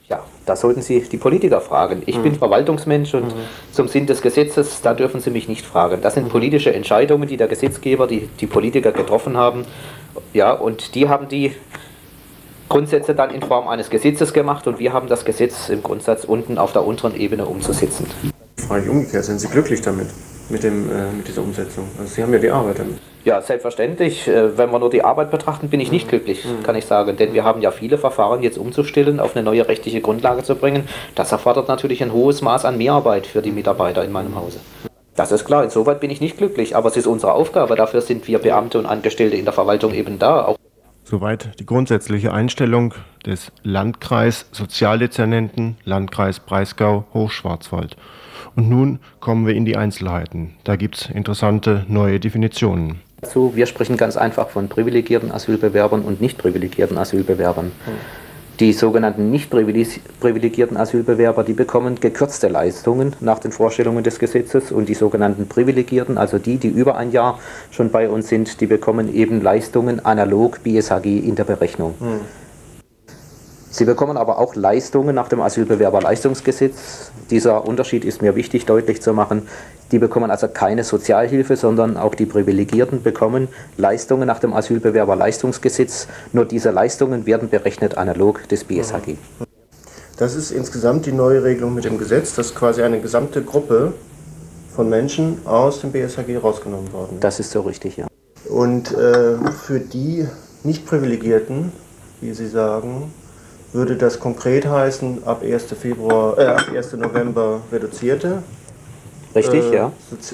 Ja, 0.10 0.24
da 0.46 0.56
sollten 0.56 0.82
Sie 0.82 1.02
die 1.02 1.18
Politiker 1.18 1.60
fragen. 1.60 2.04
Ich 2.06 2.18
mhm. 2.18 2.24
bin 2.24 2.36
Verwaltungsmensch 2.36 3.14
und 3.14 3.26
mhm. 3.26 3.42
zum 3.72 3.88
Sinn 3.88 4.06
des 4.06 4.22
Gesetzes, 4.22 4.82
da 4.82 4.94
dürfen 4.94 5.20
Sie 5.20 5.32
mich 5.32 5.48
nicht 5.50 5.66
fragen. 5.66 6.02
Das 6.02 6.14
sind 6.14 6.26
mhm. 6.26 6.30
politische 6.30 6.74
Entscheidungen, 6.74 7.28
die 7.28 7.36
der 7.36 7.48
Gesetzgeber, 7.48 8.08
die, 8.08 8.30
die 8.40 8.48
Politiker 8.48 8.92
getroffen 8.92 9.36
haben. 9.36 9.66
Ja, 10.34 10.54
und 10.54 10.96
die 10.96 11.10
haben 11.10 11.28
die 11.28 11.54
Grundsätze 12.70 13.16
dann 13.16 13.32
in 13.32 13.42
Form 13.42 13.68
eines 13.68 13.90
Gesetzes 13.90 14.34
gemacht 14.34 14.68
und 14.68 14.80
wir 14.80 14.94
haben 14.94 15.08
das 15.08 15.26
Gesetz 15.26 15.70
im 15.70 15.84
Grundsatz 15.84 16.24
unten 16.24 16.58
auf 16.58 16.74
der 16.74 16.86
unteren 16.86 17.16
Ebene 17.16 17.46
umzusetzen. 17.46 18.06
Frage 18.68 18.84
ich 18.84 18.90
umgekehrt, 18.90 19.24
sind 19.24 19.40
Sie 19.40 19.48
glücklich 19.48 19.82
damit, 19.82 20.08
mit, 20.50 20.64
dem, 20.64 20.90
äh, 20.90 21.12
mit 21.16 21.28
dieser 21.28 21.42
Umsetzung? 21.42 21.88
Also 21.98 22.14
Sie 22.14 22.22
haben 22.22 22.34
ja 22.34 22.40
die 22.40 22.50
Arbeit 22.50 22.80
damit. 22.80 22.98
Ja, 23.24 23.42
selbstverständlich. 23.42 24.28
Äh, 24.28 24.58
wenn 24.58 24.72
wir 24.72 24.80
nur 24.80 24.90
die 24.90 25.04
Arbeit 25.04 25.32
betrachten, 25.32 25.70
bin 25.70 25.80
ich 25.80 25.92
nicht 25.92 26.10
glücklich, 26.10 26.44
mhm. 26.44 26.64
kann 26.64 26.76
ich 26.76 26.86
sagen. 26.86 27.16
Denn 27.16 27.34
wir 27.34 27.44
haben 27.46 27.62
ja 27.62 27.72
viele 27.72 27.98
Verfahren 27.98 28.44
jetzt 28.44 28.58
umzustellen, 28.58 29.20
auf 29.20 29.36
eine 29.36 29.44
neue 29.44 29.68
rechtliche 29.68 30.02
Grundlage 30.02 30.44
zu 30.44 30.56
bringen. 30.56 30.84
Das 31.16 31.32
erfordert 31.32 31.70
natürlich 31.70 32.04
ein 32.04 32.12
hohes 32.12 32.42
Maß 32.42 32.66
an 32.66 32.78
Mehrarbeit 32.78 33.26
für 33.26 33.42
die 33.42 33.52
Mitarbeiter 33.52 34.04
in 34.04 34.12
meinem 34.12 34.36
Hause. 34.36 34.60
Das 35.16 35.32
ist 35.32 35.46
klar, 35.46 35.64
insoweit 35.64 36.00
bin 36.00 36.12
ich 36.12 36.22
nicht 36.22 36.38
glücklich, 36.38 36.76
aber 36.76 36.90
es 36.90 36.98
ist 36.98 37.08
unsere 37.08 37.34
Aufgabe. 37.34 37.76
Dafür 37.76 38.02
sind 38.02 38.28
wir 38.28 38.40
Beamte 38.40 38.78
und 38.80 38.86
Angestellte 38.86 39.36
in 39.36 39.46
der 39.46 39.54
Verwaltung 39.54 39.94
eben 39.94 40.20
da. 40.20 40.46
Auch 40.46 40.58
Soweit 41.04 41.58
die 41.60 41.66
grundsätzliche 41.66 42.34
Einstellung 42.34 42.94
des 43.26 43.54
Landkreis 43.64 44.48
Sozialdezernenten 44.52 45.78
Landkreis 45.86 46.42
Breisgau 46.42 47.06
Hochschwarzwald. 47.14 47.96
Und 48.56 48.70
nun 48.70 49.00
kommen 49.20 49.46
wir 49.46 49.56
in 49.56 49.66
die 49.66 49.78
Einzelheiten. 49.78 50.54
Da 50.64 50.76
gibt 50.76 50.96
es 50.96 51.10
interessante 51.10 51.86
neue 51.88 52.20
Definitionen. 52.20 53.02
Dazu, 53.22 53.54
wir 53.56 53.66
sprechen 53.66 53.98
ganz 53.98 54.16
einfach 54.16 54.50
von 54.50 54.70
privilegierten 54.70 55.32
Asylbewerbern 55.32 56.04
und 56.04 56.22
nicht 56.22 56.38
privilegierten 56.38 56.98
Asylbewerbern. 56.98 57.72
Die 58.60 58.74
sogenannten 58.74 59.30
nicht 59.30 59.52
privilegierten 59.52 60.78
Asylbewerber, 60.78 61.44
die 61.44 61.54
bekommen 61.54 62.00
gekürzte 62.00 62.48
Leistungen 62.48 63.16
nach 63.20 63.38
den 63.38 63.52
Vorstellungen 63.52 64.04
des 64.04 64.18
Gesetzes 64.18 64.72
und 64.72 64.90
die 64.90 64.96
sogenannten 64.96 65.48
privilegierten, 65.48 66.18
also 66.18 66.40
die, 66.40 66.58
die 66.58 66.70
über 66.70 66.98
ein 66.98 67.12
Jahr 67.12 67.40
schon 67.70 67.92
bei 67.92 68.10
uns 68.10 68.30
sind, 68.30 68.60
die 68.60 68.66
bekommen 68.66 69.14
eben 69.14 69.42
Leistungen 69.42 70.04
analog 70.04 70.64
BSHG 70.64 71.20
in 71.20 71.36
der 71.36 71.44
Berechnung. 71.44 71.94
Hm. 72.00 72.20
Sie 73.78 73.86
bekommen 73.86 74.18
aber 74.18 74.40
auch 74.40 74.56
Leistungen 74.56 75.14
nach 75.14 75.30
dem 75.30 75.40
Asylbewerberleistungsgesetz. 75.40 77.12
Dieser 77.30 77.68
Unterschied 77.68 78.06
ist 78.06 78.24
mir 78.24 78.36
wichtig 78.36 78.66
deutlich 78.66 79.04
zu 79.04 79.14
machen. 79.14 79.48
Die 79.92 80.00
bekommen 80.00 80.32
also 80.32 80.48
keine 80.48 80.84
Sozialhilfe, 80.84 81.56
sondern 81.56 81.96
auch 81.96 82.16
die 82.16 82.26
Privilegierten 82.26 83.04
bekommen 83.04 83.50
Leistungen 83.78 84.26
nach 84.26 84.40
dem 84.40 84.52
Asylbewerberleistungsgesetz. 84.54 86.08
Nur 86.34 86.46
diese 86.46 86.72
Leistungen 86.72 87.28
werden 87.28 87.50
berechnet 87.50 88.00
analog 88.00 88.50
des 88.50 88.64
BSHG. 88.64 89.18
Das 90.18 90.34
ist 90.34 90.50
insgesamt 90.50 91.06
die 91.06 91.12
neue 91.12 91.44
Regelung 91.44 91.76
mit 91.76 91.86
dem 91.86 92.00
Gesetz, 92.00 92.34
dass 92.34 92.56
quasi 92.56 92.82
eine 92.82 93.00
gesamte 93.00 93.44
Gruppe 93.44 93.94
von 94.76 94.90
Menschen 94.90 95.38
aus 95.46 95.82
dem 95.82 95.92
BSHG 95.92 96.38
rausgenommen 96.42 96.92
worden 96.94 97.18
ist. 97.18 97.24
Das 97.24 97.40
ist 97.40 97.52
so 97.52 97.62
richtig, 97.62 97.98
ja. 97.98 98.08
Und 98.50 98.92
äh, 98.98 99.38
für 99.52 99.80
die 99.80 100.28
Nicht-Privilegierten, 100.64 101.72
wie 102.22 102.34
Sie 102.34 102.48
sagen, 102.48 103.14
würde 103.78 103.96
das 103.96 104.20
konkret 104.20 104.68
heißen, 104.68 105.24
ab 105.26 105.44
1. 105.44 105.74
Februar, 105.80 106.38
äh, 106.38 106.46
ab 106.48 106.66
1. 106.74 106.94
November 106.94 107.62
reduzierte 107.72 108.44
Richtig, 109.36 109.72
äh, 109.72 109.76
ja. 109.76 109.92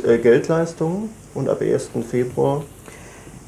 Äh, 0.07 0.17
Geldleistungen 0.19 1.09
und 1.33 1.49
ab 1.49 1.61
1. 1.61 1.89
Februar? 2.09 2.63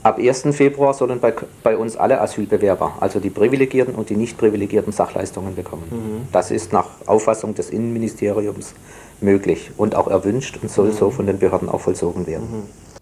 Ab 0.04 0.20
1. 0.20 0.48
Februar 0.52 0.94
sollen 0.94 1.20
bei, 1.20 1.34
bei 1.64 1.78
uns 1.78 1.96
alle 1.96 2.20
Asylbewerber, 2.22 2.98
also 3.00 3.20
die 3.20 3.30
privilegierten 3.30 3.96
und 3.96 4.10
die 4.10 4.18
nicht 4.18 4.38
privilegierten 4.38 4.92
Sachleistungen 4.92 5.56
bekommen. 5.56 5.84
Mhm. 5.90 6.28
Das 6.32 6.52
ist 6.52 6.74
nach 6.74 6.90
Auffassung 7.06 7.56
des 7.56 7.70
Innenministeriums 7.70 8.76
möglich 9.22 9.72
und 9.78 9.96
auch 9.96 10.08
erwünscht 10.08 10.60
und 10.62 10.70
soll 10.70 10.90
mhm. 10.90 10.94
so 10.94 11.10
von 11.10 11.26
den 11.26 11.40
Behörden 11.40 11.70
auch 11.70 11.82
vollzogen 11.82 12.28
werden. 12.28 12.48
Mhm. 12.52 12.95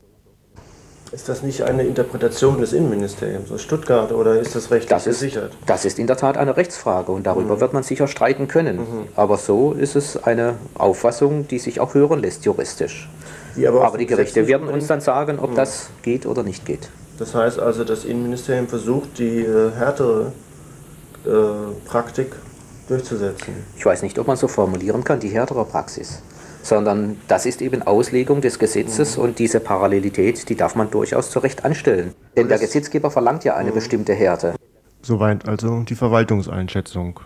Ist 1.14 1.30
das 1.30 1.44
nicht 1.44 1.62
eine 1.62 1.84
Interpretation 1.84 2.60
des 2.60 2.74
Innenministeriums 2.74 3.52
aus 3.52 3.62
Stuttgart 3.62 4.12
oder 4.12 4.40
ist 4.40 4.56
das 4.56 4.72
rechtlich 4.72 4.90
das 4.90 5.06
ist, 5.06 5.20
gesichert? 5.20 5.52
Das 5.68 5.86
ist 5.86 6.00
in 6.00 6.08
der 6.08 6.18
Tat 6.18 6.38
eine 6.38 6.58
Rechtsfrage 6.58 7.12
und 7.12 7.28
darüber 7.28 7.58
mhm. 7.58 7.60
wird 7.60 7.74
man 7.74 7.84
sicher 7.84 8.08
streiten 8.08 8.48
können. 8.48 8.78
Mhm. 8.78 9.08
Aber 9.16 9.38
so 9.38 9.74
ist 9.74 9.96
es 9.96 10.24
eine 10.24 10.56
Auffassung, 10.74 11.48
die 11.48 11.60
sich 11.60 11.80
auch 11.80 11.94
hören 11.94 12.20
lässt 12.20 12.46
juristisch. 12.46 13.12
Die 13.56 13.68
aber, 13.68 13.86
aber 13.86 14.00
die 14.00 14.08
Gerichte 14.08 14.48
werden 14.48 14.68
uns 14.68 14.88
dann 14.88 15.02
sagen, 15.02 15.38
ob 15.38 15.52
mhm. 15.52 15.56
das 15.56 15.92
geht 16.02 16.26
oder 16.26 16.42
nicht 16.42 16.66
geht. 16.66 16.90
Das 17.20 17.36
heißt 17.36 17.60
also, 17.60 17.84
das 17.84 18.06
Innenministerium 18.06 18.68
versucht, 18.68 19.20
die 19.20 19.42
äh, 19.42 19.72
härtere 19.72 20.32
äh, 21.28 21.30
Praktik 21.86 22.32
durchzusetzen. 22.88 23.54
Ich 23.78 23.86
weiß 23.86 24.02
nicht, 24.02 24.18
ob 24.18 24.26
man 24.26 24.36
so 24.36 24.48
formulieren 24.48 25.04
kann, 25.04 25.20
die 25.20 25.30
härtere 25.30 25.64
Praxis 25.64 26.24
sondern 26.64 27.18
das 27.28 27.46
ist 27.46 27.62
eben 27.62 27.84
Auslegung 27.84 28.42
des 28.42 28.58
Gesetzes 28.58 29.18
mhm. 29.18 29.24
und 29.24 29.40
diese 29.40 29.60
Parallelität, 29.60 30.50
die 30.50 30.56
darf 30.56 30.76
man 30.76 30.90
durchaus 30.90 31.30
zu 31.30 31.40
Recht 31.40 31.64
anstellen. 31.64 32.14
Denn 32.36 32.48
der 32.48 32.58
Gesetzgeber 32.58 33.12
verlangt 33.12 33.44
ja 33.44 33.56
eine 33.56 33.70
mhm. 33.70 33.76
bestimmte 33.76 34.14
Härte. 34.14 34.56
Soweit 35.04 35.48
also 35.48 35.82
die 35.82 35.96
Verwaltungseinschätzung. 35.96 37.20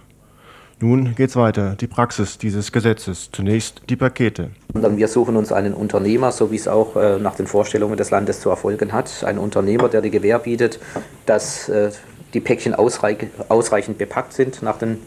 Nun 0.80 1.16
geht's 1.16 1.36
weiter, 1.36 1.76
die 1.76 1.88
Praxis 1.88 2.38
dieses 2.38 2.72
Gesetzes. 2.72 3.32
Zunächst 3.32 3.82
die 3.90 3.96
Pakete. 3.96 4.52
Wir 4.74 5.08
suchen 5.08 5.36
uns 5.36 5.52
einen 5.52 5.74
Unternehmer, 5.74 6.32
so 6.32 6.52
wie 6.52 6.56
es 6.56 6.68
auch 6.68 6.96
äh, 6.96 7.18
nach 7.18 7.34
den 7.34 7.48
Vorstellungen 7.48 7.98
des 7.98 8.12
Landes 8.12 8.42
zu 8.42 8.52
erfolgen 8.52 8.94
hat. 8.94 9.24
Einen 9.24 9.40
Unternehmer, 9.40 9.90
der 9.90 10.02
die 10.02 10.12
Gewähr 10.12 10.38
bietet, 10.38 10.80
dass 11.26 11.68
äh, 11.70 11.90
die 12.36 12.42
Päckchen 12.42 12.76
ausreich 12.76 13.18
ausreichend 13.50 13.98
bepackt 13.98 14.34
sind 14.34 14.62
nach 14.62 14.78
den 14.78 15.00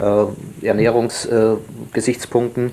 äh, 0.00 0.24
Ernährungsgesichtspunkten. 0.66 2.70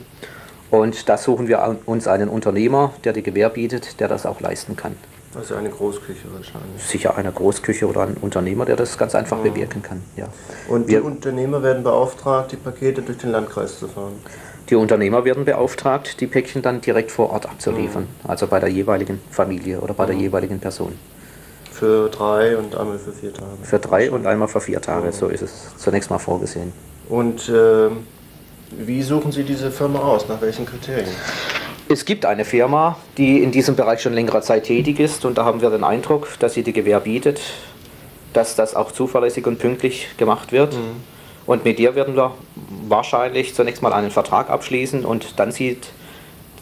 Und 0.75 1.07
da 1.07 1.17
suchen 1.17 1.47
wir 1.47 1.77
uns 1.85 2.05
einen 2.07 2.27
Unternehmer, 2.27 2.93
der 3.05 3.13
die 3.13 3.23
Gewähr 3.23 3.49
bietet, 3.49 3.99
der 4.01 4.09
das 4.09 4.25
auch 4.25 4.41
leisten 4.41 4.75
kann. 4.75 4.97
Also 5.33 5.55
eine 5.55 5.69
Großküche 5.69 6.33
wahrscheinlich. 6.33 6.81
Sicher 6.81 7.17
eine 7.17 7.31
Großküche 7.31 7.87
oder 7.87 8.01
ein 8.01 8.17
Unternehmer, 8.21 8.65
der 8.65 8.75
das 8.75 8.97
ganz 8.97 9.15
einfach 9.15 9.37
mhm. 9.37 9.43
bewirken 9.43 9.81
kann. 9.81 10.01
Ja. 10.15 10.27
Und 10.67 10.87
wir, 10.87 10.99
die 10.99 11.05
Unternehmer 11.05 11.63
werden 11.63 11.83
beauftragt, 11.83 12.51
die 12.51 12.57
Pakete 12.57 13.01
durch 13.01 13.17
den 13.17 13.31
Landkreis 13.31 13.79
zu 13.79 13.87
fahren? 13.87 14.13
Die 14.69 14.75
Unternehmer 14.75 15.23
werden 15.23 15.45
beauftragt, 15.45 16.19
die 16.19 16.27
Päckchen 16.27 16.61
dann 16.61 16.81
direkt 16.81 17.11
vor 17.11 17.29
Ort 17.31 17.45
abzuliefern. 17.45 18.03
Mhm. 18.03 18.29
Also 18.29 18.47
bei 18.47 18.59
der 18.59 18.69
jeweiligen 18.69 19.21
Familie 19.31 19.79
oder 19.79 19.93
bei 19.93 20.05
der 20.05 20.15
mhm. 20.15 20.21
jeweiligen 20.21 20.59
Person. 20.59 20.97
Für 21.71 22.09
drei 22.09 22.57
und 22.57 22.75
einmal 22.75 22.97
für 22.97 23.11
vier 23.11 23.33
Tage? 23.33 23.51
Für 23.63 23.79
drei 23.79 24.11
und 24.11 24.25
einmal 24.25 24.47
für 24.47 24.61
vier 24.61 24.81
Tage, 24.81 25.07
mhm. 25.07 25.11
so 25.11 25.27
ist 25.27 25.41
es 25.41 25.75
zunächst 25.77 26.09
mal 26.09 26.19
vorgesehen. 26.19 26.71
Und 27.09 27.49
äh, 27.49 27.89
wie 28.77 29.01
suchen 29.01 29.31
Sie 29.31 29.43
diese 29.43 29.71
Firma 29.71 29.99
aus? 29.99 30.27
Nach 30.27 30.41
welchen 30.41 30.65
Kriterien? 30.65 31.09
Es 31.87 32.05
gibt 32.05 32.25
eine 32.25 32.45
Firma, 32.45 32.97
die 33.17 33.43
in 33.43 33.51
diesem 33.51 33.75
Bereich 33.75 34.01
schon 34.01 34.13
längere 34.13 34.41
Zeit 34.41 34.63
tätig 34.65 34.99
ist 34.99 35.23
und 35.23 35.37
da 35.37 35.45
haben 35.45 35.61
wir 35.61 35.69
den 35.69 35.83
Eindruck, 35.83 36.27
dass 36.39 36.55
sie 36.55 36.63
die 36.63 36.73
Gewähr 36.73 36.99
bietet, 36.99 37.41
dass 38.33 38.55
das 38.55 38.75
auch 38.75 38.91
zuverlässig 38.91 39.45
und 39.45 39.59
pünktlich 39.59 40.07
gemacht 40.17 40.51
wird. 40.51 40.73
Mhm. 40.73 41.03
Und 41.45 41.63
mit 41.63 41.77
der 41.77 41.93
werden 41.93 42.15
wir 42.15 42.33
wahrscheinlich 42.87 43.53
zunächst 43.53 43.83
mal 43.83 43.93
einen 43.93 44.09
Vertrag 44.09 44.49
abschließen 44.49 45.05
und 45.05 45.39
dann 45.39 45.51
sieht 45.51 45.89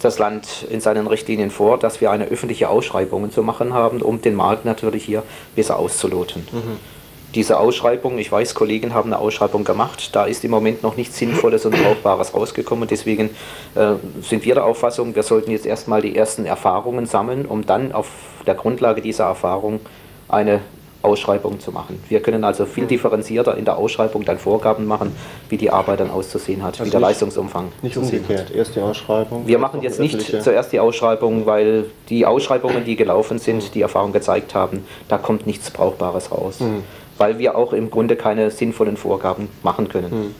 das 0.01 0.19
Land 0.19 0.65
in 0.69 0.81
seinen 0.81 1.07
Richtlinien 1.07 1.51
vor, 1.51 1.79
dass 1.79 2.01
wir 2.01 2.11
eine 2.11 2.25
öffentliche 2.25 2.67
Ausschreibung 2.67 3.31
zu 3.31 3.43
machen 3.43 3.73
haben, 3.73 4.01
um 4.01 4.21
den 4.21 4.35
Markt 4.35 4.65
natürlich 4.65 5.05
hier 5.05 5.23
besser 5.55 5.79
auszuloten. 5.79 6.45
Mhm 6.51 6.92
diese 7.35 7.59
Ausschreibung, 7.59 8.17
ich 8.17 8.31
weiß, 8.31 8.53
Kollegen 8.53 8.93
haben 8.93 9.11
eine 9.11 9.21
Ausschreibung 9.21 9.63
gemacht, 9.63 10.15
da 10.15 10.25
ist 10.25 10.43
im 10.43 10.51
Moment 10.51 10.83
noch 10.83 10.97
nichts 10.97 11.17
Sinnvolles 11.17 11.65
und 11.65 11.75
Brauchbares 11.81 12.33
rausgekommen. 12.33 12.87
Deswegen 12.87 13.31
äh, 13.75 13.93
sind 14.21 14.45
wir 14.45 14.55
der 14.55 14.65
Auffassung, 14.65 15.15
wir 15.15 15.23
sollten 15.23 15.51
jetzt 15.51 15.65
erstmal 15.65 16.01
die 16.01 16.15
ersten 16.15 16.45
Erfahrungen 16.45 17.05
sammeln, 17.05 17.45
um 17.45 17.65
dann 17.65 17.91
auf 17.91 18.09
der 18.45 18.55
Grundlage 18.55 19.01
dieser 19.01 19.25
Erfahrung 19.25 19.79
eine 20.27 20.61
Ausschreibung 21.01 21.59
zu 21.59 21.71
machen. 21.71 22.01
Wir 22.07 22.21
können 22.21 22.45
also 22.45 22.65
viel 22.65 22.85
differenzierter 22.85 23.57
in 23.57 23.65
der 23.65 23.77
Ausschreibung 23.77 24.23
dann 24.23 24.37
Vorgaben 24.37 24.85
machen, 24.85 25.13
wie 25.49 25.57
die 25.57 25.69
Arbeit 25.69 25.99
dann 25.99 26.09
auszusehen 26.09 26.63
hat, 26.63 26.79
also 26.79 26.85
wie 26.85 26.91
der 26.91 27.01
Leistungsumfang. 27.01 27.73
Nicht 27.81 27.97
umgekehrt, 27.97 28.51
erst 28.55 28.75
die 28.75 28.79
Ausschreibung. 28.79 29.45
Wir 29.45 29.59
machen 29.59 29.81
jetzt 29.81 29.99
nicht 29.99 30.21
zuerst 30.41 30.71
die 30.71 30.79
Ausschreibung, 30.79 31.45
weil 31.45 31.85
die 32.07 32.25
Ausschreibungen, 32.25 32.85
die 32.85 32.95
gelaufen 32.95 33.37
sind, 33.37 33.75
die 33.75 33.81
Erfahrung 33.81 34.13
gezeigt 34.13 34.55
haben, 34.55 34.85
da 35.09 35.17
kommt 35.17 35.45
nichts 35.45 35.71
Brauchbares 35.71 36.31
raus. 36.31 36.61
Mhm 36.61 36.83
weil 37.17 37.39
wir 37.39 37.55
auch 37.57 37.73
im 37.73 37.89
Grunde 37.89 38.15
keine 38.15 38.51
sinnvollen 38.51 38.97
Vorgaben 38.97 39.49
machen 39.63 39.89
können. 39.89 40.11
Hm. 40.11 40.35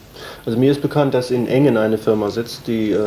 Also 0.46 0.58
mir 0.58 0.72
ist 0.72 0.82
bekannt, 0.82 1.14
dass 1.14 1.32
in 1.32 1.48
Engen 1.48 1.78
eine 1.78 1.98
Firma 1.98 2.30
sitzt, 2.30 2.68
die 2.68 2.92
äh, 2.92 3.00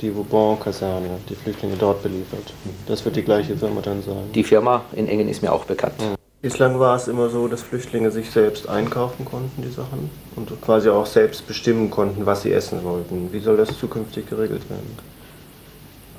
die 0.00 0.14
Vauban-Kaserne, 0.14 1.08
die 1.28 1.34
Flüchtlinge 1.34 1.76
dort 1.78 2.02
beliefert. 2.02 2.52
Das 2.86 3.04
wird 3.04 3.16
die 3.16 3.22
gleiche 3.22 3.56
Firma 3.56 3.80
dann 3.80 4.02
sein. 4.02 4.30
Die 4.34 4.44
Firma 4.44 4.82
in 4.94 5.08
Engen 5.08 5.28
ist 5.28 5.42
mir 5.42 5.52
auch 5.52 5.64
bekannt. 5.64 5.94
Hm. 5.98 6.14
Bislang 6.44 6.78
war 6.78 6.96
es 6.96 7.08
immer 7.08 7.30
so, 7.30 7.48
dass 7.48 7.62
Flüchtlinge 7.62 8.10
sich 8.10 8.30
selbst 8.30 8.68
einkaufen 8.68 9.24
konnten, 9.24 9.62
die 9.62 9.70
Sachen, 9.70 10.10
und 10.36 10.60
quasi 10.60 10.90
auch 10.90 11.06
selbst 11.06 11.46
bestimmen 11.46 11.90
konnten, 11.90 12.26
was 12.26 12.42
sie 12.42 12.52
essen 12.52 12.84
wollten. 12.84 13.30
Wie 13.32 13.40
soll 13.40 13.56
das 13.56 13.78
zukünftig 13.78 14.28
geregelt 14.28 14.68
werden? 14.68 15.13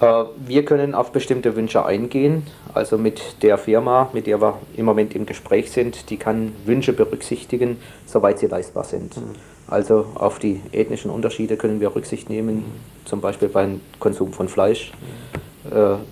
Äh, 0.01 0.23
wir 0.45 0.65
können 0.65 0.93
auf 0.93 1.11
bestimmte 1.11 1.55
Wünsche 1.55 1.85
eingehen. 1.85 2.43
Also 2.73 2.97
mit 2.97 3.41
der 3.41 3.57
Firma, 3.57 4.09
mit 4.13 4.27
der 4.27 4.41
wir 4.41 4.59
im 4.75 4.85
Moment 4.85 5.15
im 5.15 5.25
Gespräch 5.25 5.71
sind, 5.71 6.09
die 6.09 6.17
kann 6.17 6.53
Wünsche 6.65 6.93
berücksichtigen, 6.93 7.77
soweit 8.05 8.39
sie 8.39 8.47
leistbar 8.47 8.83
sind. 8.83 9.15
Mhm. 9.17 9.35
Also 9.67 10.05
auf 10.15 10.39
die 10.39 10.61
ethnischen 10.71 11.09
Unterschiede 11.09 11.57
können 11.57 11.79
wir 11.79 11.95
Rücksicht 11.95 12.29
nehmen, 12.29 12.63
zum 13.05 13.21
Beispiel 13.21 13.47
beim 13.49 13.81
Konsum 13.99 14.31
von 14.31 14.47
Fleisch. 14.47 14.91
Mhm. 14.91 15.45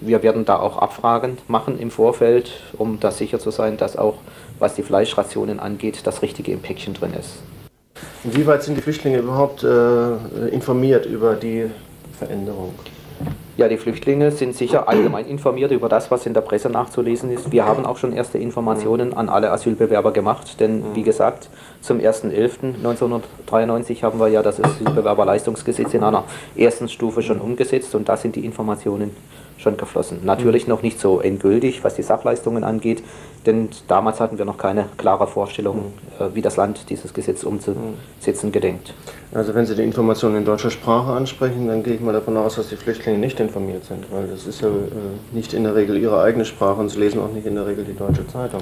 Wir 0.01 0.23
werden 0.23 0.45
da 0.45 0.57
auch 0.57 0.79
Abfragen 0.79 1.37
machen 1.47 1.77
im 1.77 1.91
Vorfeld, 1.91 2.59
um 2.75 2.99
da 2.99 3.11
sicher 3.11 3.37
zu 3.37 3.51
sein, 3.51 3.77
dass 3.77 3.95
auch, 3.95 4.15
was 4.57 4.73
die 4.73 4.81
Fleischrationen 4.81 5.59
angeht, 5.59 5.99
das 6.05 6.23
Richtige 6.23 6.51
im 6.51 6.59
Päckchen 6.59 6.95
drin 6.95 7.13
ist. 7.13 7.43
Inwieweit 8.23 8.63
sind 8.63 8.75
die 8.75 8.81
Flüchtlinge 8.81 9.19
überhaupt 9.19 9.63
äh, 9.63 10.47
informiert 10.47 11.05
über 11.05 11.35
die 11.35 11.69
Veränderung? 12.17 12.73
Ja, 13.55 13.67
die 13.67 13.77
Flüchtlinge 13.77 14.31
sind 14.31 14.55
sicher 14.55 14.89
allgemein 14.89 15.27
informiert 15.27 15.71
über 15.71 15.87
das, 15.87 16.09
was 16.09 16.25
in 16.25 16.33
der 16.33 16.41
Presse 16.41 16.71
nachzulesen 16.71 17.31
ist. 17.31 17.51
Wir 17.51 17.65
haben 17.65 17.85
auch 17.85 17.97
schon 17.97 18.11
erste 18.11 18.39
Informationen 18.39 19.13
an 19.13 19.29
alle 19.29 19.51
Asylbewerber 19.51 20.11
gemacht, 20.11 20.59
denn 20.59 20.83
wie 20.95 21.03
gesagt, 21.03 21.49
zum 21.79 21.99
1.11.1993 21.99 24.01
haben 24.01 24.19
wir 24.19 24.29
ja 24.29 24.41
das 24.41 24.59
Asylbewerberleistungsgesetz 24.59 25.93
in 25.93 26.03
einer 26.03 26.23
ersten 26.55 26.89
Stufe 26.89 27.21
schon 27.21 27.39
umgesetzt 27.39 27.93
und 27.93 28.09
da 28.09 28.17
sind 28.17 28.35
die 28.35 28.43
Informationen 28.43 29.11
schon 29.59 29.77
geflossen. 29.77 30.21
Natürlich 30.23 30.67
noch 30.67 30.81
nicht 30.81 30.99
so 30.99 31.21
endgültig, 31.21 31.83
was 31.83 31.93
die 31.93 32.01
Sachleistungen 32.01 32.63
angeht, 32.63 33.03
denn 33.45 33.69
damals 33.87 34.19
hatten 34.19 34.37
wir 34.37 34.45
noch 34.45 34.57
keine 34.57 34.85
klare 34.97 35.27
Vorstellung, 35.27 35.93
äh, 36.19 36.25
wie 36.33 36.41
das 36.41 36.57
Land 36.57 36.89
dieses 36.89 37.13
Gesetz 37.13 37.43
umzusetzen 37.43 38.51
gedenkt. 38.51 38.93
Also 39.33 39.53
wenn 39.55 39.65
Sie 39.65 39.75
die 39.75 39.83
Informationen 39.83 40.37
in 40.37 40.45
deutscher 40.45 40.71
Sprache 40.71 41.11
ansprechen, 41.11 41.67
dann 41.67 41.83
gehe 41.83 41.95
ich 41.95 42.01
mal 42.01 42.13
davon 42.13 42.37
aus, 42.37 42.55
dass 42.55 42.69
die 42.69 42.75
Flüchtlinge 42.75 43.17
nicht 43.17 43.39
informiert 43.39 43.85
sind, 43.85 44.11
weil 44.11 44.27
das 44.27 44.45
ist 44.45 44.61
ja 44.61 44.67
äh, 44.67 44.71
nicht 45.31 45.53
in 45.53 45.63
der 45.63 45.75
Regel 45.75 45.97
ihre 45.97 46.21
eigene 46.21 46.45
Sprache 46.45 46.79
und 46.79 46.89
sie 46.89 46.99
lesen 46.99 47.21
auch 47.21 47.31
nicht 47.31 47.45
in 47.45 47.55
der 47.55 47.65
Regel 47.65 47.83
die 47.83 47.95
deutsche 47.95 48.27
Zeitung. 48.27 48.61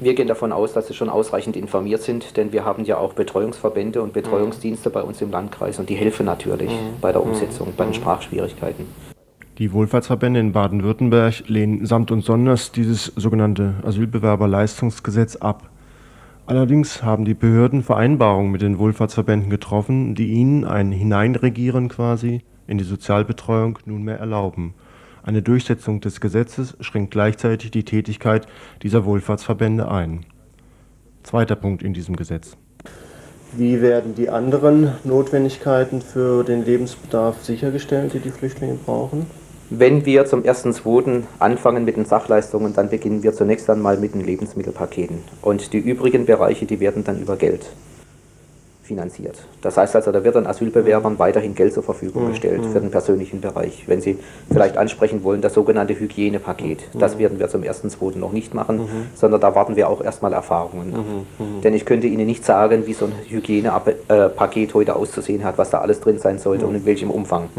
Wir 0.00 0.14
gehen 0.14 0.26
davon 0.26 0.50
aus, 0.52 0.72
dass 0.72 0.88
sie 0.88 0.94
schon 0.94 1.08
ausreichend 1.08 1.56
informiert 1.56 2.02
sind, 2.02 2.36
denn 2.36 2.52
wir 2.52 2.64
haben 2.64 2.84
ja 2.84 2.98
auch 2.98 3.12
Betreuungsverbände 3.12 4.02
und 4.02 4.12
Betreuungsdienste 4.12 4.90
bei 4.90 5.02
uns 5.02 5.22
im 5.22 5.30
Landkreis 5.30 5.78
und 5.78 5.88
die 5.88 5.94
helfen 5.94 6.26
natürlich 6.26 6.72
bei 7.00 7.12
der 7.12 7.22
Umsetzung, 7.22 7.72
bei 7.76 7.84
den 7.84 7.94
Sprachschwierigkeiten. 7.94 8.86
Die 9.58 9.72
Wohlfahrtsverbände 9.72 10.38
in 10.38 10.52
Baden-Württemberg 10.52 11.48
lehnen 11.48 11.84
samt 11.84 12.12
und 12.12 12.24
sonders 12.24 12.70
dieses 12.70 13.06
sogenannte 13.16 13.74
Asylbewerberleistungsgesetz 13.84 15.34
ab. 15.34 15.68
Allerdings 16.46 17.02
haben 17.02 17.24
die 17.24 17.34
Behörden 17.34 17.82
Vereinbarungen 17.82 18.52
mit 18.52 18.62
den 18.62 18.78
Wohlfahrtsverbänden 18.78 19.50
getroffen, 19.50 20.14
die 20.14 20.28
ihnen 20.28 20.64
ein 20.64 20.92
Hineinregieren 20.92 21.88
quasi 21.88 22.42
in 22.68 22.78
die 22.78 22.84
Sozialbetreuung 22.84 23.80
nunmehr 23.84 24.20
erlauben. 24.20 24.74
Eine 25.24 25.42
Durchsetzung 25.42 26.00
des 26.00 26.20
Gesetzes 26.20 26.76
schränkt 26.78 27.10
gleichzeitig 27.10 27.72
die 27.72 27.84
Tätigkeit 27.84 28.46
dieser 28.84 29.04
Wohlfahrtsverbände 29.04 29.90
ein. 29.90 30.20
Zweiter 31.24 31.56
Punkt 31.56 31.82
in 31.82 31.94
diesem 31.94 32.14
Gesetz. 32.14 32.56
Wie 33.56 33.82
werden 33.82 34.14
die 34.14 34.30
anderen 34.30 34.92
Notwendigkeiten 35.02 36.00
für 36.00 36.44
den 36.44 36.64
Lebensbedarf 36.64 37.42
sichergestellt, 37.42 38.14
die 38.14 38.20
die 38.20 38.30
Flüchtlinge 38.30 38.74
brauchen? 38.74 39.26
Wenn 39.70 40.06
wir 40.06 40.24
zum 40.24 40.44
1.2. 40.44 41.24
anfangen 41.38 41.84
mit 41.84 41.98
den 41.98 42.06
Sachleistungen, 42.06 42.72
dann 42.72 42.88
beginnen 42.88 43.22
wir 43.22 43.34
zunächst 43.34 43.68
einmal 43.68 43.98
mit 43.98 44.14
den 44.14 44.22
Lebensmittelpaketen. 44.22 45.18
Und 45.42 45.74
die 45.74 45.78
übrigen 45.78 46.24
Bereiche, 46.24 46.64
die 46.64 46.80
werden 46.80 47.04
dann 47.04 47.20
über 47.20 47.36
Geld 47.36 47.66
finanziert. 48.82 49.36
Das 49.60 49.76
heißt 49.76 49.94
also, 49.94 50.10
da 50.10 50.24
wird 50.24 50.36
den 50.36 50.46
Asylbewerbern 50.46 51.18
weiterhin 51.18 51.54
Geld 51.54 51.74
zur 51.74 51.82
Verfügung 51.82 52.30
gestellt 52.30 52.64
für 52.72 52.80
den 52.80 52.90
persönlichen 52.90 53.42
Bereich. 53.42 53.84
Wenn 53.86 54.00
Sie 54.00 54.16
vielleicht 54.50 54.78
ansprechen 54.78 55.22
wollen, 55.22 55.42
das 55.42 55.52
sogenannte 55.52 56.00
Hygienepaket, 56.00 56.88
das 56.94 57.18
werden 57.18 57.38
wir 57.38 57.48
zum 57.50 57.60
1.2. 57.60 58.16
noch 58.16 58.32
nicht 58.32 58.54
machen, 58.54 58.88
sondern 59.14 59.42
da 59.42 59.54
warten 59.54 59.76
wir 59.76 59.90
auch 59.90 60.02
erstmal 60.02 60.32
Erfahrungen. 60.32 61.26
Denn 61.62 61.74
ich 61.74 61.84
könnte 61.84 62.06
Ihnen 62.06 62.24
nicht 62.24 62.46
sagen, 62.46 62.86
wie 62.86 62.94
so 62.94 63.04
ein 63.04 63.12
Hygienepaket 63.28 64.72
heute 64.72 64.96
auszusehen 64.96 65.44
hat, 65.44 65.58
was 65.58 65.68
da 65.68 65.82
alles 65.82 66.00
drin 66.00 66.18
sein 66.18 66.38
sollte 66.38 66.66
und 66.66 66.74
in 66.74 66.86
welchem 66.86 67.10
Umfang. 67.10 67.50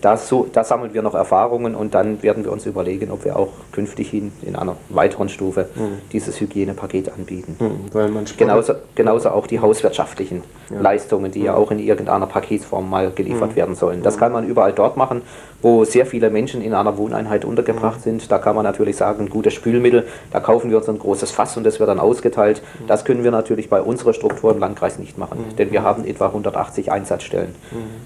Da, 0.00 0.16
so, 0.16 0.46
da 0.52 0.64
sammeln 0.64 0.94
wir 0.94 1.02
noch 1.02 1.14
Erfahrungen 1.14 1.74
und 1.74 1.94
dann 1.94 2.22
werden 2.22 2.44
wir 2.44 2.52
uns 2.52 2.66
überlegen, 2.66 3.10
ob 3.10 3.24
wir 3.24 3.36
auch 3.36 3.48
künftig 3.72 4.10
hin 4.10 4.32
in 4.42 4.56
einer 4.56 4.76
weiteren 4.88 5.28
Stufe 5.28 5.68
dieses 6.12 6.40
Hygienepaket 6.40 7.12
anbieten. 7.12 7.56
Weil 7.92 8.08
man 8.08 8.24
Genauso, 8.36 8.74
genauso 8.94 9.30
auch 9.30 9.46
die 9.46 9.60
hauswirtschaftlichen 9.60 10.42
Leistungen, 10.70 11.32
die 11.32 11.42
ja 11.42 11.54
auch 11.54 11.70
in 11.70 11.78
irgendeiner 11.78 12.26
Paketsform 12.26 12.88
mal 12.88 13.10
geliefert 13.10 13.56
werden 13.56 13.74
sollen. 13.74 14.02
Das 14.02 14.18
kann 14.18 14.32
man 14.32 14.46
überall 14.46 14.72
dort 14.72 14.96
machen, 14.96 15.22
wo 15.62 15.84
sehr 15.84 16.06
viele 16.06 16.30
Menschen 16.30 16.62
in 16.62 16.72
einer 16.72 16.96
Wohneinheit 16.96 17.44
untergebracht 17.44 18.00
sind. 18.02 18.30
Da 18.30 18.38
kann 18.38 18.54
man 18.54 18.64
natürlich 18.64 18.96
sagen, 18.96 19.28
gutes 19.28 19.52
Spülmittel, 19.52 20.06
da 20.32 20.40
kaufen 20.40 20.70
wir 20.70 20.78
uns 20.78 20.88
ein 20.88 20.98
großes 20.98 21.30
Fass 21.32 21.56
und 21.56 21.64
das 21.64 21.80
wird 21.80 21.88
dann 21.88 21.98
ausgeteilt. 21.98 22.62
Das 22.86 23.04
können 23.04 23.24
wir 23.24 23.30
natürlich 23.30 23.68
bei 23.68 23.82
unserer 23.82 24.14
Struktur 24.14 24.52
im 24.52 24.58
Landkreis 24.60 24.98
nicht 24.98 25.18
machen, 25.18 25.44
denn 25.58 25.72
wir 25.72 25.82
haben 25.82 26.04
etwa 26.04 26.26
180 26.26 26.92
Einsatzstellen. 26.92 27.54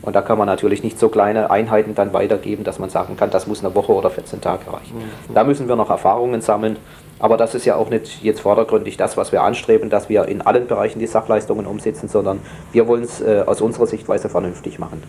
Und 0.02 0.16
da 0.16 0.22
kann 0.22 0.38
man 0.38 0.46
natürlich 0.46 0.82
nicht 0.82 0.98
so 0.98 1.08
kleine 1.10 1.50
Einheiten 1.50 1.83
dann 1.92 2.12
weitergeben, 2.12 2.62
dass 2.62 2.78
man 2.78 2.88
sagen 2.88 3.16
kann, 3.16 3.30
das 3.30 3.48
muss 3.48 3.64
eine 3.64 3.74
Woche 3.74 3.92
oder 3.92 4.10
14 4.10 4.40
Tage 4.40 4.72
reichen. 4.72 4.94
Da 5.34 5.42
müssen 5.42 5.66
wir 5.68 5.74
noch 5.74 5.90
Erfahrungen 5.90 6.40
sammeln. 6.40 6.76
Aber 7.18 7.36
das 7.36 7.54
ist 7.54 7.64
ja 7.64 7.76
auch 7.76 7.90
nicht 7.90 8.22
jetzt 8.22 8.40
vordergründig 8.40 8.96
das, 8.96 9.16
was 9.16 9.32
wir 9.32 9.42
anstreben, 9.42 9.90
dass 9.90 10.08
wir 10.08 10.26
in 10.26 10.42
allen 10.42 10.66
Bereichen 10.66 10.98
die 10.98 11.06
Sachleistungen 11.06 11.66
umsetzen, 11.66 12.08
sondern 12.08 12.40
wir 12.72 12.86
wollen 12.88 13.02
es 13.04 13.20
äh, 13.20 13.42
aus 13.46 13.60
unserer 13.60 13.86
Sichtweise 13.86 14.28
vernünftig 14.28 14.78
machen. 14.78 15.02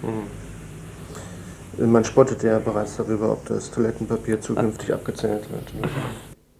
Man 1.78 2.03
spottet 2.05 2.41
ja 2.43 2.59
bereits 2.59 2.97
darüber, 2.97 3.32
ob 3.34 3.45
das 3.47 3.69
Toilettenpapier 3.71 4.39
zukünftig 4.39 4.93
abgezählt 4.93 5.43
wird. 5.51 5.73
ne? 5.73 5.89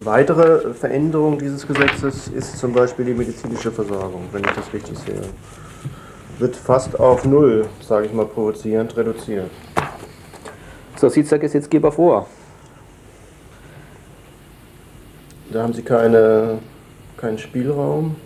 Weitere 0.00 0.74
Veränderung 0.74 1.38
dieses 1.38 1.66
Gesetzes 1.66 2.28
ist 2.28 2.58
zum 2.58 2.72
Beispiel 2.74 3.06
die 3.06 3.14
medizinische 3.14 3.72
Versorgung, 3.72 4.24
wenn 4.32 4.44
ich 4.44 4.50
das 4.50 4.70
richtig 4.72 4.98
sehe. 4.98 5.22
Wird 6.38 6.54
fast 6.54 7.00
auf 7.00 7.24
null, 7.24 7.66
sage 7.80 8.06
ich 8.06 8.12
mal 8.12 8.26
provozierend, 8.26 8.94
reduziert. 8.94 9.50
So 10.96 11.08
sieht 11.10 11.24
es 11.24 11.30
der 11.30 11.38
Gesetzgeber 11.38 11.92
vor. 11.92 12.26
Da 15.52 15.62
haben 15.62 15.72
Sie 15.72 15.82
keine, 15.82 16.58
keinen 17.16 17.38
Spielraum. 17.38 18.16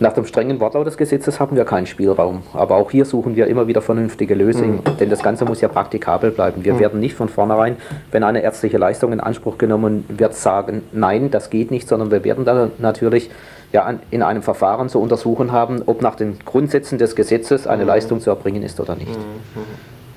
Nach 0.00 0.12
dem 0.12 0.26
strengen 0.26 0.58
Wortlaut 0.58 0.88
des 0.88 0.96
Gesetzes 0.96 1.38
haben 1.38 1.54
wir 1.54 1.64
keinen 1.64 1.86
Spielraum. 1.86 2.42
Aber 2.52 2.74
auch 2.74 2.90
hier 2.90 3.04
suchen 3.04 3.36
wir 3.36 3.46
immer 3.46 3.68
wieder 3.68 3.80
vernünftige 3.80 4.34
Lösungen, 4.34 4.80
denn 4.98 5.08
das 5.08 5.22
Ganze 5.22 5.44
muss 5.44 5.60
ja 5.60 5.68
praktikabel 5.68 6.32
bleiben. 6.32 6.64
Wir 6.64 6.80
werden 6.80 6.98
nicht 6.98 7.14
von 7.14 7.28
vornherein, 7.28 7.76
wenn 8.10 8.24
eine 8.24 8.42
ärztliche 8.42 8.78
Leistung 8.78 9.12
in 9.12 9.20
Anspruch 9.20 9.58
genommen 9.58 10.04
wird, 10.08 10.34
sagen, 10.34 10.82
nein, 10.90 11.30
das 11.30 11.50
geht 11.50 11.70
nicht, 11.70 11.86
sondern 11.86 12.10
wir 12.10 12.24
werden 12.24 12.44
dann 12.44 12.72
natürlich 12.78 13.30
ja, 13.72 13.94
in 14.10 14.22
einem 14.22 14.42
Verfahren 14.42 14.88
zu 14.88 15.00
untersuchen 15.00 15.50
haben, 15.50 15.82
ob 15.86 16.02
nach 16.02 16.14
den 16.14 16.38
Grundsätzen 16.44 16.98
des 16.98 17.16
Gesetzes 17.16 17.66
eine 17.66 17.84
Leistung 17.84 18.20
zu 18.20 18.30
erbringen 18.30 18.62
ist 18.62 18.78
oder 18.80 18.94
nicht. 18.94 19.18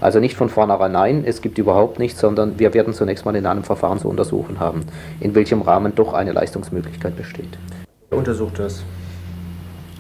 Also 0.01 0.20
nicht 0.20 0.36
von 0.36 0.49
vornherein 0.49 0.91
nein, 0.91 1.24
es 1.26 1.41
gibt 1.41 1.58
überhaupt 1.58 1.99
nichts, 1.99 2.20
sondern 2.20 2.60
wir 2.60 2.74
werden 2.74 2.93
zunächst 2.93 3.26
mal 3.26 3.36
in 3.36 3.45
einem 3.45 3.64
Verfahren 3.64 3.99
zu 3.99 4.10
untersuchen 4.10 4.60
haben, 4.60 4.82
in 5.22 5.36
welchem 5.36 5.62
Rahmen 5.62 5.95
doch 5.95 6.14
eine 6.14 6.34
Leistungsmöglichkeit 6.34 7.16
besteht. 7.16 7.58
Wer 8.10 8.20
untersucht 8.20 8.60
das? 8.60 8.84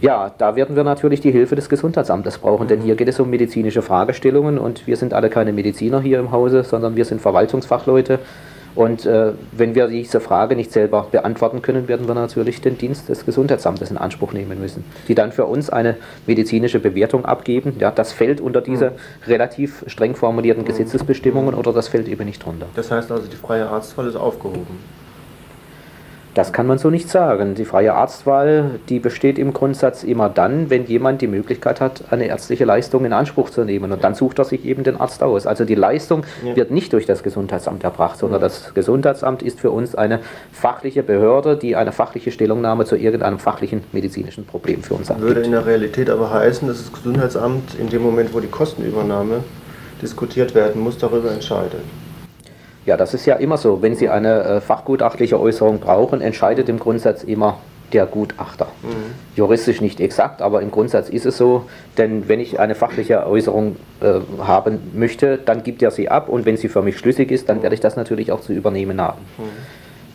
Ja, 0.01 0.31
da 0.37 0.57
werden 0.57 0.75
wir 0.75 0.83
natürlich 0.83 1.21
die 1.21 1.31
Hilfe 1.31 1.55
des 1.55 1.69
Gesundheitsamtes 1.69 2.37
brauchen, 2.39 2.67
denn 2.67 2.81
hier 2.81 2.95
geht 2.95 3.07
es 3.07 3.19
um 3.21 3.29
medizinische 3.29 3.81
Fragestellungen 3.81 4.57
und 4.57 4.85
wir 4.85 4.97
sind 4.97 5.13
alle 5.13 5.29
keine 5.29 5.53
Mediziner 5.53 6.01
hier 6.01 6.19
im 6.19 6.31
Hause, 6.31 6.63
sondern 6.63 6.97
wir 6.97 7.05
sind 7.05 7.21
Verwaltungsfachleute. 7.21 8.19
Und 8.75 9.05
äh, 9.05 9.31
wenn 9.53 9.73
wir 9.73 9.87
diese 9.87 10.19
Frage 10.19 10.55
nicht 10.55 10.71
selber 10.71 11.07
beantworten 11.09 11.61
können, 11.61 11.87
werden 11.87 12.07
wir 12.07 12.13
natürlich 12.13 12.61
den 12.61 12.77
Dienst 12.77 13.09
des 13.09 13.25
Gesundheitsamtes 13.25 13.89
in 13.89 13.97
Anspruch 13.97 14.33
nehmen 14.33 14.59
müssen, 14.59 14.83
die 15.07 15.15
dann 15.15 15.31
für 15.31 15.45
uns 15.45 15.69
eine 15.69 15.95
medizinische 16.27 16.79
Bewertung 16.79 17.25
abgeben. 17.25 17.77
Ja, 17.79 17.91
das 17.91 18.11
fällt 18.11 18.41
unter 18.41 18.61
diese 18.61 18.93
relativ 19.27 19.85
streng 19.87 20.15
formulierten 20.15 20.65
Gesetzesbestimmungen 20.65 21.55
oder 21.55 21.71
das 21.71 21.87
fällt 21.87 22.07
eben 22.07 22.25
nicht 22.25 22.43
drunter. 22.45 22.67
Das 22.75 22.91
heißt 22.91 23.11
also, 23.11 23.27
die 23.27 23.37
freie 23.37 23.67
Arztwahl 23.67 24.07
ist 24.07 24.17
aufgehoben. 24.17 24.77
Das 26.35 26.51
kann 26.51 26.67
man 26.67 26.77
so 26.77 26.89
nicht 26.89 27.09
sagen. 27.09 27.55
Die 27.55 27.63
freie 27.63 27.93
Arztwahl, 27.93 28.71
die 28.89 28.99
besteht 28.99 29.39
im 29.39 29.53
Grundsatz 29.53 30.03
immer 30.03 30.27
dann, 30.27 30.69
wenn 30.69 30.85
jemand 30.85 31.21
die 31.21 31.27
Möglichkeit 31.27 31.79
hat, 31.79 32.03
eine 32.11 32.25
ärztliche 32.27 32.65
Leistung 32.65 33.05
in 33.05 33.13
Anspruch 33.13 33.49
zu 33.51 33.63
nehmen. 33.63 33.93
Und 33.93 34.03
dann 34.03 34.15
sucht 34.15 34.37
er 34.39 34.43
sich 34.43 34.65
eben 34.65 34.83
den 34.83 34.99
Arzt 34.99 35.23
aus. 35.23 35.47
Also 35.47 35.63
die 35.63 35.75
Leistung 35.75 36.25
Ja. 36.43 36.53
wird 36.57 36.71
nicht 36.71 36.91
durch 36.91 37.05
das 37.05 37.23
Gesundheitsamt 37.23 37.85
erbracht, 37.85 38.19
sondern 38.19 38.41
das 38.41 38.73
Gesundheitsamt 38.73 39.43
ist 39.43 39.61
für 39.61 39.71
uns 39.71 39.95
eine 39.95 40.19
fachliche 40.51 41.03
Behörde, 41.03 41.55
die 41.55 41.77
eine 41.77 41.93
fachliche 41.93 42.31
Stellungnahme 42.33 42.83
zu 42.83 42.97
irgendeinem 42.97 43.39
fachlichen 43.39 43.85
medizinischen 43.93 44.45
Problem 44.45 44.83
für 44.83 44.95
uns 44.95 45.07
Würde 45.07 45.21
abgibt. 45.27 45.45
in 45.45 45.51
der 45.53 45.65
Realität 45.65 46.09
aber 46.09 46.31
heißen, 46.31 46.67
dass 46.67 46.79
das 46.79 46.91
Gesundheitsamt 46.91 47.75
in 47.79 47.87
dem 47.89 48.01
Moment, 48.01 48.33
wo 48.33 48.41
die 48.41 48.47
Kostenübernahme 48.49 49.41
diskutiert 50.01 50.53
werden 50.53 50.81
muss, 50.81 50.97
darüber 50.97 51.31
entscheidet. 51.31 51.79
Ja, 52.85 52.97
das 52.97 53.13
ist 53.13 53.25
ja 53.25 53.35
immer 53.35 53.57
so. 53.57 53.81
Wenn 53.81 53.95
Sie 53.95 54.09
eine 54.09 54.41
äh, 54.43 54.61
fachgutachtliche 54.61 55.39
Äußerung 55.39 55.79
brauchen, 55.79 56.21
entscheidet 56.21 56.69
im 56.69 56.79
Grundsatz 56.79 57.23
immer 57.23 57.57
der 57.93 58.05
Gutachter. 58.07 58.67
Juristisch 59.35 59.79
nicht 59.79 59.99
exakt, 60.01 60.41
aber 60.41 60.61
im 60.61 60.71
Grundsatz 60.71 61.07
ist 61.07 61.25
es 61.25 61.37
so, 61.37 61.65
denn 61.97 62.27
wenn 62.27 62.39
ich 62.39 62.59
eine 62.59 62.73
fachliche 62.75 63.25
Äußerung 63.27 63.75
äh, 64.01 64.19
haben 64.43 64.79
möchte, 64.95 65.37
dann 65.37 65.63
gibt 65.63 65.81
er 65.83 65.91
sie 65.91 66.09
ab 66.09 66.27
und 66.27 66.45
wenn 66.45 66.57
sie 66.57 66.67
für 66.67 66.81
mich 66.81 66.97
schlüssig 66.97 67.31
ist, 67.31 67.47
dann 67.47 67.61
werde 67.61 67.75
ich 67.75 67.81
das 67.81 67.95
natürlich 67.95 68.31
auch 68.31 68.41
zu 68.41 68.53
übernehmen 68.53 68.99
haben. 68.99 69.19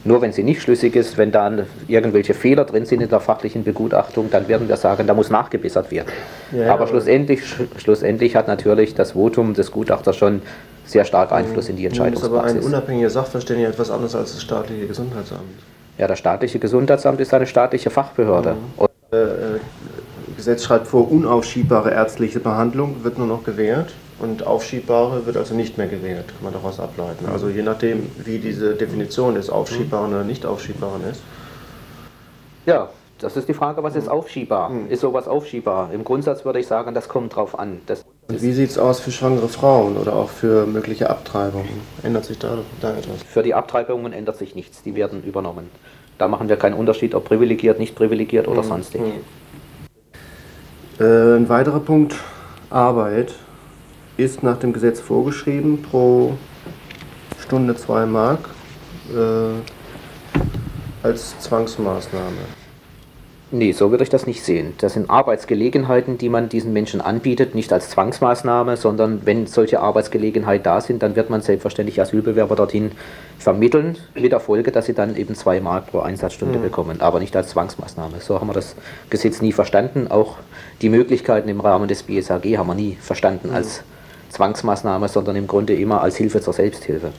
Nur 0.03 0.21
wenn 0.21 0.33
sie 0.33 0.43
nicht 0.43 0.63
schlüssig 0.63 0.97
ist, 0.97 1.17
wenn 1.19 1.31
dann 1.31 1.67
irgendwelche 1.87 2.35
Fehler 2.35 2.65
drin 2.65 2.87
sind 2.87 3.03
in 3.03 3.09
der 3.09 3.21
fachlichen 3.21 3.63
Begutachtung, 3.65 4.31
dann 4.31 4.49
werden 4.49 4.69
wir 4.69 4.77
sagen, 4.77 5.07
da 5.07 5.15
muss 5.15 5.31
nachgebessert 5.31 5.91
werden. 5.91 6.09
Ja, 6.53 6.65
aber 6.65 6.73
aber- 6.73 6.87
schlussendlich, 6.89 7.41
sch- 7.43 7.79
schlussendlich 7.79 8.35
hat 8.35 8.49
natürlich 8.49 8.95
das 8.95 9.13
Votum 9.13 9.55
des 9.55 9.71
Gutachters 9.71 10.17
schon 10.17 10.43
sehr 10.91 11.05
stark 11.05 11.33
Einfluss 11.33 11.69
in 11.69 11.77
die 11.77 11.85
Nun 11.85 11.93
ist 11.93 11.99
aber 11.99 12.09
ein 12.09 12.13
Entscheidungspraxis. 12.17 12.67
unabhängiger 12.67 13.11
Sachverständiger 13.11 13.69
etwas 13.69 13.91
anderes 13.91 14.15
als 14.15 14.33
das 14.33 14.43
staatliche 14.43 14.87
Gesundheitsamt. 14.87 15.41
Ja, 15.99 16.07
das 16.09 16.19
staatliche 16.19 16.59
Gesundheitsamt 16.59 17.21
ist 17.21 17.33
eine 17.35 17.47
staatliche 17.47 17.91
Fachbehörde. 17.91 18.57
Und 18.77 18.91
Äh, 19.13 19.17
äh, 19.17 19.61
Gesetz 20.37 20.63
schreibt 20.65 20.87
vor, 20.87 21.11
unaufschiebbare 21.11 21.91
ärztliche 21.91 22.39
Behandlung 22.41 23.03
wird 23.03 23.19
nur 23.19 23.27
noch 23.27 23.43
gewährt 23.45 23.93
und 24.21 24.47
aufschiebbare 24.47 25.27
wird 25.27 25.37
also 25.37 25.55
nicht 25.55 25.77
mehr 25.79 25.89
gewährt, 25.89 26.29
kann 26.29 26.45
man 26.45 26.53
daraus 26.53 26.79
ableiten. 26.79 27.27
Also 27.31 27.49
je 27.49 27.63
nachdem, 27.63 28.09
wie 28.25 28.39
diese 28.39 28.75
Definition 28.75 29.35
des 29.35 29.51
Aufschiebbaren 29.51 30.15
oder 30.15 30.25
nicht 30.25 30.47
Aufschiebbaren 30.47 31.03
ist. 31.11 31.21
ja, 32.67 32.89
das 33.21 33.37
ist 33.37 33.49
die 33.49 33.55
Frage, 33.55 33.83
was 33.83 33.97
ist 33.97 34.09
aufschiebbar? 34.09 34.73
Ist 34.89 35.01
sowas 35.01 35.29
aufschiebbar? 35.29 35.93
Im 35.93 36.05
Grundsatz 36.05 36.45
würde 36.45 36.61
ich 36.61 36.67
sagen, 36.67 36.95
das 36.95 37.09
kommt 37.09 37.37
drauf 37.37 37.59
an. 37.59 37.81
Das 37.87 38.05
Und 38.29 38.43
wie 38.43 38.53
sieht 38.53 38.71
es 38.71 38.79
aus 38.79 39.01
für 39.01 39.11
schwangere 39.11 39.49
Frauen 39.49 39.97
oder 39.97 40.15
auch 40.15 40.29
für 40.29 40.67
mögliche 40.67 41.11
Abtreibungen? 41.11 41.81
Ändert 42.03 42.25
sich 42.25 42.39
da, 42.39 42.59
da 42.81 42.97
etwas? 42.97 43.23
Für 43.23 43.43
die 43.43 43.55
Abtreibungen 43.55 44.13
ändert 44.13 44.37
sich 44.37 44.55
nichts, 44.55 44.83
die 44.83 44.95
werden 44.95 45.23
übernommen. 45.23 45.71
Da 46.19 46.29
machen 46.29 46.49
wir 46.49 46.57
keinen 46.57 46.75
Unterschied, 46.75 47.15
ob 47.15 47.25
privilegiert, 47.25 47.79
nicht 47.79 47.95
privilegiert 47.95 48.49
oder 48.49 48.63
sonstig. 48.63 49.01
Äh, 50.99 51.05
ein 51.05 51.49
weiterer 51.49 51.81
Punkt, 51.81 52.15
Arbeit, 52.69 53.35
ist 54.17 54.43
nach 54.43 54.59
dem 54.59 54.73
Gesetz 54.73 55.01
vorgeschrieben, 55.01 55.83
pro 55.83 56.35
Stunde 57.39 57.75
2 57.75 58.07
Mark. 58.07 58.41
äh, 59.11 59.61
als 61.03 61.39
Zwangsmaßnahme. 61.41 62.60
Nee, 63.53 63.73
so 63.73 63.91
würde 63.91 64.05
ich 64.05 64.11
das 64.11 64.29
nicht 64.29 64.45
sehen. 64.45 64.75
Das 64.79 64.93
sind 64.93 65.11
Arbeitsgelegenheiten, 65.11 66.19
die 66.19 66.29
man 66.29 66.49
diesen 66.49 66.73
Menschen 66.73 67.01
anbietet, 67.01 67.57
nicht 67.57 67.73
als 67.73 67.91
Zwangsmaßnahme, 67.91 68.77
sondern 68.77 69.23
wenn 69.25 69.49
solche 69.49 69.81
Arbeitsgelegenheiten 69.81 70.63
da 70.63 70.81
sind, 70.81 71.03
dann 71.03 71.17
wird 71.17 71.31
man 71.31 71.41
selbstverständlich 71.41 72.01
Asylbewerber 72.01 72.55
dorthin 72.55 72.93
vermitteln, 73.41 73.99
mit 74.15 74.31
der 74.31 74.39
Folge, 74.39 74.71
dass 74.71 74.87
sie 74.87 74.95
dann 74.95 75.17
eben 75.17 75.35
zwei 75.35 75.61
Mark 75.61 75.89
pro 75.89 75.99
Einsatzstunde 75.99 76.59
mhm. 76.59 76.63
bekommen, 76.63 77.01
aber 77.01 77.19
nicht 77.19 77.35
als 77.35 77.49
Zwangsmaßnahme. 77.49 78.21
So 78.21 78.39
haben 78.41 78.49
wir 78.49 78.55
das 78.55 78.77
Gesetz 79.09 79.43
nie 79.43 79.53
verstanden. 79.53 80.07
Auch 80.09 80.37
die 80.81 80.89
Möglichkeiten 80.89 81.49
im 81.49 81.61
Rahmen 81.61 81.89
des 81.89 82.05
BSAG 82.05 82.45
haben 82.57 82.69
wir 82.69 82.77
nie 82.77 82.99
verstanden 83.01 83.49
mhm. 83.49 83.57
als 83.57 83.83
Zwangsmaßnahme, 84.29 85.09
sondern 85.09 85.35
im 85.35 85.49
Grunde 85.49 85.75
immer 85.75 86.03
als 86.03 86.17
Hilfe 86.17 86.41
zur 86.41 86.53
Selbsthilfe. 86.53 87.11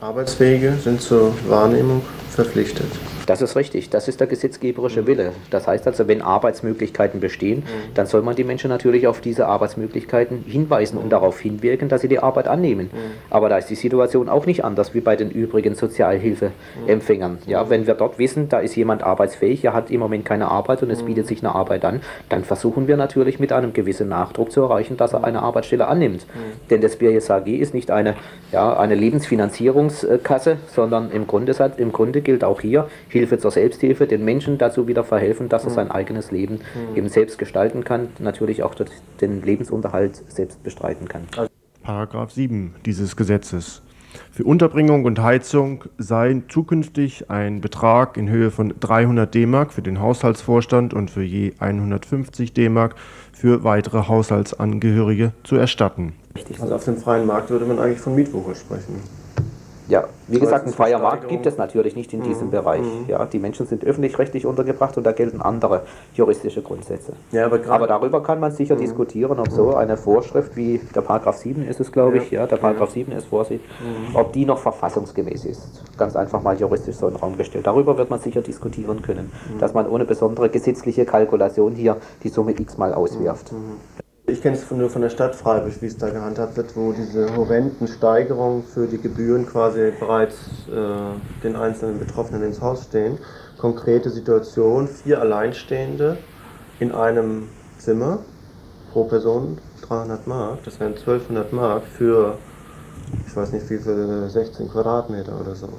Arbeitswege 0.00 0.74
sind 0.82 1.00
zur 1.00 1.32
Wahrnehmung 1.48 2.02
verpflichtet. 2.30 2.86
Das 3.28 3.42
ist 3.42 3.56
richtig, 3.56 3.90
das 3.90 4.08
ist 4.08 4.20
der 4.20 4.26
gesetzgeberische 4.26 5.06
Wille. 5.06 5.32
Das 5.50 5.66
heißt 5.66 5.86
also, 5.86 6.08
wenn 6.08 6.22
Arbeitsmöglichkeiten 6.22 7.20
bestehen, 7.20 7.58
mhm. 7.58 7.92
dann 7.92 8.06
soll 8.06 8.22
man 8.22 8.34
die 8.34 8.42
Menschen 8.42 8.70
natürlich 8.70 9.06
auf 9.06 9.20
diese 9.20 9.46
Arbeitsmöglichkeiten 9.46 10.46
hinweisen 10.46 10.96
und 10.96 11.10
darauf 11.10 11.38
hinwirken, 11.38 11.90
dass 11.90 12.00
sie 12.00 12.08
die 12.08 12.20
Arbeit 12.20 12.48
annehmen. 12.48 12.86
Mhm. 12.90 12.98
Aber 13.28 13.50
da 13.50 13.58
ist 13.58 13.68
die 13.68 13.74
Situation 13.74 14.30
auch 14.30 14.46
nicht 14.46 14.64
anders 14.64 14.94
wie 14.94 15.02
bei 15.02 15.14
den 15.14 15.30
übrigen 15.30 15.74
Sozialhilfeempfängern. 15.74 17.40
Ja, 17.46 17.68
wenn 17.68 17.86
wir 17.86 17.92
dort 17.92 18.18
wissen, 18.18 18.48
da 18.48 18.60
ist 18.60 18.76
jemand 18.76 19.02
arbeitsfähig, 19.02 19.62
er 19.62 19.74
hat 19.74 19.90
im 19.90 20.00
Moment 20.00 20.24
keine 20.24 20.50
Arbeit 20.50 20.82
und 20.82 20.88
es 20.90 21.02
bietet 21.02 21.26
sich 21.26 21.44
eine 21.44 21.54
Arbeit 21.54 21.84
an, 21.84 22.00
dann 22.30 22.44
versuchen 22.44 22.88
wir 22.88 22.96
natürlich 22.96 23.38
mit 23.38 23.52
einem 23.52 23.74
gewissen 23.74 24.08
Nachdruck 24.08 24.52
zu 24.52 24.62
erreichen, 24.62 24.96
dass 24.96 25.12
er 25.12 25.24
eine 25.24 25.42
Arbeitsstelle 25.42 25.86
annimmt. 25.86 26.24
Denn 26.70 26.80
das 26.80 26.96
BSAG 26.96 27.46
ist 27.48 27.74
nicht 27.74 27.90
eine, 27.90 28.14
ja, 28.52 28.74
eine 28.78 28.94
Lebensfinanzierungskasse, 28.94 30.56
sondern 30.74 31.10
im 31.10 31.26
Grunde, 31.26 31.52
im 31.76 31.92
Grunde 31.92 32.22
gilt 32.22 32.42
auch 32.42 32.62
hier, 32.62 32.88
Hilfe 33.18 33.38
zur 33.38 33.50
Selbsthilfe, 33.50 34.06
den 34.06 34.24
Menschen 34.24 34.58
dazu 34.58 34.86
wieder 34.86 35.04
verhelfen, 35.04 35.48
dass 35.48 35.64
er 35.64 35.70
mhm. 35.70 35.74
sein 35.74 35.90
eigenes 35.90 36.30
Leben 36.30 36.54
mhm. 36.54 36.96
eben 36.96 37.08
selbst 37.08 37.38
gestalten 37.38 37.84
kann, 37.84 38.08
natürlich 38.18 38.62
auch 38.62 38.74
den 39.20 39.42
Lebensunterhalt 39.42 40.22
selbst 40.28 40.62
bestreiten 40.62 41.08
kann. 41.08 41.22
Paragraph 41.82 42.32
7 42.32 42.74
dieses 42.84 43.16
Gesetzes. 43.16 43.82
Für 44.30 44.44
Unterbringung 44.44 45.04
und 45.04 45.20
Heizung 45.20 45.84
sei 45.98 46.42
zukünftig 46.48 47.30
ein 47.30 47.60
Betrag 47.60 48.16
in 48.16 48.28
Höhe 48.28 48.50
von 48.50 48.74
300 48.78 49.34
D-Mark 49.34 49.72
für 49.72 49.82
den 49.82 50.00
Haushaltsvorstand 50.00 50.94
und 50.94 51.10
für 51.10 51.22
je 51.22 51.52
150 51.58 52.52
D-Mark 52.52 52.94
für 53.32 53.64
weitere 53.64 54.08
Haushaltsangehörige 54.08 55.32
zu 55.44 55.56
erstatten. 55.56 56.14
Also 56.60 56.74
auf 56.74 56.84
dem 56.84 56.96
freien 56.96 57.26
Markt 57.26 57.50
würde 57.50 57.64
man 57.64 57.78
eigentlich 57.78 58.00
von 58.00 58.14
Mietwoche 58.14 58.54
sprechen. 58.54 59.00
Ja, 59.88 60.04
wie 60.26 60.38
gesagt, 60.38 60.66
ein 60.66 60.72
freier 60.72 60.98
Markt 60.98 61.28
gibt 61.28 61.46
es 61.46 61.56
natürlich 61.56 61.96
nicht 61.96 62.12
in 62.12 62.22
diesem 62.22 62.48
mhm. 62.48 62.50
Bereich. 62.50 62.82
Mhm. 62.82 63.08
Ja, 63.08 63.24
die 63.24 63.38
Menschen 63.38 63.66
sind 63.66 63.84
öffentlich-rechtlich 63.84 64.44
untergebracht 64.44 64.96
und 64.98 65.04
da 65.04 65.12
gelten 65.12 65.40
andere 65.40 65.82
juristische 66.14 66.62
Grundsätze. 66.62 67.14
Ja, 67.32 67.46
aber, 67.46 67.60
aber 67.68 67.86
darüber 67.86 68.22
kann 68.22 68.38
man 68.38 68.52
sicher 68.52 68.74
mhm. 68.74 68.80
diskutieren, 68.80 69.38
ob 69.38 69.50
so 69.50 69.74
eine 69.74 69.96
Vorschrift 69.96 70.56
wie 70.56 70.80
der 70.94 71.00
Paragraph 71.00 71.38
7 71.38 71.66
ist 71.66 71.80
es, 71.80 71.90
glaube 71.90 72.18
ich, 72.18 72.30
ja, 72.30 72.46
der 72.46 72.56
Paragraph 72.56 72.90
7 72.90 73.12
ist 73.12 73.26
vorsieht, 73.26 73.62
mhm. 73.80 74.14
ob 74.14 74.32
die 74.32 74.44
noch 74.44 74.58
verfassungsgemäß 74.58 75.46
ist. 75.46 75.82
Ganz 75.96 76.16
einfach 76.16 76.42
mal 76.42 76.56
juristisch 76.58 76.96
so 76.96 77.08
in 77.08 77.14
den 77.14 77.20
Raum 77.20 77.38
gestellt. 77.38 77.66
Darüber 77.66 77.96
wird 77.96 78.10
man 78.10 78.20
sicher 78.20 78.42
diskutieren 78.42 79.00
können, 79.00 79.32
mhm. 79.54 79.58
dass 79.58 79.72
man 79.72 79.88
ohne 79.88 80.04
besondere 80.04 80.50
gesetzliche 80.50 81.06
Kalkulation 81.06 81.74
hier 81.74 81.96
die 82.22 82.28
Summe 82.28 82.52
x 82.52 82.76
mal 82.76 82.92
auswirft. 82.92 83.52
Ich 84.28 84.42
kenne 84.42 84.56
es 84.56 84.70
nur 84.70 84.90
von 84.90 85.00
der 85.00 85.08
Stadt 85.08 85.34
Freiburg, 85.34 85.80
wie 85.80 85.86
es 85.86 85.96
da 85.96 86.10
gehandhabt 86.10 86.58
wird, 86.58 86.76
wo 86.76 86.92
diese 86.92 87.34
horrenden 87.34 87.88
Steigerungen 87.88 88.62
für 88.62 88.86
die 88.86 88.98
Gebühren 88.98 89.46
quasi 89.46 89.90
bereits 89.98 90.36
äh, 90.70 91.42
den 91.42 91.56
einzelnen 91.56 91.98
Betroffenen 91.98 92.42
ins 92.42 92.60
Haus 92.60 92.84
stehen. 92.84 93.16
Konkrete 93.56 94.10
Situation, 94.10 94.86
vier 94.86 95.22
Alleinstehende 95.22 96.18
in 96.78 96.92
einem 96.92 97.48
Zimmer, 97.78 98.18
pro 98.92 99.04
Person 99.04 99.56
300 99.88 100.26
Mark, 100.26 100.62
das 100.62 100.78
wären 100.78 100.92
1200 100.92 101.54
Mark 101.54 101.84
für, 101.84 102.36
ich 103.26 103.34
weiß 103.34 103.52
nicht 103.52 103.70
wie 103.70 103.78
viel, 103.78 104.28
16 104.28 104.68
Quadratmeter 104.68 105.40
oder 105.40 105.54
so. 105.54 105.70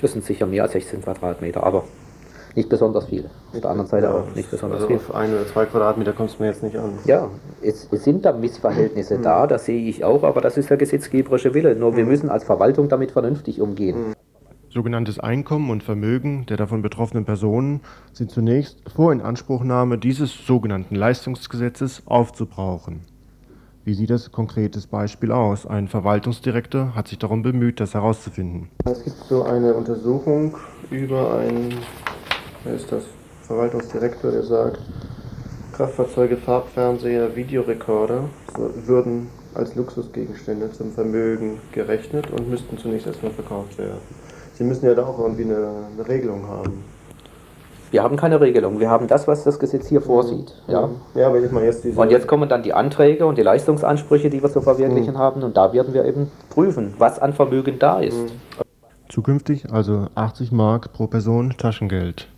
Das 0.00 0.10
sind 0.10 0.24
sicher 0.24 0.46
mehr 0.46 0.64
als 0.64 0.72
16 0.72 1.02
Quadratmeter, 1.02 1.62
aber 1.62 1.84
nicht 2.56 2.68
besonders 2.68 3.06
viel. 3.06 3.24
Auf 3.52 3.60
der 3.60 3.70
anderen 3.70 3.88
Seite 3.88 4.06
ja, 4.06 4.12
auch 4.12 4.34
nicht 4.34 4.50
besonders 4.50 4.82
also 4.82 4.88
viel. 4.88 4.96
Auf 4.96 5.14
ein 5.14 5.32
oder 5.32 5.46
zwei 5.46 5.66
Quadratmeter 5.66 6.12
kommst 6.12 6.38
du 6.38 6.42
mir 6.42 6.50
jetzt 6.50 6.62
nicht 6.62 6.76
an. 6.76 6.92
Ja, 7.04 7.28
es, 7.62 7.88
es 7.90 8.04
sind 8.04 8.24
da 8.24 8.32
Missverhältnisse 8.32 9.18
mhm. 9.18 9.22
da, 9.22 9.46
das 9.46 9.64
sehe 9.64 9.88
ich 9.88 10.04
auch, 10.04 10.22
aber 10.22 10.40
das 10.40 10.56
ist 10.56 10.70
der 10.70 10.76
gesetzgeberische 10.76 11.54
Wille. 11.54 11.74
Nur 11.74 11.92
mhm. 11.92 11.96
wir 11.96 12.04
müssen 12.06 12.30
als 12.30 12.44
Verwaltung 12.44 12.88
damit 12.88 13.10
vernünftig 13.12 13.60
umgehen. 13.60 14.08
Mhm. 14.08 14.14
Sogenanntes 14.74 15.20
Einkommen 15.20 15.70
und 15.70 15.84
Vermögen 15.84 16.46
der 16.46 16.56
davon 16.56 16.82
betroffenen 16.82 17.24
Personen 17.24 17.80
sind 18.12 18.32
zunächst 18.32 18.82
vor 18.92 19.12
Inanspruchnahme 19.12 19.98
dieses 19.98 20.46
sogenannten 20.46 20.96
Leistungsgesetzes 20.96 22.02
aufzubrauchen. 22.06 23.02
Wie 23.84 23.92
sieht 23.92 24.08
das 24.08 24.32
konkretes 24.32 24.86
Beispiel 24.86 25.30
aus? 25.30 25.66
Ein 25.66 25.88
Verwaltungsdirektor 25.88 26.94
hat 26.94 27.06
sich 27.06 27.18
darum 27.18 27.42
bemüht, 27.42 27.80
das 27.80 27.92
herauszufinden. 27.92 28.70
Es 28.86 29.04
gibt 29.04 29.16
so 29.28 29.42
eine 29.42 29.74
Untersuchung 29.74 30.56
über 30.90 31.38
ein 31.38 31.74
ist 32.74 32.90
das? 32.92 33.04
Verwaltungsdirektor, 33.42 34.30
der 34.30 34.42
sagt, 34.42 34.80
Kraftfahrzeuge, 35.74 36.36
Farbfernseher, 36.36 37.34
Videorekorder 37.34 38.24
würden 38.86 39.28
als 39.54 39.74
Luxusgegenstände 39.74 40.70
zum 40.72 40.92
Vermögen 40.92 41.58
gerechnet 41.72 42.30
und 42.30 42.48
müssten 42.48 42.78
zunächst 42.78 43.06
erstmal 43.06 43.32
verkauft 43.32 43.76
werden. 43.78 43.98
Sie 44.54 44.64
müssen 44.64 44.86
ja 44.86 44.94
da 44.94 45.04
auch 45.04 45.18
irgendwie 45.18 45.44
eine, 45.44 45.86
eine 45.92 46.08
Regelung 46.08 46.46
haben. 46.46 46.84
Wir 47.90 48.02
haben 48.02 48.16
keine 48.16 48.40
Regelung. 48.40 48.80
Wir 48.80 48.90
haben 48.90 49.06
das, 49.06 49.28
was 49.28 49.44
das 49.44 49.58
Gesetz 49.58 49.88
hier 49.88 50.00
vorsieht. 50.00 50.54
Mhm. 50.66 50.72
Ja, 50.72 50.88
ja 51.14 51.26
aber 51.28 51.40
ich 51.40 51.50
meine 51.50 51.66
jetzt 51.66 51.84
diese 51.84 52.00
und 52.00 52.10
jetzt 52.10 52.26
kommen 52.26 52.48
dann 52.48 52.62
die 52.62 52.72
Anträge 52.72 53.26
und 53.26 53.38
die 53.38 53.42
Leistungsansprüche, 53.42 54.30
die 54.30 54.42
wir 54.42 54.50
zu 54.50 54.60
verwirklichen 54.60 55.14
mhm. 55.14 55.18
haben. 55.18 55.42
Und 55.42 55.56
da 55.56 55.72
werden 55.72 55.94
wir 55.94 56.04
eben 56.04 56.30
prüfen, 56.50 56.94
was 56.98 57.18
an 57.18 57.32
Vermögen 57.32 57.78
da 57.78 58.00
ist. 58.00 58.16
Mhm. 58.16 58.30
Zukünftig 59.08 59.72
also 59.72 60.06
80 60.14 60.50
Mark 60.50 60.92
pro 60.92 61.06
Person 61.06 61.54
Taschengeld. 61.56 62.28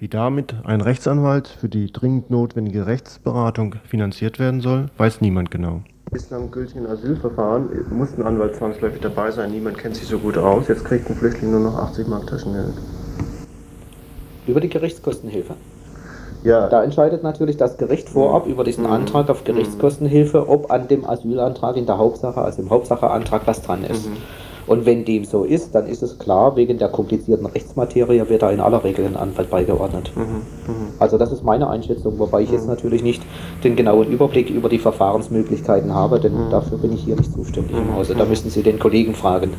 Wie 0.00 0.06
damit 0.06 0.54
ein 0.62 0.80
Rechtsanwalt 0.80 1.48
für 1.48 1.68
die 1.68 1.90
dringend 1.90 2.30
notwendige 2.30 2.86
Rechtsberatung 2.86 3.74
finanziert 3.84 4.38
werden 4.38 4.60
soll, 4.60 4.86
weiß 4.96 5.20
niemand 5.20 5.50
genau. 5.50 5.80
Bislang 6.12 6.52
gültigen 6.52 6.86
Asylverfahren 6.86 7.68
muss 7.90 8.16
ein 8.16 8.22
Anwalt 8.22 8.54
zwangsläufig 8.54 9.00
dabei 9.00 9.32
sein. 9.32 9.50
Niemand 9.50 9.76
kennt 9.76 9.96
sich 9.96 10.06
so 10.06 10.20
gut 10.20 10.38
aus. 10.38 10.68
Jetzt 10.68 10.84
kriegt 10.84 11.10
ein 11.10 11.16
Flüchtling 11.16 11.50
nur 11.50 11.60
noch 11.60 11.76
80 11.76 12.06
Mark 12.06 12.28
Taschengeld. 12.28 12.74
Über 14.46 14.60
die 14.60 14.68
Gerichtskostenhilfe. 14.68 15.54
Ja. 16.44 16.68
Da 16.68 16.84
entscheidet 16.84 17.24
natürlich 17.24 17.56
das 17.56 17.76
Gericht 17.76 18.08
vorab 18.08 18.46
über 18.46 18.62
diesen 18.62 18.84
mhm. 18.84 18.92
Antrag 18.92 19.28
auf 19.28 19.42
Gerichtskostenhilfe, 19.42 20.48
ob 20.48 20.70
an 20.70 20.86
dem 20.86 21.04
Asylantrag 21.04 21.76
in 21.76 21.86
der 21.86 21.98
Hauptsache, 21.98 22.40
also 22.40 22.62
im 22.62 22.70
Hauptsacheantrag, 22.70 23.42
was 23.46 23.62
dran 23.62 23.82
ist. 23.82 24.08
Mhm. 24.08 24.16
Und 24.68 24.84
wenn 24.84 25.04
dem 25.04 25.24
so 25.24 25.44
ist, 25.44 25.74
dann 25.74 25.86
ist 25.86 26.02
es 26.02 26.18
klar, 26.18 26.54
wegen 26.54 26.78
der 26.78 26.88
komplizierten 26.88 27.46
Rechtsmaterie 27.46 28.28
wird 28.28 28.42
da 28.42 28.50
in 28.50 28.60
aller 28.60 28.84
Regel 28.84 29.06
ein 29.06 29.16
Anwalt 29.16 29.48
beigeordnet. 29.48 30.12
Mhm, 30.14 30.22
mh. 30.22 30.74
Also 30.98 31.16
das 31.16 31.32
ist 31.32 31.42
meine 31.42 31.68
Einschätzung, 31.70 32.18
wobei 32.18 32.42
ich 32.42 32.50
mhm. 32.50 32.54
jetzt 32.56 32.68
natürlich 32.68 33.02
nicht 33.02 33.22
den 33.64 33.76
genauen 33.76 34.08
Überblick 34.08 34.50
über 34.50 34.68
die 34.68 34.78
Verfahrensmöglichkeiten 34.78 35.94
habe, 35.94 36.20
denn 36.20 36.34
mhm. 36.34 36.50
dafür 36.50 36.76
bin 36.76 36.92
ich 36.92 37.02
hier 37.02 37.16
nicht 37.16 37.32
zuständig 37.32 37.76
im 37.76 37.86
mhm, 37.86 37.94
Hause. 37.94 38.14
Da 38.14 38.24
mhm. 38.24 38.30
müssen 38.30 38.50
Sie 38.50 38.62
den 38.62 38.78
Kollegen 38.78 39.14
fragen. 39.14 39.54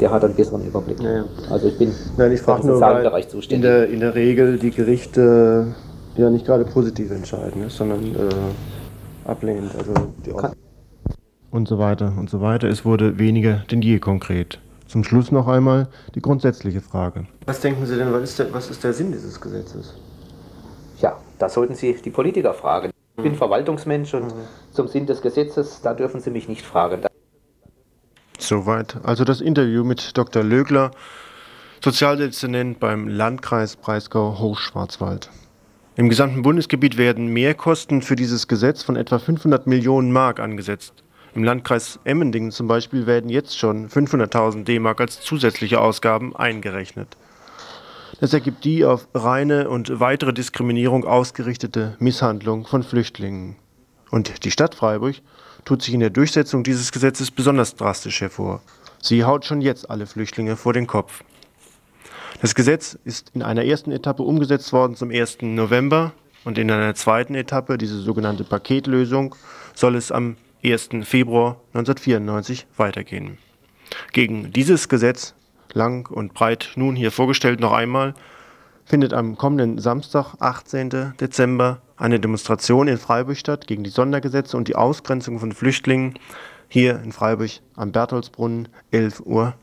Der 0.00 0.10
hat 0.10 0.24
einen 0.24 0.34
besseren 0.34 0.66
Überblick. 0.66 1.00
Ja, 1.00 1.16
ja. 1.18 1.24
Also 1.50 1.68
ich 1.68 1.78
bin 1.78 1.92
Nein, 2.16 2.32
ich 2.32 2.40
frage 2.40 2.66
nur, 2.66 2.80
Bereich 2.80 3.28
zuständig. 3.28 3.56
In 3.56 3.62
der, 3.62 3.88
in 3.88 4.00
der 4.00 4.14
Regel 4.14 4.58
die 4.58 4.70
Gerichte 4.70 5.74
ja 6.16 6.30
nicht 6.30 6.46
gerade 6.46 6.64
positiv 6.64 7.10
entscheiden, 7.10 7.62
ne, 7.62 7.70
sondern 7.70 8.02
äh, 8.14 9.28
ablehnend. 9.28 9.72
Also 9.78 9.92
die 10.24 10.30
Kann, 10.30 10.52
und 11.54 11.68
so 11.68 11.78
weiter 11.78 12.12
und 12.18 12.28
so 12.28 12.40
weiter. 12.40 12.68
Es 12.68 12.84
wurde 12.84 13.18
weniger 13.18 13.64
denn 13.70 13.80
je 13.80 14.00
konkret. 14.00 14.58
Zum 14.88 15.04
Schluss 15.04 15.30
noch 15.30 15.46
einmal 15.46 15.88
die 16.16 16.20
grundsätzliche 16.20 16.80
Frage. 16.80 17.26
Was 17.46 17.60
denken 17.60 17.86
Sie 17.86 17.96
denn, 17.96 18.12
was 18.12 18.24
ist 18.24 18.38
der, 18.40 18.52
was 18.52 18.70
ist 18.70 18.82
der 18.82 18.92
Sinn 18.92 19.12
dieses 19.12 19.40
Gesetzes? 19.40 19.94
Ja, 21.00 21.16
da 21.38 21.48
sollten 21.48 21.76
Sie 21.76 21.94
die 21.94 22.10
Politiker 22.10 22.54
fragen. 22.54 22.90
Ich 23.16 23.22
bin. 23.22 23.36
Verwaltungsmensch 23.36 24.12
und 24.14 24.26
mhm. 24.26 24.40
zum 24.72 24.88
Sinn 24.88 25.06
des 25.06 25.22
Gesetzes, 25.22 25.80
da 25.80 25.94
dürfen 25.94 26.20
Sie 26.20 26.30
mich 26.30 26.48
nicht 26.48 26.62
fragen. 26.62 27.02
Soweit 28.38 28.96
also 29.04 29.22
das 29.22 29.40
Interview 29.40 29.84
mit 29.84 30.18
Dr. 30.18 30.42
Lögler, 30.42 30.90
Sozialdezernent 31.82 32.80
beim 32.80 33.06
Landkreis 33.06 33.76
Breisgau-Hochschwarzwald. 33.76 35.30
Im 35.94 36.08
gesamten 36.08 36.42
Bundesgebiet 36.42 36.98
werden 36.98 37.28
Mehrkosten 37.28 38.02
für 38.02 38.16
dieses 38.16 38.48
Gesetz 38.48 38.82
von 38.82 38.96
etwa 38.96 39.20
500 39.20 39.68
Millionen 39.68 40.10
Mark 40.10 40.40
angesetzt. 40.40 41.04
Im 41.34 41.42
Landkreis 41.42 41.98
Emmendingen 42.04 42.52
zum 42.52 42.68
Beispiel 42.68 43.06
werden 43.06 43.28
jetzt 43.28 43.58
schon 43.58 43.88
500.000 43.88 44.62
D-Mark 44.62 45.00
als 45.00 45.20
zusätzliche 45.20 45.80
Ausgaben 45.80 46.36
eingerechnet. 46.36 47.16
Das 48.20 48.32
ergibt 48.32 48.64
die 48.64 48.84
auf 48.84 49.08
reine 49.12 49.68
und 49.68 49.98
weitere 49.98 50.32
Diskriminierung 50.32 51.04
ausgerichtete 51.04 51.96
Misshandlung 51.98 52.66
von 52.66 52.84
Flüchtlingen. 52.84 53.56
Und 54.12 54.44
die 54.44 54.52
Stadt 54.52 54.76
Freiburg 54.76 55.16
tut 55.64 55.82
sich 55.82 55.92
in 55.92 55.98
der 55.98 56.10
Durchsetzung 56.10 56.62
dieses 56.62 56.92
Gesetzes 56.92 57.32
besonders 57.32 57.74
drastisch 57.74 58.20
hervor. 58.20 58.62
Sie 59.02 59.24
haut 59.24 59.44
schon 59.44 59.60
jetzt 59.60 59.90
alle 59.90 60.06
Flüchtlinge 60.06 60.54
vor 60.54 60.72
den 60.72 60.86
Kopf. 60.86 61.24
Das 62.40 62.54
Gesetz 62.54 62.96
ist 63.04 63.32
in 63.34 63.42
einer 63.42 63.64
ersten 63.64 63.90
Etappe 63.90 64.22
umgesetzt 64.22 64.72
worden 64.72 64.94
zum 64.94 65.10
1. 65.10 65.38
November 65.42 66.12
und 66.44 66.58
in 66.58 66.70
einer 66.70 66.94
zweiten 66.94 67.34
Etappe, 67.34 67.76
diese 67.76 67.98
sogenannte 68.00 68.44
Paketlösung, 68.44 69.34
soll 69.74 69.96
es 69.96 70.12
am 70.12 70.36
1. 70.64 70.90
Februar 71.02 71.60
1994 71.74 72.66
weitergehen. 72.76 73.38
Gegen 74.12 74.52
dieses 74.52 74.88
Gesetz, 74.88 75.34
lang 75.72 76.08
und 76.10 76.34
breit 76.34 76.72
nun 76.76 76.96
hier 76.96 77.10
vorgestellt 77.10 77.60
noch 77.60 77.72
einmal, 77.72 78.14
findet 78.84 79.12
am 79.12 79.36
kommenden 79.36 79.78
Samstag, 79.78 80.34
18. 80.40 81.14
Dezember, 81.20 81.80
eine 81.96 82.20
Demonstration 82.20 82.88
in 82.88 82.98
Freiburg 82.98 83.36
statt 83.36 83.66
gegen 83.66 83.84
die 83.84 83.90
Sondergesetze 83.90 84.56
und 84.56 84.68
die 84.68 84.76
Ausgrenzung 84.76 85.38
von 85.38 85.52
Flüchtlingen 85.52 86.18
hier 86.68 87.00
in 87.02 87.12
Freiburg 87.12 87.50
am 87.76 87.92
Bertholdsbrunnen, 87.92 88.68
11.30 88.92 89.22
Uhr. 89.24 89.54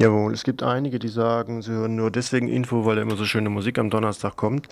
Jawohl, 0.00 0.32
es 0.32 0.44
gibt 0.44 0.62
einige, 0.62 0.98
die 0.98 1.08
sagen, 1.08 1.60
sie 1.60 1.72
hören 1.72 1.94
nur 1.94 2.10
deswegen 2.10 2.48
Info, 2.48 2.86
weil 2.86 2.96
da 2.96 3.02
immer 3.02 3.16
so 3.16 3.26
schöne 3.26 3.50
Musik 3.50 3.78
am 3.78 3.90
Donnerstag 3.90 4.34
kommt. 4.34 4.66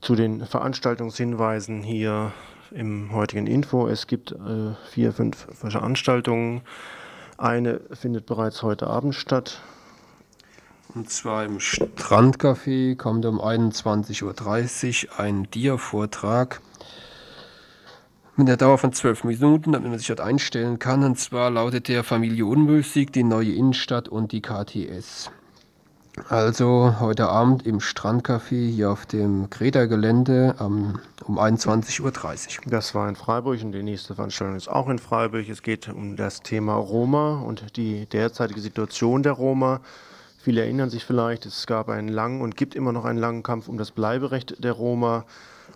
Zu 0.00 0.14
den 0.14 0.46
Veranstaltungshinweisen 0.46 1.82
hier 1.82 2.32
im 2.70 3.12
heutigen 3.12 3.46
Info. 3.46 3.88
Es 3.88 4.06
gibt 4.06 4.32
äh, 4.32 4.72
vier, 4.90 5.12
fünf 5.12 5.48
Veranstaltungen. 5.52 6.62
Eine 7.36 7.82
findet 7.92 8.24
bereits 8.24 8.62
heute 8.62 8.86
Abend 8.86 9.14
statt. 9.14 9.60
Und 10.94 11.10
zwar 11.10 11.44
im 11.44 11.58
Strandcafé 11.58 12.96
kommt 12.96 13.26
um 13.26 13.42
21.30 13.42 15.08
Uhr 15.08 15.20
ein 15.20 15.50
Dia-Vortrag 15.50 16.62
mit 18.38 18.48
einer 18.48 18.56
Dauer 18.56 18.78
von 18.78 18.92
zwölf 18.92 19.24
Minuten, 19.24 19.72
damit 19.72 19.90
man 19.90 19.98
sich 19.98 20.06
dort 20.06 20.20
einstellen 20.20 20.78
kann. 20.78 21.02
Und 21.02 21.18
zwar 21.18 21.50
lautet 21.50 21.88
der 21.88 22.04
Familienmusik, 22.04 23.12
die 23.12 23.24
neue 23.24 23.52
Innenstadt 23.52 24.08
und 24.08 24.30
die 24.30 24.40
KTS. 24.40 25.30
Also 26.28 26.96
heute 27.00 27.28
Abend 27.28 27.66
im 27.66 27.78
Strandcafé 27.78 28.70
hier 28.70 28.90
auf 28.90 29.06
dem 29.06 29.50
Kreta-Gelände 29.50 30.54
um, 30.60 31.00
um 31.24 31.38
21.30 31.38 32.00
Uhr. 32.00 32.70
Das 32.70 32.94
war 32.94 33.08
in 33.08 33.16
Freiburg 33.16 33.60
und 33.62 33.72
die 33.72 33.82
nächste 33.82 34.14
Veranstaltung 34.14 34.56
ist 34.56 34.68
auch 34.68 34.88
in 34.88 34.98
Freiburg. 34.98 35.48
Es 35.48 35.62
geht 35.62 35.88
um 35.88 36.16
das 36.16 36.40
Thema 36.40 36.74
Roma 36.74 37.40
und 37.40 37.76
die 37.76 38.06
derzeitige 38.06 38.60
Situation 38.60 39.24
der 39.24 39.32
Roma. 39.32 39.80
Viele 40.38 40.62
erinnern 40.62 40.90
sich 40.90 41.04
vielleicht, 41.04 41.44
es 41.44 41.66
gab 41.66 41.88
einen 41.88 42.08
langen 42.08 42.40
und 42.40 42.56
gibt 42.56 42.76
immer 42.76 42.92
noch 42.92 43.04
einen 43.04 43.18
langen 43.18 43.42
Kampf 43.42 43.68
um 43.68 43.78
das 43.78 43.90
Bleiberecht 43.90 44.62
der 44.62 44.72
Roma. 44.72 45.24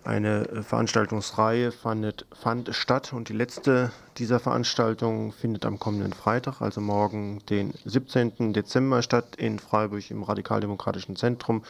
Eine 0.05 0.49
äh, 0.49 0.63
Veranstaltungsreihe 0.63 1.71
fand, 1.71 2.25
fand 2.33 2.75
statt 2.75 3.13
und 3.13 3.29
die 3.29 3.33
letzte 3.33 3.91
dieser 4.17 4.39
Veranstaltungen 4.39 5.31
findet 5.31 5.65
am 5.65 5.79
kommenden 5.79 6.11
Freitag, 6.11 6.61
also 6.61 6.81
morgen, 6.81 7.39
den 7.49 7.73
17. 7.85 8.51
Dezember 8.51 9.01
statt 9.01 9.35
in 9.37 9.59
Freiburg 9.59 10.11
im 10.11 10.23
Radikaldemokratischen 10.23 11.15
Zentrum. 11.15 11.63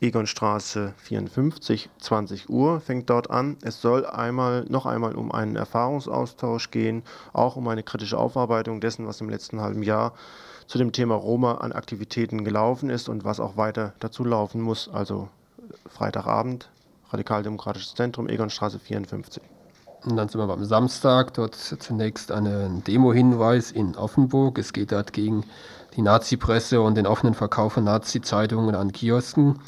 Egonstraße 0.00 0.92
54, 0.98 1.88
20 1.98 2.50
Uhr 2.50 2.80
fängt 2.80 3.08
dort 3.08 3.30
an. 3.30 3.56
Es 3.62 3.80
soll 3.80 4.04
einmal, 4.04 4.64
noch 4.68 4.84
einmal 4.84 5.14
um 5.14 5.32
einen 5.32 5.56
Erfahrungsaustausch 5.56 6.70
gehen, 6.70 7.02
auch 7.32 7.56
um 7.56 7.66
eine 7.68 7.82
kritische 7.82 8.18
Aufarbeitung 8.18 8.80
dessen, 8.80 9.06
was 9.06 9.22
im 9.22 9.30
letzten 9.30 9.60
halben 9.60 9.82
Jahr 9.82 10.12
zu 10.66 10.76
dem 10.78 10.92
Thema 10.92 11.14
Roma 11.14 11.56
an 11.56 11.72
Aktivitäten 11.72 12.44
gelaufen 12.44 12.90
ist 12.90 13.08
und 13.08 13.24
was 13.24 13.40
auch 13.40 13.56
weiter 13.56 13.94
dazu 14.00 14.24
laufen 14.24 14.60
muss. 14.60 14.90
Also 14.92 15.28
Freitagabend, 15.88 16.68
Radikaldemokratisches 17.10 17.94
Zentrum, 17.94 18.28
Egonstraße 18.28 18.78
54. 18.78 19.42
Und 20.04 20.16
dann 20.16 20.28
sind 20.28 20.40
wir 20.40 20.48
am 20.48 20.64
Samstag, 20.64 21.34
dort 21.34 21.54
zunächst 21.54 22.30
einen 22.30 22.84
Demo-Hinweis 22.84 23.72
in 23.72 23.96
Offenburg. 23.96 24.58
Es 24.58 24.72
geht 24.72 24.92
dort 24.92 25.12
gegen 25.12 25.44
die 25.96 26.02
Nazi-Presse 26.02 26.80
und 26.80 26.96
den 26.96 27.06
offenen 27.06 27.34
Verkauf 27.34 27.72
von 27.74 27.84
Nazi-Zeitungen 27.84 28.74
an 28.74 28.92
Kiosken. 28.92 29.58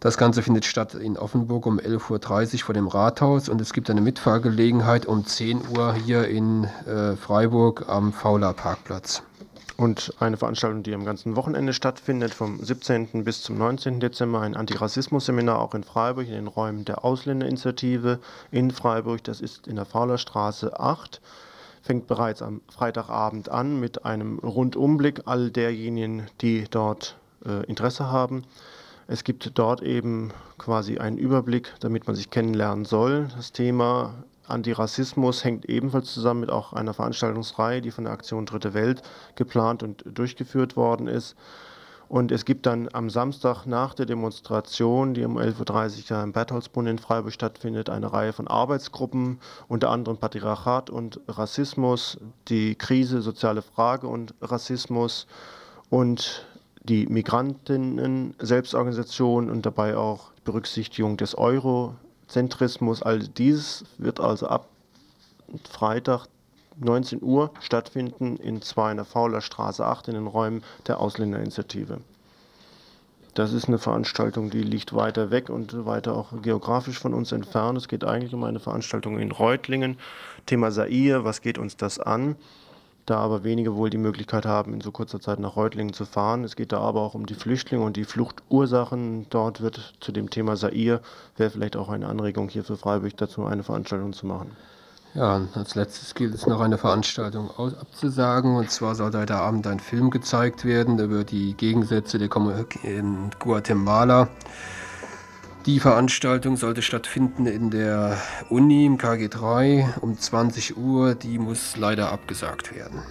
Das 0.00 0.16
Ganze 0.16 0.42
findet 0.42 0.64
statt 0.64 0.94
in 0.94 1.18
Offenburg 1.18 1.66
um 1.66 1.80
11.30 1.80 2.54
Uhr 2.54 2.58
vor 2.60 2.74
dem 2.74 2.86
Rathaus 2.86 3.48
und 3.48 3.60
es 3.60 3.72
gibt 3.72 3.90
eine 3.90 4.00
Mitfahrgelegenheit 4.00 5.06
um 5.06 5.26
10 5.26 5.76
Uhr 5.76 5.94
hier 5.94 6.28
in 6.28 6.64
äh, 6.86 7.16
Freiburg 7.16 7.88
am 7.88 8.12
Fauler 8.12 8.52
Parkplatz 8.52 9.22
und 9.78 10.12
eine 10.18 10.36
Veranstaltung, 10.36 10.82
die 10.82 10.92
am 10.92 11.04
ganzen 11.04 11.36
Wochenende 11.36 11.72
stattfindet, 11.72 12.34
vom 12.34 12.62
17. 12.62 13.22
bis 13.22 13.42
zum 13.42 13.58
19. 13.58 14.00
Dezember, 14.00 14.40
ein 14.40 14.56
Antirassismus-Seminar 14.56 15.60
auch 15.60 15.72
in 15.72 15.84
Freiburg, 15.84 16.26
in 16.26 16.32
den 16.32 16.48
Räumen 16.48 16.84
der 16.84 17.04
Ausländerinitiative 17.04 18.18
in 18.50 18.72
Freiburg. 18.72 19.22
Das 19.22 19.40
ist 19.40 19.68
in 19.68 19.76
der 19.76 19.84
Faulerstraße 19.84 20.80
8. 20.80 21.20
Fängt 21.80 22.08
bereits 22.08 22.42
am 22.42 22.60
Freitagabend 22.68 23.50
an 23.50 23.78
mit 23.78 24.04
einem 24.04 24.40
Rundumblick 24.40 25.22
all 25.26 25.52
derjenigen, 25.52 26.26
die 26.40 26.64
dort 26.68 27.16
äh, 27.46 27.64
Interesse 27.66 28.10
haben. 28.10 28.42
Es 29.06 29.22
gibt 29.22 29.52
dort 29.54 29.80
eben 29.80 30.32
quasi 30.58 30.98
einen 30.98 31.18
Überblick, 31.18 31.72
damit 31.78 32.08
man 32.08 32.16
sich 32.16 32.30
kennenlernen 32.30 32.84
soll. 32.84 33.28
Das 33.36 33.52
Thema 33.52 34.24
Antirassismus 34.48 35.44
hängt 35.44 35.66
ebenfalls 35.66 36.12
zusammen 36.12 36.40
mit 36.40 36.50
auch 36.50 36.72
einer 36.72 36.94
Veranstaltungsreihe, 36.94 37.80
die 37.80 37.90
von 37.90 38.04
der 38.04 38.12
Aktion 38.12 38.46
Dritte 38.46 38.74
Welt 38.74 39.02
geplant 39.34 39.82
und 39.82 40.04
durchgeführt 40.06 40.76
worden 40.76 41.08
ist. 41.08 41.36
Und 42.08 42.32
es 42.32 42.44
gibt 42.46 42.64
dann 42.64 42.88
am 42.92 43.10
Samstag 43.10 43.66
nach 43.66 43.92
der 43.92 44.06
Demonstration, 44.06 45.12
die 45.12 45.26
um 45.26 45.36
11.30 45.36 46.10
Uhr 46.10 46.22
im 46.22 46.32
Bertholdsbrunnen 46.32 46.92
in 46.92 46.98
Freiburg 46.98 47.34
stattfindet, 47.34 47.90
eine 47.90 48.10
Reihe 48.12 48.32
von 48.32 48.48
Arbeitsgruppen, 48.48 49.40
unter 49.68 49.90
anderem 49.90 50.16
Patriarchat 50.16 50.88
und 50.88 51.20
Rassismus, 51.28 52.16
die 52.48 52.76
Krise, 52.76 53.20
soziale 53.20 53.60
Frage 53.60 54.08
und 54.08 54.34
Rassismus 54.40 55.26
und 55.90 56.46
die 56.82 57.06
Migrantinnen-Selbstorganisation 57.06 59.50
und 59.50 59.66
dabei 59.66 59.98
auch 59.98 60.30
Berücksichtigung 60.44 61.18
des 61.18 61.36
Euro 61.36 61.94
Zentrismus, 62.28 63.02
all 63.02 63.20
dies 63.20 63.84
wird 63.96 64.20
also 64.20 64.46
ab 64.46 64.68
Freitag 65.68 66.26
19 66.76 67.22
Uhr 67.22 67.50
stattfinden 67.60 68.36
in 68.36 68.62
zwar 68.62 68.90
in 68.90 68.98
der 68.98 69.06
Fauler 69.06 69.40
Straße 69.40 69.84
8 69.84 70.08
in 70.08 70.14
den 70.14 70.26
Räumen 70.26 70.62
der 70.86 71.00
Ausländerinitiative. 71.00 72.00
Das 73.34 73.52
ist 73.52 73.68
eine 73.68 73.78
Veranstaltung, 73.78 74.50
die 74.50 74.62
liegt 74.62 74.94
weiter 74.94 75.30
weg 75.30 75.48
und 75.48 75.86
weiter 75.86 76.14
auch 76.14 76.42
geografisch 76.42 76.98
von 76.98 77.14
uns 77.14 77.32
entfernt. 77.32 77.78
Es 77.78 77.88
geht 77.88 78.04
eigentlich 78.04 78.34
um 78.34 78.44
eine 78.44 78.58
Veranstaltung 78.58 79.18
in 79.18 79.30
Reutlingen. 79.30 79.96
Thema 80.46 80.70
Sair, 80.70 81.24
was 81.24 81.40
geht 81.40 81.56
uns 81.56 81.76
das 81.76 81.98
an? 81.98 82.36
Da 83.10 83.18
aber 83.18 83.44
wenige 83.44 83.74
wohl 83.74 83.90
die 83.90 83.98
Möglichkeit 83.98 84.46
haben, 84.46 84.74
in 84.74 84.80
so 84.80 84.92
kurzer 84.92 85.20
Zeit 85.20 85.38
nach 85.38 85.56
Reutlingen 85.56 85.92
zu 85.92 86.04
fahren. 86.04 86.44
Es 86.44 86.56
geht 86.56 86.72
da 86.72 86.80
aber 86.80 87.00
auch 87.00 87.14
um 87.14 87.26
die 87.26 87.34
Flüchtlinge 87.34 87.84
und 87.84 87.96
die 87.96 88.04
Fluchtursachen. 88.04 89.26
Dort 89.30 89.60
wird 89.60 89.94
zu 90.00 90.12
dem 90.12 90.30
Thema 90.30 90.56
Sair, 90.56 91.00
wäre 91.36 91.50
vielleicht 91.50 91.76
auch 91.76 91.88
eine 91.88 92.06
Anregung 92.06 92.48
hier 92.48 92.64
für 92.64 92.76
Freiburg 92.76 93.16
dazu, 93.16 93.44
eine 93.44 93.62
Veranstaltung 93.62 94.12
zu 94.12 94.26
machen. 94.26 94.56
Ja, 95.14 95.40
als 95.54 95.74
letztes 95.74 96.14
gilt 96.14 96.34
es 96.34 96.46
noch 96.46 96.60
eine 96.60 96.78
Veranstaltung 96.78 97.50
abzusagen. 97.50 98.56
Und 98.56 98.70
zwar 98.70 98.94
soll 98.94 99.12
heute 99.12 99.36
Abend 99.36 99.66
ein 99.66 99.80
Film 99.80 100.10
gezeigt 100.10 100.64
werden 100.64 100.98
über 100.98 101.24
die 101.24 101.54
Gegensätze 101.54 102.18
der 102.18 102.28
Kommunik 102.28 102.84
in 102.84 103.30
Guatemala. 103.38 104.28
Die 105.66 105.80
Veranstaltung 105.80 106.56
sollte 106.56 106.82
stattfinden 106.82 107.46
in 107.46 107.70
der 107.70 108.16
Uni 108.48 108.86
im 108.86 108.96
KG3 108.96 110.00
um 110.00 110.18
20 110.18 110.76
Uhr. 110.76 111.14
Die 111.14 111.38
muss 111.38 111.76
leider 111.76 112.10
abgesagt 112.12 112.74
werden. 112.74 113.02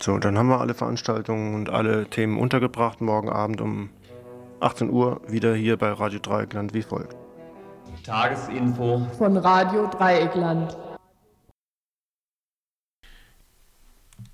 So, 0.00 0.18
dann 0.18 0.36
haben 0.36 0.48
wir 0.48 0.60
alle 0.60 0.74
Veranstaltungen 0.74 1.54
und 1.54 1.70
alle 1.70 2.06
Themen 2.06 2.38
untergebracht. 2.38 3.00
Morgen 3.00 3.28
Abend 3.28 3.60
um 3.60 3.90
18 4.60 4.90
Uhr 4.90 5.20
wieder 5.28 5.54
hier 5.54 5.76
bei 5.76 5.92
Radio 5.92 6.18
Dreieckland 6.18 6.74
wie 6.74 6.82
folgt. 6.82 7.16
Tagesinfo 8.04 9.06
von 9.16 9.36
Radio 9.36 9.86
Dreieckland. 9.86 10.76